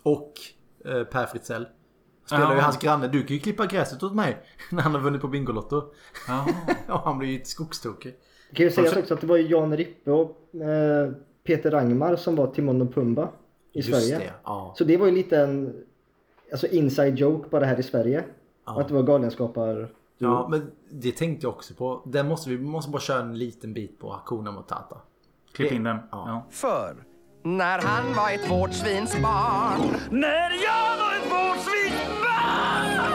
[0.03, 0.33] Och
[0.85, 1.67] eh, Per Fritzell.
[2.25, 2.61] Spelar ju Ja.
[2.63, 3.07] hans granne.
[3.07, 4.37] Du kan ju klippa gräset åt mig.
[4.71, 5.83] När han har vunnit på Bingolotto.
[6.27, 6.45] Ja.
[6.93, 8.15] och han blir ju skogstokig.
[8.49, 10.37] Det kan ju sägas också att det var ju Jan Rippe och
[11.43, 13.29] Peter Rangmar som var Timon och Pumba
[13.73, 14.17] i Just Sverige.
[14.17, 14.73] det, ja.
[14.77, 15.83] Så det var ju lite en
[16.51, 18.23] alltså inside joke bara här i Sverige.
[18.65, 18.81] Ja.
[18.81, 19.89] Att det var galenskapar.
[20.29, 22.01] Ja, men det tänkte jag också på.
[22.05, 24.97] Den måste vi vi måste bara köra en liten bit på Hakuna Matata.
[25.53, 25.97] Klipp in den.
[26.11, 26.23] Ja.
[26.27, 26.47] Ja.
[26.51, 26.95] För
[27.43, 33.11] när han var ett vårdsvinsbarn När jag var ett vårdsvinsbarn!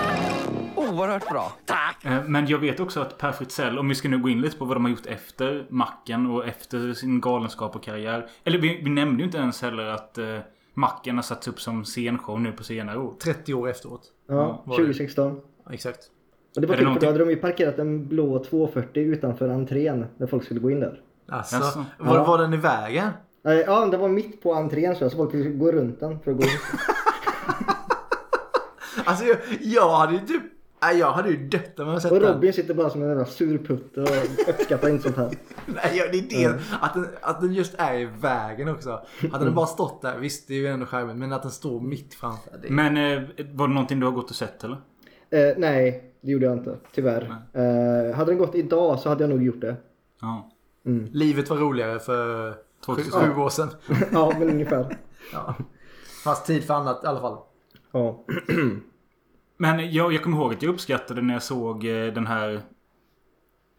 [0.77, 1.53] Oerhört bra.
[1.65, 2.05] Tack!
[2.05, 4.57] Eh, Men jag vet också att Per Fritzell, om vi ska nu gå in lite
[4.59, 8.29] på vad de har gjort efter Macken och efter sin galenskap och karriär.
[8.45, 10.39] Eller vi, vi nämnde ju inte ens heller att eh,
[10.75, 13.15] Macken har satts upp som scenshow nu på senare år.
[13.23, 14.03] 30 år efteråt.
[14.29, 14.83] Ja, var det.
[14.83, 15.41] 2016.
[15.67, 15.99] Ja, Exakt.
[16.59, 19.49] Och det var kul för då någonting- hade de ju parkerat en blå 240 utanför
[19.49, 21.01] entrén när folk skulle gå in där.
[21.29, 21.85] Alltså, Jaså?
[21.99, 22.25] var, Ja.
[22.25, 23.11] var den i vägen?
[23.43, 26.43] Ja, det var mitt på entrén så folk fick gå runt den för att gå
[26.43, 26.49] in.
[29.05, 30.43] Alltså jag, jag hade ju typ...
[30.95, 32.35] Jag hade ju dött om jag sett Och den.
[32.35, 34.09] Robin sitter bara som en jävla surputte och
[34.49, 35.29] uppskattar inte sånt här.
[35.67, 36.59] Nej, ja, det är det.
[36.81, 39.01] Att, den, att den just är i vägen också.
[39.33, 41.17] Hade den bara stått där, visst det är ju ändå charmigt.
[41.17, 42.51] Men att den står mitt framför.
[42.63, 42.71] Det.
[42.71, 44.77] Men eh, var det någonting du har gått och sett eller?
[45.31, 46.77] Eh, nej, det gjorde jag inte.
[46.93, 47.23] Tyvärr.
[47.53, 49.77] Eh, hade den gått idag så hade jag nog gjort det.
[50.21, 50.51] Ja.
[51.13, 53.13] Livet var roligare för sju, 2000.
[53.13, 53.69] sju år sedan.
[54.13, 54.97] ja, men ungefär.
[55.33, 55.55] Ja.
[56.25, 57.39] Fast tid för annat i alla fall.
[57.93, 58.25] Ja.
[59.61, 62.61] Men jag, jag kommer ihåg att jag uppskattade när jag såg eh, den här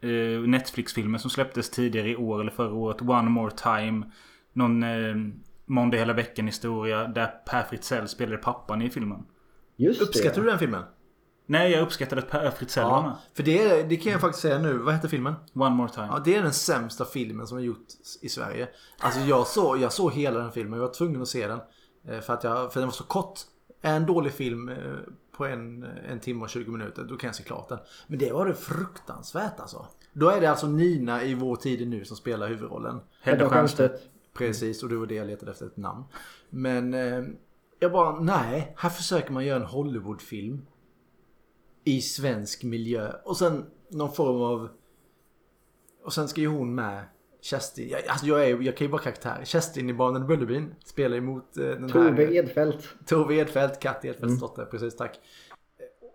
[0.02, 3.02] eh, Netflix-filmen som släpptes tidigare i år eller förra året.
[3.02, 4.10] One More Time.
[4.52, 5.14] Någon eh,
[5.66, 9.26] Måndag hela veckan historia där Per Fritzell spelade pappan i filmen.
[9.76, 10.40] Just Uppskattar det.
[10.40, 10.82] du den filmen?
[11.50, 12.82] Nej, jag uppskattade att Per Fritzell.
[12.82, 14.78] Ja, för det, det kan jag faktiskt säga nu.
[14.78, 15.34] Vad heter filmen?
[15.54, 16.06] One More Time.
[16.06, 18.68] Ja, det är den sämsta filmen som har gjorts i Sverige.
[18.98, 20.78] Alltså jag såg, jag såg hela den filmen.
[20.80, 21.60] Jag var tvungen att se den.
[22.08, 23.40] Eh, För att jag, för den var så kort.
[23.82, 24.76] En dålig film eh,
[25.36, 27.04] på en, en timme och 20 minuter.
[27.04, 27.78] Då kan jag se klart den.
[28.06, 29.86] Men det var det fruktansvärt alltså.
[30.12, 33.00] Då är det alltså Nina i Vår tid nu som spelar huvudrollen.
[33.22, 34.02] Hedda Stiernstedt.
[34.34, 36.04] Precis, och det var det jag letade efter ett namn.
[36.50, 37.24] Men eh,
[37.78, 38.74] jag bara, nej.
[38.76, 40.66] Här försöker man göra en Hollywoodfilm.
[41.96, 43.12] I svensk miljö.
[43.24, 44.68] Och sen någon form av...
[46.04, 47.04] Och sen ska ju hon med.
[47.42, 47.88] Kerstin.
[47.88, 49.40] Jag, alltså jag, är, jag kan ju bara karaktär.
[49.44, 50.74] Kerstin i Barnen i Bullerbyn.
[50.84, 52.32] Spelar emot eh, den Tove här...
[52.34, 52.88] Edfeldt.
[53.06, 54.38] Tove Edfeldt, Katt Edfeldts Mm.
[54.38, 54.64] dotter.
[54.64, 55.20] Precis, tack.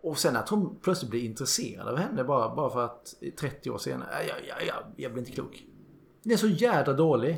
[0.04, 3.78] Och sen att hon plötsligt blir intresserad av henne bara, bara för att 30 år
[3.78, 4.10] senare.
[4.28, 5.64] Jag, jag, jag, jag blir inte klok.
[6.24, 7.30] Den är så jädra dålig.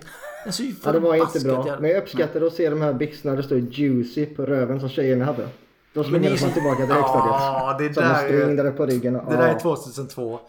[0.43, 1.57] Den är så Ja, det var inte bra.
[1.57, 4.89] jävla- Men jag uppskattade att se de här byxorna det står juicy på röven som
[4.89, 5.49] tjejerna hade.
[5.97, 7.25] Då slungades man så- tillbaka till högstadiet.
[7.39, 9.15] Ja, det där är- på ryggen.
[9.15, 9.53] och- Det där ja.
[9.55, 10.39] är 2002.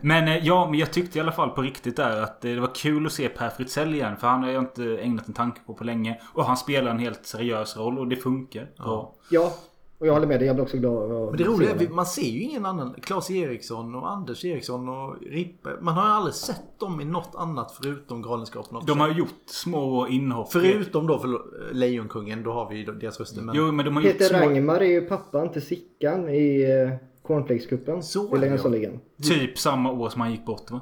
[0.00, 2.60] Men eh, ja, men jag tyckte i alla fall på riktigt där att eh, det
[2.60, 4.16] var kul att se Per Fritzell igen.
[4.16, 6.20] För han har jag inte ägnat en tanke på på länge.
[6.34, 9.14] Och han spelar en helt seriös roll och det funkar bra.
[9.30, 9.52] Ja,
[9.98, 10.46] och jag håller med dig.
[10.46, 12.94] Jag blir också glad att Men det roliga är att man ser ju ingen annan.
[13.02, 15.70] Claes Eriksson och Anders Eriksson och Rippe.
[15.80, 18.86] Man har ju aldrig sett dem i något annat förutom Galenskapen också.
[18.86, 20.52] De har gjort små inhopp.
[20.52, 21.40] Förutom då för
[21.72, 23.42] Lejonkungen, då har vi ju deras röster.
[23.42, 23.54] Men...
[23.54, 24.38] Jo, men de har gjort Peter små...
[24.38, 28.02] Rangmar är ju pappan till Sickan i eh, Cornflakescupen.
[28.02, 28.90] Så är det, ja.
[29.22, 30.80] Typ samma år som han gick bort va?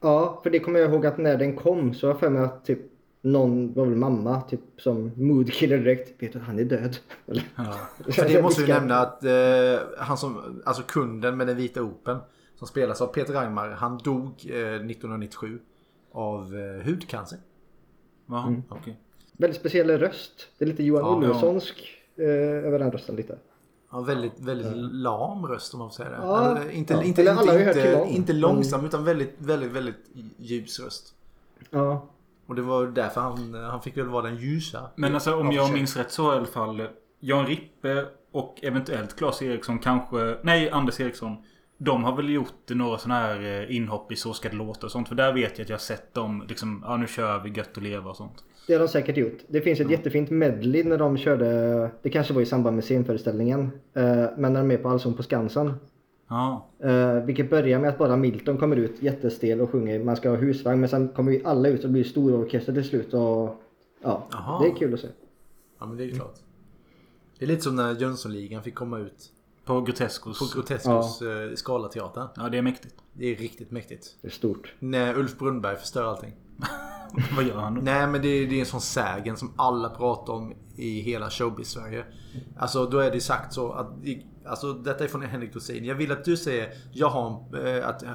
[0.00, 2.42] Ja, för det kommer jag ihåg att när den kom så har jag för mig
[2.42, 2.78] att typ
[3.24, 6.22] någon, var väl mamma, typ som moodkiller direkt.
[6.22, 6.96] Vet du att han är död?
[7.26, 7.42] Eller?
[8.12, 9.32] För det måste vi nämna att eh,
[9.98, 12.18] han som, alltså kunden med den vita open
[12.58, 15.58] som spelas av Peter Rangmar, han dog eh, 1997
[16.12, 17.38] av eh, hudcancer.
[18.26, 18.62] Jaha, Mm.
[18.68, 19.00] okej.
[19.32, 20.48] Väldigt speciell röst.
[20.58, 21.28] Det är lite Johan Ja.
[21.30, 22.24] Olssonsk eh,
[22.66, 23.38] över den rösten lite.
[23.92, 26.16] Ja, väldigt, väldigt lam röst om man får säga det.
[26.16, 26.50] Ja.
[26.50, 27.02] Eller, inte, Ja.
[27.02, 29.96] inte, inte, inte, inte långsam utan väldigt, väldigt, väldigt
[30.36, 31.14] ljus röst.
[31.70, 32.06] Ja.
[32.46, 34.90] Och det var därför han, han fick väl vara den ljusa.
[34.96, 36.82] Men alltså om Ja, jag minns rätt så i alla fall.
[37.20, 40.36] Jan Rippe och eventuellt Claes Eriksson kanske.
[40.42, 41.36] Nej, Anders Eriksson.
[41.78, 44.92] De har väl gjort några sådana här eh, inhopp i Så ska det låta och
[44.92, 45.08] sånt.
[45.08, 46.84] För där vet jag att jag har sett dem liksom.
[46.86, 48.44] Ja nu kör vi gött och leva och sånt.
[48.66, 49.38] Det har de säkert gjort.
[49.48, 53.70] Det finns ett jättefint medley när de körde, det kanske var i samband med scenföreställningen,
[53.94, 55.74] eh, men när de är på Allsång på Skansen.
[56.28, 56.66] Ja.
[56.78, 60.36] Eh, vilket börjar med att bara Milton kommer ut jättestel och sjunger man ska ha
[60.36, 63.60] husvagn men sen kommer ju alla ut och blir stor orkester till slut och
[64.02, 64.62] ja, Jaha.
[64.62, 65.08] det är kul att se.
[65.78, 66.36] Ja men det är ju klart.
[67.38, 69.30] Det är lite som när Jönssonligan fick komma ut.
[69.64, 70.38] På Groteskos.
[70.38, 71.56] På Groteskos ja.
[71.56, 72.28] Skalateatern.
[72.36, 72.94] Ja det är mäktigt.
[73.12, 74.16] Det är riktigt mäktigt.
[74.20, 74.74] Det är stort.
[74.78, 76.32] När Ulf Brunnberg förstör allting.
[77.36, 77.80] Vad gör han då?
[77.80, 81.30] Nej men det är, det är en sån sägen som alla pratar om i hela
[81.30, 82.04] showbiz-Sverige.
[82.56, 83.90] Alltså då är det sagt så att
[84.46, 85.84] Alltså detta är från Henrik Dorsin.
[85.84, 88.10] Jag vill att du säger Jag har en, äh, att äh,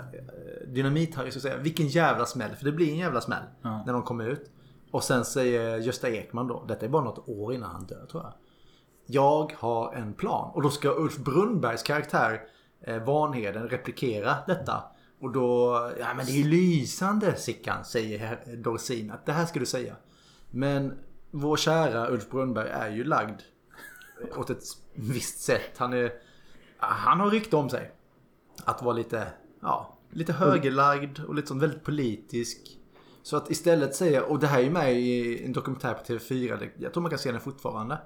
[0.67, 2.55] Dynamit-Harry ska säga Vilken jävla smäll.
[2.55, 3.43] För det blir en jävla smäll.
[3.61, 3.83] Ja.
[3.85, 4.51] När de kommer ut.
[4.91, 6.65] Och sen säger Gösta Ekman då.
[6.67, 8.33] Detta är bara något år innan han dör tror jag.
[9.05, 10.51] Jag har en plan.
[10.53, 12.41] Och då ska Ulf Brunnbergs karaktär
[12.81, 14.83] eh, Vanheden replikera detta.
[15.21, 19.11] Och då, ja men det är ju lysande Sickan, säger Dorsin.
[19.11, 19.95] Att det här ska du säga.
[20.51, 20.93] Men
[21.31, 23.41] vår kära Ulf Brunnberg är ju lagd
[24.35, 24.63] åt ett
[24.93, 25.71] visst sätt.
[25.77, 26.11] Han är,
[26.77, 27.91] han har rykte om sig.
[28.65, 29.27] Att vara lite,
[29.61, 32.57] ja, lite högerlagd och lite sånt väldigt politisk.
[33.23, 36.57] Så att istället säga, och det här är ju med i en dokumentär på TV4.
[36.59, 37.97] det- Jag tror man kan se den fortfarande.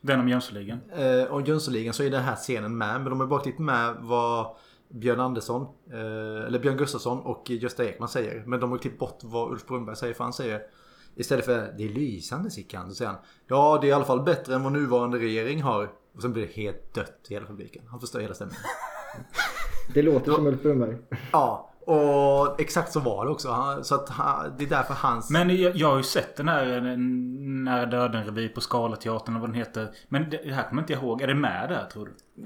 [0.00, 0.78] Den om Jönssonligan.
[0.92, 3.00] Eh, och Jönssonligan så är den här scenen med.
[3.00, 4.56] Men de har bara klippt med vad
[4.88, 8.42] Björn Andersson, eh, eller Björn Gustafsson och Gösta Ekman säger.
[8.46, 10.14] Men de har klippt bort vad Ulf Brunnberg säger.
[10.14, 10.62] För han säger
[11.16, 12.88] istället för det är lysande Sickan.
[12.88, 15.90] Så säger han ja det är i alla fall bättre än vad nuvarande regering har.
[16.14, 17.82] Och sen blir det helt dött i hela publiken.
[17.90, 18.62] Han förstör hela stämningen.
[19.94, 20.96] Det låter som Ulf Brunnberg.
[21.32, 23.48] Ja, och exakt så var det också.
[23.50, 25.30] Han, så att han, det är därför hans...
[25.30, 26.96] Men jag, jag har ju sett den här eh,
[27.64, 29.88] När döden-revy på Scalateatern och vad den heter.
[30.08, 31.22] Men det, det här kommer jag inte ihåg.
[31.22, 32.42] Är det med där tror du?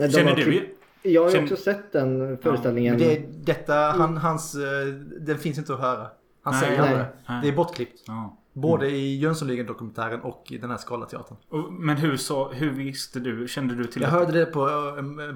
[0.00, 0.42] Men Känner du?
[0.42, 2.96] klipp- Jag har ju Känner- också sett den föreställningen.
[2.96, 4.86] Men det, detta, han, hans, eh,
[5.20, 6.06] den finns inte att höra.
[6.46, 7.06] Han Nej, säger aldrig.
[7.28, 7.42] nej.
[7.42, 8.02] Det är bortklippt.
[8.06, 8.36] Ja.
[8.52, 11.36] Både i Jönssonligan-dokumentären och i den här Scalateatern.
[11.70, 13.48] Men hur, så, hur visste du?
[13.48, 14.68] Kände du till Jag hörde det på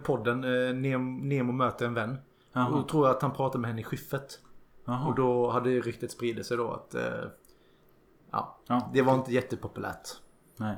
[0.05, 2.17] podden eh, Nemo, möter en vän.
[2.53, 2.67] Jaha.
[2.69, 4.41] Och då tror jag att han pratade med henne i.
[4.85, 5.07] Jaha.
[5.09, 6.95] Och då hade ryktet spridit sig då att...
[6.95, 7.03] Eh,
[8.33, 8.91] ja, Ja.
[8.95, 10.09] det var inte jättepopulärt.
[10.57, 10.77] Nej.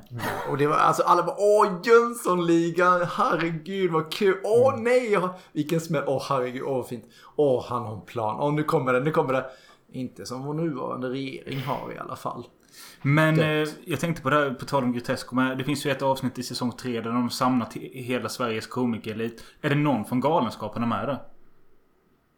[0.51, 4.85] Och det var alltså alla bara åh Jönssonligan, herregud vad kul, åh Mm.
[4.85, 5.19] nej,
[5.53, 7.05] vilken smäll, åh herregud, åh fint,
[7.37, 9.47] åh han har en plan, åh nu kommer det, nu kommer det.
[9.93, 12.47] Inte som vår nuvarande regering har i alla fall.
[13.03, 15.35] Men eh, jag tänkte på det här, på tal om Grotesco.
[15.35, 18.67] Men det finns ju ett avsnitt i säsong 3 där de samlat he- hela Sveriges
[18.67, 19.45] komikerelit.
[19.61, 21.19] Är det någon från Galenskaparna med där?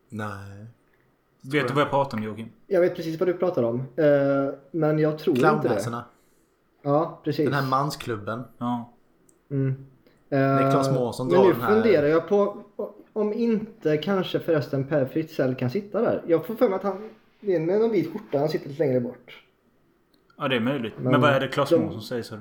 [0.09, 0.67] Nej.
[1.53, 2.49] Vet du vad jag pratar om Joakim?
[2.67, 3.79] Jag vet precis vad du pratar om.
[3.97, 6.05] Eh, men jag tror inte det.
[6.83, 7.45] Ja, precis.
[7.45, 8.43] Den här mansklubben.
[8.59, 8.93] Ja.
[9.51, 9.87] Mm.
[10.31, 12.57] Eh, Månsson Men drar nu den här- funderar jag på
[13.13, 16.23] om inte kanske förresten Per Fritzell kan sitta där.
[16.27, 17.11] Jag får för mig att han,
[17.47, 19.43] det är med någon vit skjorta, han sitter lite längre bort.
[20.39, 20.95] Ja, det är möjligt.
[20.97, 22.39] Men, Men vad är det Claes de- Månsson säger så?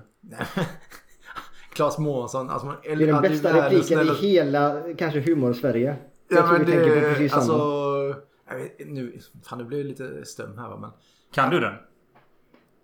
[1.74, 5.96] Claes Månsson, alltså man, Det är den bästa repliken i hela, kanske humor-Sverige.
[6.28, 7.52] Ja jag tror men vi tänker på det, precis alltså...
[7.52, 8.24] samma.
[8.50, 9.20] Jag vet, nu,
[9.50, 10.90] fan det blir lite stum här va men...
[11.34, 11.74] Kan du den?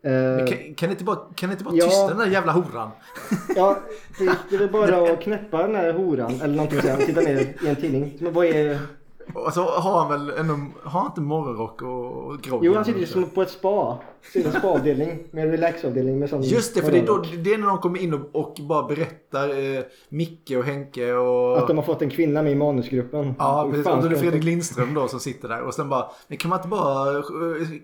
[0.02, 1.86] Eh, kan, kan ni inte bara, kan ni inte bara ja.
[1.86, 2.92] tysta den där jävla horan?
[3.56, 3.80] ja,
[4.20, 7.02] det, det är bara att knäppa den här horan eller någonting sånt.
[7.02, 8.18] Sitta ner i en tidning.
[8.20, 8.80] Men vad är...
[9.34, 10.54] Och så har han väl ändå,
[10.84, 12.66] har han inte morgonrock och, och grogg?
[12.66, 13.98] Jo, han sitter ju som på ett spa.
[14.34, 16.42] Sitter spaavdelning med relaxavdelning med sån...
[16.42, 18.88] Just det, för det är, då, det är när de kommer in och, och bara
[18.88, 21.58] berättar eh, Micke och Henke och...
[21.58, 23.36] Att de har fått en kvinna med i manusgruppen.
[23.40, 23.88] Ja, Och precis.
[23.88, 26.50] Och då är det Fredrik Lindström då som sitter där och sen bara Men kan
[26.50, 27.24] man inte bara eh,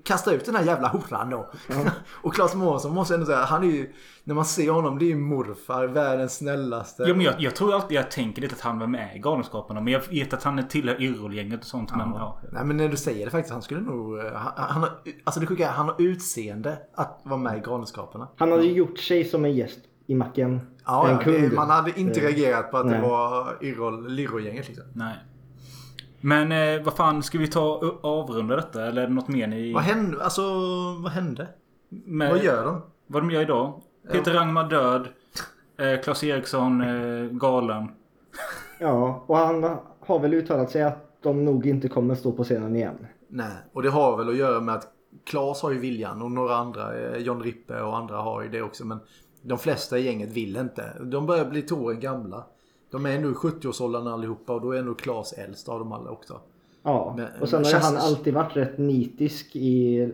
[0.03, 1.49] kasta ut den här jävla horan då?
[2.09, 3.93] och Claes Månsson måste ändå säga, han är ju
[4.27, 7.03] När man ser honom, det är ju morfar, världens snällaste.
[7.03, 9.81] Ja, men jag, jag tror alltid jag tänker lite att han var med i Galenskaparna.
[9.81, 11.91] Men jag vet att han är tillhör Yrrol-gänget och sånt.
[11.95, 12.39] Men, ja.
[12.51, 14.19] Nej men när du säger det faktiskt, han skulle nog...
[14.19, 14.89] eh, Han, han har,
[15.23, 18.27] alltså det sjuka är, han har utseende att vara med i Galenskaparna.
[18.37, 20.59] Han hade ju gjort sig som en gäst i macken.
[20.85, 21.41] Ja, en ja kund.
[21.49, 23.01] det, man hade inte Eh, reagerat på att nej.
[23.01, 24.85] det var Yrrol, Lyrrol-gänget liksom.
[24.93, 25.15] Nej.
[26.21, 28.85] Men eh, vad fan, ska vi ta avrunda detta?
[28.85, 29.73] Eller är det något mer ni...
[29.73, 30.23] Vad hände?
[30.23, 30.41] Alltså,
[31.03, 31.47] vad hände?
[31.89, 32.81] Med- Vad gör de?
[33.07, 33.81] Vad de gör idag?
[34.11, 35.07] Peter Rangmar död.
[35.77, 37.87] Eh, Claes Eriksson eh, galen.
[38.79, 42.75] Ja, och han har väl uttalat sig att de nog inte kommer stå på scenen
[42.75, 43.07] igen.
[43.27, 44.87] Nej, och det har väl att göra med att
[45.23, 48.61] Claes har ju viljan och några andra, eh, John Rippe och andra har ju det
[48.61, 48.85] också.
[48.85, 48.97] Men
[49.41, 50.83] de flesta i gänget vill inte.
[51.01, 52.43] De börjar bli till åren gamla.
[52.91, 56.09] De är nu i 70-årsåldern allihopa och då är nog Claes äldst av dem alla
[56.11, 56.39] också.
[56.83, 60.09] Ja, Men- och sen har ju känns- han alltid varit rätt nitisk i eh,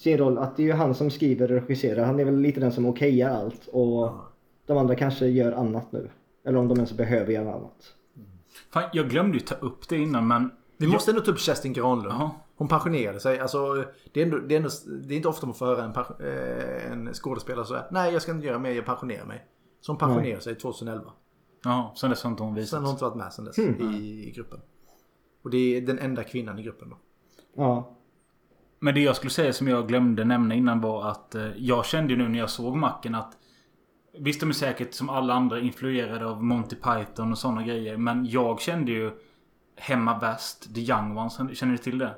[0.00, 0.38] sin roll.
[0.38, 2.04] Att det är ju han som skriver och regisserar.
[2.04, 3.68] Han är väl lite den som okejar allt.
[3.72, 4.12] Och
[4.66, 6.10] de andra kanske gör annat nu.
[6.44, 7.94] Eller om de ens behöver göra annat.
[8.72, 10.50] Fan, jag glömde ju ta upp det innan men...
[10.76, 12.14] Vi måste ändå ta upp Kerstin Granlund.
[12.14, 12.30] Jaha.
[12.56, 13.40] Hon pensionerade sig.
[13.40, 14.70] Alltså, det, är ändå, det, är ändå,
[15.02, 15.94] det är inte ofta man får höra en,
[16.26, 19.46] eh, en skådespelare säga Nej, jag ska inte göra mer, jag pensionerar mig.
[19.80, 21.12] Så hon pensionerade sig 2011.
[21.64, 22.70] Ja, sen dess har inte hon visat.
[22.70, 23.94] Sen har hon inte varit med sen dess Hmm.
[23.94, 24.60] i, i gruppen.
[25.42, 26.96] Och det är den enda kvinnan i gruppen då.
[27.56, 27.96] Ja.
[28.80, 32.12] Men det jag skulle säga som jag glömde nämna innan var att eh, jag kände
[32.12, 33.36] ju nu när jag såg Macken att
[34.18, 37.96] Visst de är säkert som alla andra influerade av Monty Python och sådana grejer.
[37.96, 39.10] Men jag kände ju
[39.76, 41.58] Hemma Väst, The Young Ones.
[41.58, 42.14] Känner ni till det?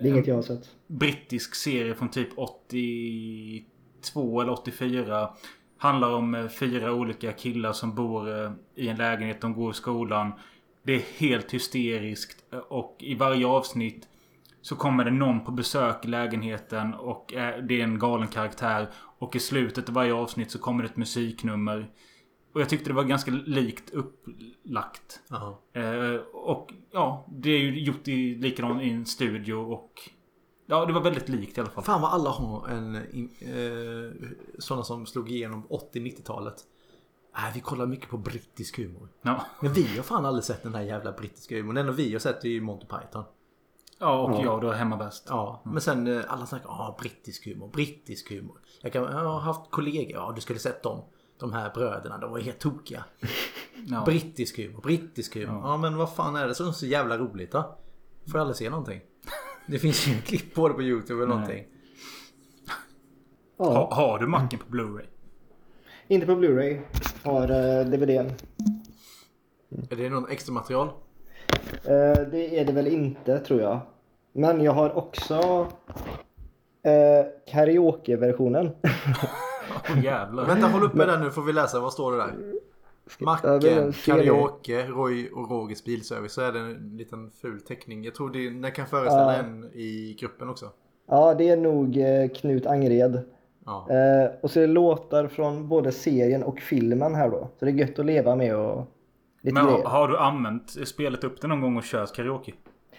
[0.00, 0.70] Det är inget jag har sett.
[0.86, 5.30] Brittisk serie från typ 82 eller 84.
[5.78, 9.40] Handlar om eh, fyra olika killar som bor eh, i en lägenhet.
[9.40, 10.32] De går i skolan.
[10.82, 12.44] Det är helt hysteriskt.
[12.68, 14.08] Och i varje avsnitt
[14.62, 17.24] så kommer det någon på besök i lägenheten och
[17.68, 18.90] det är en galen karaktär.
[19.18, 21.90] Och i slutet av varje avsnitt så kommer det ett musiknummer.
[22.54, 25.20] Och jag tyckte det var ganska likt upplagt.
[25.72, 30.10] Eh, och ja, det är ju gjort i likadant i en studio och...
[30.66, 31.84] Ja, det var väldigt likt i alla fall.
[31.84, 32.96] Fan vad alla har en...
[32.96, 34.28] Eh,
[34.58, 36.54] sådana som slog igenom 80-90-talet.
[37.36, 39.08] Nej, vi kollar mycket på brittisk humor.
[39.22, 39.46] Ja.
[39.60, 41.74] Men vi har fan aldrig sett den här jävla brittiska humorn.
[41.74, 43.24] Den enda vi har sett är ju Monty Python.
[44.00, 44.42] Ja, och Ja.
[44.44, 45.26] jag då hemma bäst.
[45.28, 48.58] Ja, men sen eh, alla snackar ah, brittisk humor, brittisk humor.
[48.82, 51.02] Jag, kan, jag har haft kollegor, ja du skulle sett dem.
[51.38, 53.04] De här bröderna, de var helt tokiga.
[53.86, 54.02] Ja.
[54.04, 55.60] Brittisk humor, brittisk humor.
[55.64, 55.76] Ja.
[55.76, 57.78] men vad fan är det som är så jävla roligt då?
[58.26, 59.00] Får jag aldrig se någonting?
[59.66, 61.40] Det finns ju en klipp på det på YouTube eller Nej.
[61.40, 61.66] någonting.
[63.56, 65.06] Ha, har du macken på Blu-ray?
[66.08, 66.80] Inte på Blu-ray.
[67.24, 68.30] Har uh, DVDn.
[69.90, 70.90] Är det någon extra material?
[71.84, 73.80] Eh, det är det väl inte tror jag.
[74.32, 75.66] Men jag har också
[76.86, 78.70] uh, karaoke-versionen.
[79.90, 80.46] Åh jävlar.
[80.46, 81.80] Vänta, håll uppe den nu får vi läsa.
[81.80, 82.34] Vad står det där?
[83.18, 84.04] Macken, men det.
[84.04, 86.32] karaoke, Roy och Rogers bilservice.
[86.32, 88.04] Så är det en liten ful teckning.
[88.04, 89.38] Jag tror det, den kan föreställa Ja.
[89.38, 90.66] en i gruppen också.
[91.08, 93.20] Ja, det är nog eh, Knut Angered.
[93.66, 93.86] Ja.
[93.90, 97.48] Eh, och så är det låtar från både serien och filmen här då.
[97.58, 98.86] Så det är gött att leva med och
[99.42, 99.82] Men grejer.
[99.82, 102.52] har, har du använt spelet upp det någon gång och kört karaoke?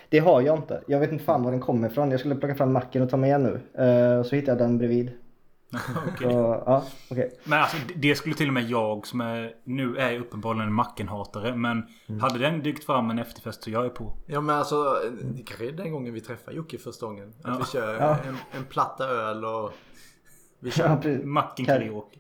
[0.10, 0.84] Det har jag inte.
[0.88, 2.12] Jag vet inte fan var den kommer ifrån.
[2.12, 3.84] Jag skulle plocka fram macken och ta med nu.
[3.84, 5.12] Eh, så hittade jag den bredvid.
[6.08, 6.32] Okej.
[6.32, 7.32] Så, ja, okej.
[7.44, 11.56] Men alltså det- skulle till och med jag som är, nu är uppenbarligen en Macken-hatare.
[11.56, 12.22] Men Mm.
[12.22, 14.14] hade den dykt fram en efterfest så jag är på.
[14.26, 17.30] Ja men alltså det kanske är den gången vi träffar Jocke första gången.
[17.44, 17.58] Att Ja.
[17.60, 18.18] vi kör Ja.
[18.28, 19.72] en, en platta öl och
[20.60, 21.26] vi Ja, kör precis.
[21.26, 22.20] Macken karaoke.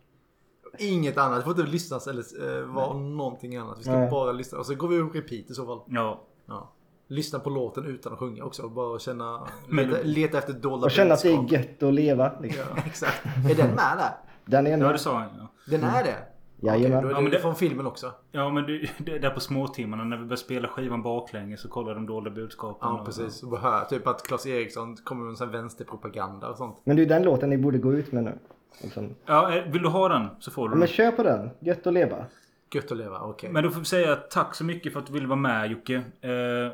[0.79, 1.37] Inget annat.
[1.37, 2.23] Det får inte lyssnas eller
[2.59, 3.79] uh, vara någonting annat.
[3.79, 4.09] Vi ska Nej.
[4.09, 4.57] bara lyssna.
[4.59, 5.79] Och så går vi upp repeat i så fall.
[5.87, 6.21] Ja.
[6.45, 6.71] Ja.
[7.07, 8.63] Lyssna på låten utan att sjunga också.
[8.63, 11.51] och Bara känna, leta, leta efter dolda Och känna att det är budskap.
[11.65, 12.31] gött att leva.
[12.41, 12.63] Liksom.
[12.75, 13.25] Ja, exakt.
[13.51, 14.11] Är den med där?
[14.45, 14.91] Den är Ja med.
[14.93, 15.47] det sa han ja.
[15.67, 16.15] Den är det?
[16.63, 16.97] Jajamän.
[16.97, 18.11] Okej, då är Ja, det, men det- från filmen också.
[18.31, 21.93] Ja men du, det där på småtimmarna när vi började spela skivan baklänges så kollade
[21.95, 22.89] de dolda budskapen.
[22.89, 23.43] Ja och- precis.
[23.43, 26.77] Och hör typ att Claes Eriksson kommer med en sån vänsterpropaganda och sånt.
[26.83, 28.37] Men du, den låten ni borde gå ut med nu.
[28.81, 29.15] Liksom.
[29.25, 30.79] Ja, eh, vill du ha den så får du Ja, den.
[30.79, 31.49] men kör på den.
[31.59, 32.25] Gött att leva.
[32.73, 33.49] Gött att leva, okej.
[33.51, 35.95] Men då får vi säga tack så mycket för att du ville vara med Jocke.
[35.95, 36.71] Eh,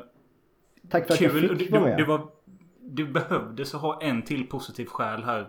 [0.90, 1.58] Tack för att jag kul.
[1.58, 2.06] fick vara med.
[2.06, 2.26] var,
[2.80, 5.48] det behövdes att ha en till positiv själ här.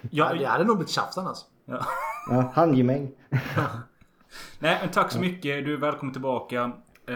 [0.00, 1.38] Ja, Jag, det hade nog blivit tjafs annars.
[1.64, 1.86] ja.
[2.30, 3.10] Ja, handgemäng.
[4.58, 5.64] Nej men tack så mycket.
[5.64, 6.72] Du är välkommen tillbaka.
[7.08, 7.14] Eh,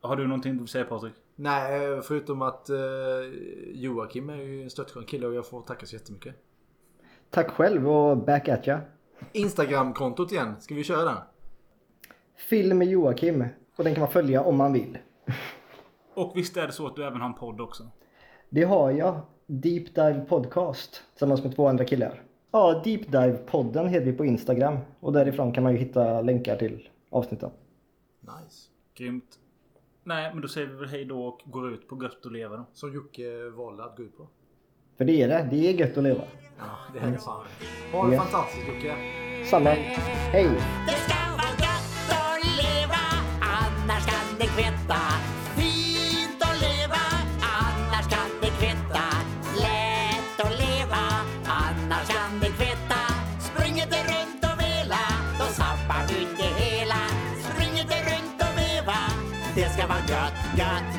[0.00, 1.14] har du någonting du vill säga Patrik?
[1.36, 2.76] Nej, förutom att eh,
[3.72, 6.34] Joakim är ju en störtskön kille och jag får tacka så jättemycket.
[7.30, 8.80] Tack själv och back at ya.
[9.32, 11.22] Instagram-kontot igen, ska vi köra?
[12.36, 13.44] Film med Joakim.
[13.76, 14.98] Och den kan man följa om man vill.
[16.14, 17.90] Och visst är det så att du även har en podd också?
[18.48, 19.20] Det har jag.
[19.46, 21.02] Deep Dive Podcast.
[21.12, 22.22] Tillsammans med två andra killar.
[22.50, 24.78] Ja, Deep Dive-podden heter vi på Instagram.
[25.00, 27.50] Och därifrån kan man ju hitta länkar till avsnitten.
[28.20, 28.68] Nice.
[28.94, 29.38] Grymt.
[30.04, 32.56] Nej men då säger vi väl hej då och går ut på gött och leva
[32.56, 32.66] då.
[32.72, 34.28] Som Jocke valde att gå ut på.
[34.98, 35.48] För det är det.
[35.50, 36.22] Det är gött att leva.
[36.58, 37.44] Ja, det är det fan.
[37.92, 38.22] Ha det Ja.
[38.22, 38.94] fantastiskt Jocke.
[39.50, 39.70] Samma.
[40.34, 40.48] Hej!
[40.86, 43.02] Det ska vara gött att leva,
[43.40, 45.00] annars kan det kvitta.
[45.56, 47.02] Fint att leva,
[47.60, 49.04] annars kan det kvitta.
[49.64, 51.02] Lätt att leva,
[51.62, 53.00] annars kan det kvitta.
[53.40, 55.02] Spring inte runt och vela,
[55.38, 57.00] då sabbar du det hela.
[57.46, 58.98] Spring inte runt och veva,
[59.54, 60.97] det ska vara gött, gött.